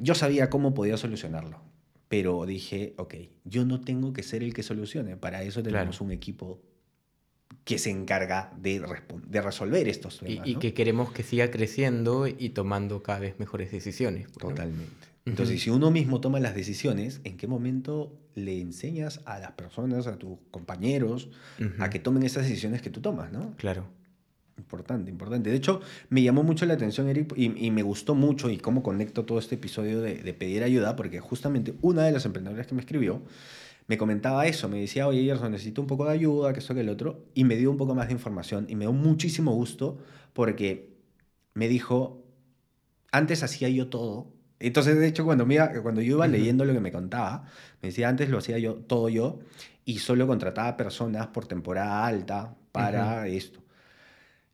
yo 0.00 0.14
sabía 0.14 0.50
cómo 0.50 0.74
podía 0.74 0.96
solucionarlo. 0.96 1.60
Pero 2.08 2.46
dije, 2.46 2.94
ok, 2.96 3.14
yo 3.44 3.64
no 3.66 3.82
tengo 3.82 4.12
que 4.14 4.22
ser 4.22 4.42
el 4.42 4.54
que 4.54 4.62
solucione. 4.62 5.16
Para 5.16 5.42
eso 5.42 5.62
tenemos 5.62 6.00
un 6.00 6.10
equipo 6.10 6.62
que 7.64 7.78
se 7.78 7.90
encarga 7.90 8.50
de, 8.56 8.82
de 9.26 9.42
resolver 9.42 9.88
estos 9.88 10.20
temas. 10.20 10.48
Y, 10.48 10.56
que 10.56 10.72
queremos 10.72 11.12
que 11.12 11.22
siga 11.22 11.50
creciendo 11.50 12.26
y 12.26 12.50
tomando 12.50 13.02
cada 13.02 13.18
vez 13.18 13.38
mejores 13.38 13.70
decisiones. 13.70 14.32
Totalmente. 14.32 15.08
Entonces, 15.26 15.60
si 15.60 15.68
uno 15.68 15.90
mismo 15.90 16.20
toma 16.22 16.40
las 16.40 16.54
decisiones, 16.54 17.20
¿en 17.24 17.36
qué 17.36 17.46
momento 17.46 18.18
le 18.34 18.60
enseñas 18.60 19.20
a 19.26 19.38
las 19.38 19.52
personas, 19.52 20.06
a 20.06 20.16
tus 20.16 20.38
compañeros, 20.50 21.28
a 21.78 21.90
que 21.90 21.98
tomen 21.98 22.22
esas 22.22 22.44
decisiones 22.44 22.80
que 22.80 22.88
tú 22.88 23.00
tomas, 23.00 23.30
¿no? 23.32 23.54
Claro. 23.56 23.86
Importante, 24.56 25.10
importante. 25.10 25.50
De 25.50 25.56
hecho, 25.56 25.80
me 26.08 26.22
llamó 26.22 26.42
mucho 26.42 26.64
la 26.66 26.74
atención, 26.74 27.08
Eric, 27.08 27.34
y, 27.36 27.70
me 27.70 27.82
gustó 27.82 28.14
mucho 28.14 28.48
y 28.48 28.56
cómo 28.56 28.82
conecto 28.82 29.24
todo 29.24 29.38
este 29.38 29.56
episodio 29.56 30.00
de, 30.00 30.16
de 30.16 30.32
pedir 30.34 30.62
ayuda, 30.62 30.96
porque 30.96 31.20
justamente 31.20 31.74
una 31.82 32.04
de 32.04 32.12
las 32.12 32.24
emprendedoras 32.24 32.66
que 32.66 32.74
me 32.74 32.80
escribió 32.80 33.22
me 33.88 33.96
comentaba 33.96 34.46
eso, 34.46 34.68
me 34.68 34.78
decía, 34.80 35.08
oye, 35.08 35.24
Gerson, 35.24 35.50
necesito 35.50 35.80
un 35.80 35.86
poco 35.86 36.04
de 36.04 36.12
ayuda, 36.12 36.52
que 36.52 36.60
esto, 36.60 36.74
que 36.74 36.82
el 36.82 36.90
otro, 36.90 37.24
y 37.34 37.44
me 37.44 37.56
dio 37.56 37.70
un 37.70 37.78
poco 37.78 37.94
más 37.94 38.08
de 38.08 38.12
información 38.12 38.66
y 38.68 38.76
me 38.76 38.84
dio 38.84 38.92
muchísimo 38.92 39.52
gusto 39.54 39.98
porque 40.34 40.94
me 41.54 41.68
dijo, 41.68 42.22
antes 43.10 43.42
hacía 43.42 43.68
yo 43.70 43.88
todo. 43.88 44.34
Entonces, 44.60 44.98
de 44.98 45.06
hecho, 45.08 45.24
cuando, 45.24 45.46
me 45.46 45.56
cuando 45.82 46.02
yo 46.02 46.16
iba 46.16 46.26
leyendo 46.26 46.66
lo 46.66 46.74
que 46.74 46.80
me 46.80 46.92
contaba, 46.92 47.44
me 47.80 47.88
decía, 47.88 48.08
antes 48.10 48.28
lo 48.28 48.38
hacía 48.38 48.58
yo 48.58 48.74
todo 48.74 49.08
yo 49.08 49.40
y 49.86 49.98
solo 49.98 50.26
contrataba 50.26 50.76
personas 50.76 51.28
por 51.28 51.46
temporada 51.46 52.06
alta 52.06 52.54
para 52.72 53.26
esto. 53.26 53.62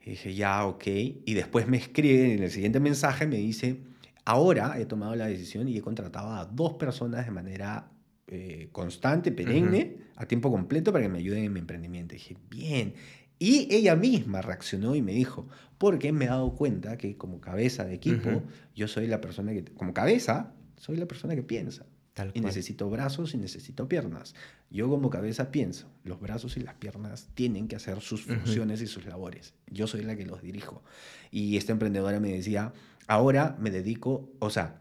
Y 0.01 0.11
dije, 0.11 0.35
ya, 0.35 0.65
ok. 0.65 0.87
Y 0.87 1.35
después 1.35 1.67
me 1.67 1.79
escribe 1.79 2.35
en 2.35 2.43
el 2.45 2.51
siguiente 2.53 2.79
mensaje, 2.79 3.27
me 3.27 3.39
dice, 3.39 3.83
ahora 4.25 4.79
he 4.79 4.87
tomado 4.87 5.17
la 5.17 5.27
decisión 5.27 5.69
y 5.69 5.77
he 5.77 5.83
contratado 5.83 6.31
a 6.35 6.45
dos 6.45 6.75
personas 6.75 7.25
de 7.25 7.33
manera 7.33 7.91
eh, 8.27 8.69
constante, 8.73 9.33
perenne, 9.33 9.97
a 10.17 10.27
tiempo 10.27 10.51
completo 10.51 10.93
para 10.93 11.05
que 11.05 11.11
me 11.11 11.19
ayuden 11.19 11.45
en 11.45 11.53
mi 11.53 11.61
emprendimiento. 11.61 12.15
dije, 12.15 12.37
bien. 12.51 12.95
Y 13.39 13.69
ella 13.75 13.97
misma 13.97 14.41
reaccionó 14.41 14.95
y 14.95 15.03
me 15.03 15.13
dijo, 15.13 15.49
porque 15.77 16.13
me 16.13 16.25
he 16.25 16.29
dado 16.29 16.55
cuenta 16.55 16.97
que 16.97 17.17
como 17.17 17.41
cabeza 17.41 17.85
de 17.85 17.95
equipo, 17.95 18.43
yo 18.75 18.89
soy 18.89 19.07
la 19.07 19.21
persona 19.21 19.53
que, 19.53 19.65
como 19.65 19.93
cabeza, 19.93 20.55
soy 20.77 20.97
la 20.97 21.07
persona 21.07 21.35
que 21.35 21.43
piensa. 21.43 21.85
y 22.33 22.41
necesito 22.41 22.89
brazos 22.89 23.35
y 23.35 23.39
necesito 23.39 23.89
piernas. 23.89 24.35
Yo 24.71 24.89
como 24.89 25.11
cabeza 25.11 25.51
pienso, 25.51 25.91
los 26.05 26.21
brazos 26.21 26.57
y 26.57 26.61
las 26.61 26.75
piernas 26.75 27.29
tienen 27.35 27.69
que 27.69 27.77
hacer 27.77 28.01
sus 28.01 28.23
funciones 28.23 28.81
y 28.81 28.87
sus 28.87 29.05
labores. 29.05 29.53
Yo 29.71 29.87
soy 29.87 30.03
la 30.03 30.17
que 30.17 30.25
los 30.25 30.41
dirijo. 30.41 30.83
Y 31.31 31.57
esta 31.57 31.73
emprendedora 31.73 32.21
me 32.21 32.33
decía, 32.33 32.73
ahora 33.09 33.57
me 33.59 33.71
dedico, 33.71 34.31
o 34.39 34.49
sea, 34.49 34.81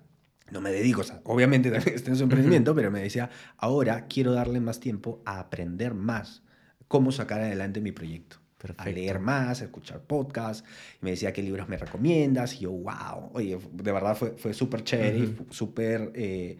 no 0.51 0.61
me 0.61 0.71
dedico, 0.71 1.01
o 1.01 1.03
sea, 1.03 1.21
obviamente 1.23 1.71
también 1.71 1.95
está 1.95 2.11
en 2.11 2.17
su 2.17 2.23
emprendimiento, 2.23 2.75
pero 2.75 2.91
me 2.91 3.01
decía, 3.01 3.29
ahora 3.57 4.07
quiero 4.07 4.33
darle 4.33 4.59
más 4.59 4.79
tiempo 4.79 5.21
a 5.25 5.39
aprender 5.39 5.93
más 5.93 6.43
cómo 6.87 7.11
sacar 7.11 7.41
adelante 7.41 7.81
mi 7.81 7.91
proyecto. 7.91 8.37
A 8.77 8.87
leer 8.87 9.19
más, 9.19 9.59
a 9.59 9.65
escuchar 9.65 9.99
podcasts. 10.03 10.63
me 11.01 11.09
decía 11.09 11.33
qué 11.33 11.43
libros 11.43 11.67
me 11.67 11.75
recomiendas. 11.75 12.53
Y 12.53 12.59
yo, 12.59 12.71
wow, 12.71 13.31
oye, 13.33 13.57
de 13.73 13.91
verdad 13.91 14.15
fue, 14.15 14.35
fue 14.37 14.53
súper 14.53 14.85
chévere, 14.85 15.33
súper 15.49 16.13
eh, 16.15 16.57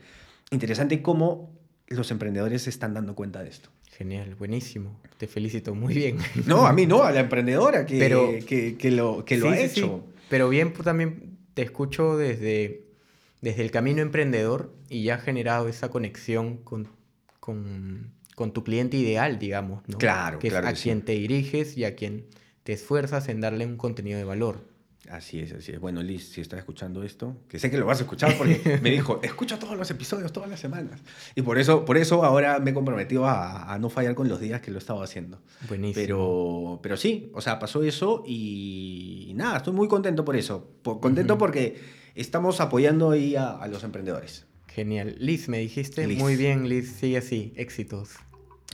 interesante 0.52 1.02
cómo 1.02 1.54
los 1.88 2.12
emprendedores 2.12 2.64
se 2.64 2.72
están 2.72 2.94
dando 2.94 3.16
cuenta 3.16 3.42
de 3.42 3.50
esto. 3.50 3.70
Genial, 3.98 4.36
buenísimo. 4.36 5.00
Te 5.18 5.28
felicito, 5.28 5.76
muy 5.76 5.94
bien. 5.94 6.18
No, 6.46 6.66
a 6.66 6.74
mí 6.74 6.86
no, 6.86 7.04
a 7.04 7.12
la 7.12 7.22
emprendedora 7.22 7.86
que, 7.86 8.44
que, 8.46 8.76
que, 8.76 8.92
lo, 8.92 9.24
que 9.24 9.38
lo 9.38 9.50
ha 9.50 9.60
hecho. 9.60 10.04
Pero 10.30 10.50
bien, 10.50 10.74
pues, 10.74 10.84
también 10.84 11.38
te 11.54 11.62
escucho 11.62 12.18
desde 12.18 12.84
desde 13.44 13.62
el 13.62 13.72
camino 13.72 14.02
emprendedor 14.02 14.74
y 14.90 15.04
ya 15.04 15.16
has 15.16 15.22
generado 15.22 15.68
esa 15.68 15.90
conexión 15.90 16.56
con, 16.56 16.88
con, 17.42 18.54
tu 18.54 18.64
cliente 18.64 18.96
ideal, 18.96 19.38
digamos, 19.38 19.84
¿no? 19.86 19.98
Claro, 19.98 20.40
que 20.40 20.48
claro. 20.48 20.70
Es 20.70 20.80
a 20.80 20.82
quien 20.82 21.02
te 21.02 21.12
diriges 21.12 21.78
y 21.78 21.84
a 21.84 21.94
quien 21.94 22.26
te 22.64 22.72
esfuerzas 22.72 23.28
en 23.28 23.42
darle 23.42 23.66
un 23.66 23.76
contenido 23.76 24.18
de 24.18 24.24
valor. 24.24 24.66
Así 25.10 25.40
es, 25.42 25.52
así 25.52 25.74
es. 25.74 25.82
Bueno, 25.82 26.02
Liz, 26.02 26.30
si 26.30 26.40
estás 26.40 26.60
escuchando 26.60 27.04
esto, 27.04 27.36
que 27.50 27.60
sé 27.60 27.70
que 27.70 27.78
lo 27.78 27.86
vas 27.86 28.00
a 28.00 28.04
escuchar 28.04 28.38
porque 28.38 28.80
me 28.82 28.92
dijo, 28.92 29.20
escucha 29.22 29.60
todos 29.60 29.78
los 29.78 29.92
episodios 29.92 30.32
todas 30.32 30.50
las 30.50 30.62
semanas. 30.62 31.02
Y 31.36 31.42
por 31.42 31.58
eso, 31.58 31.84
por 31.84 31.98
eso 31.98 32.24
ahora 32.24 32.60
me 32.60 32.72
he 32.72 32.74
comprometido 32.74 33.26
a, 33.26 33.74
a 33.74 33.78
no 33.78 33.90
fallar 33.90 34.16
con 34.16 34.30
los 34.30 34.40
días 34.40 34.62
que 34.62 34.72
lo 34.72 34.78
he 34.78 34.80
estado 34.80 35.04
haciendo. 35.04 35.42
Buenísimo. 35.68 36.02
Pero, 36.02 36.80
pero 36.82 36.96
sí, 36.96 37.30
o 37.34 37.42
sea, 37.42 37.60
pasó 37.60 37.84
eso 37.84 38.24
y, 38.26 39.34
nada, 39.36 39.58
estoy 39.58 39.74
muy 39.74 39.90
contento 39.90 40.24
por 40.24 40.38
eso. 40.38 40.72
contento 40.82 41.38
porque 41.38 42.03
estamos 42.16 42.62
apoyando 42.62 43.12
ahí 43.12 43.36
a, 43.36 43.66
los 43.68 43.84
emprendedores. 43.84 44.46
Genial. 44.68 45.16
Liz, 45.20 45.50
me 45.50 45.60
dijiste. 45.60 46.08
Muy 46.08 46.36
bien, 46.36 46.68
Liz. 46.68 46.94
Sigue 47.00 47.18
así. 47.18 47.54
Éxitos. 47.56 48.10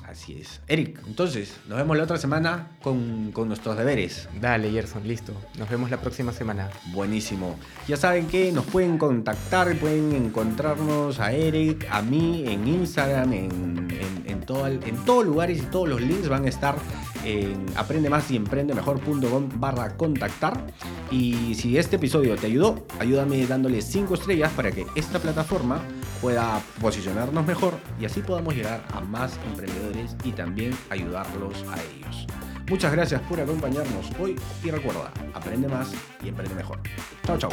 Así 0.08 0.40
es. 0.42 0.62
Eric, 0.68 1.00
entonces, 1.06 1.58
nos 1.68 1.78
vemos 1.78 1.96
la 1.96 2.04
otra 2.04 2.18
semana 2.18 2.72
con, 2.82 3.32
nuestros 3.48 3.78
deberes. 3.78 4.28
Dale, 4.42 4.72
Gerson, 4.72 5.08
listo. 5.08 5.34
Nos 5.58 5.70
vemos 5.70 5.92
la 5.92 5.98
próxima 5.98 6.34
semana. 6.34 6.70
Buenísimo. 6.92 7.58
Ya 7.88 7.96
saben 7.96 8.28
que 8.28 8.52
nos 8.52 8.66
pueden 8.66 8.98
contactar, 8.98 9.76
pueden 9.78 10.14
encontrarnos 10.14 11.20
a 11.20 11.32
Eric, 11.32 11.88
a 11.92 12.02
mí, 12.02 12.44
en 12.48 12.68
Instagram, 12.68 13.34
en, 13.34 13.88
en, 14.26 14.42
todo, 14.42 14.68
en 14.68 15.06
todos 15.06 15.26
lugares 15.26 15.60
y 15.60 15.66
todos 15.68 15.88
los 15.88 16.02
links 16.02 16.28
van 16.28 16.46
a 16.46 16.50
estar 16.50 16.76
en 17.24 17.66
aprende 17.76 18.10
más 18.10 18.30
y 18.32 18.36
emprende 18.36 18.74
mejor.com 18.74 19.50
barra 19.56 19.96
contactar. 19.96 20.66
Y 21.12 21.56
si 21.56 21.78
este 21.78 21.98
episodio 21.98 22.36
te 22.36 22.48
ayudó, 22.48 22.86
ayúdame 23.00 23.46
dándole 23.46 23.82
5 23.82 24.14
estrellas 24.14 24.52
para 24.54 24.72
que 24.72 24.86
esta 24.96 25.20
plataforma 25.20 25.82
pueda 26.22 26.62
posicionarnos 26.82 27.46
mejor 27.46 27.76
y 28.00 28.06
así 28.06 28.22
podamos 28.22 28.54
llegar 28.56 28.86
a 28.94 29.00
más 29.02 29.40
emprendedores 29.48 29.89
y 30.24 30.32
también 30.32 30.76
ayudarlos 30.90 31.66
a 31.70 31.76
ellos. 31.82 32.28
Muchas 32.70 32.92
gracias 32.92 33.22
por 33.22 33.40
acompañarnos 33.40 34.12
hoy 34.20 34.36
y 34.64 34.70
recuerda, 34.70 35.12
aprende 35.34 35.68
más 35.68 35.94
y 36.24 36.30
aprende 36.30 36.56
mejor. 36.56 36.80
Chao, 37.26 37.38
chao. 37.38 37.50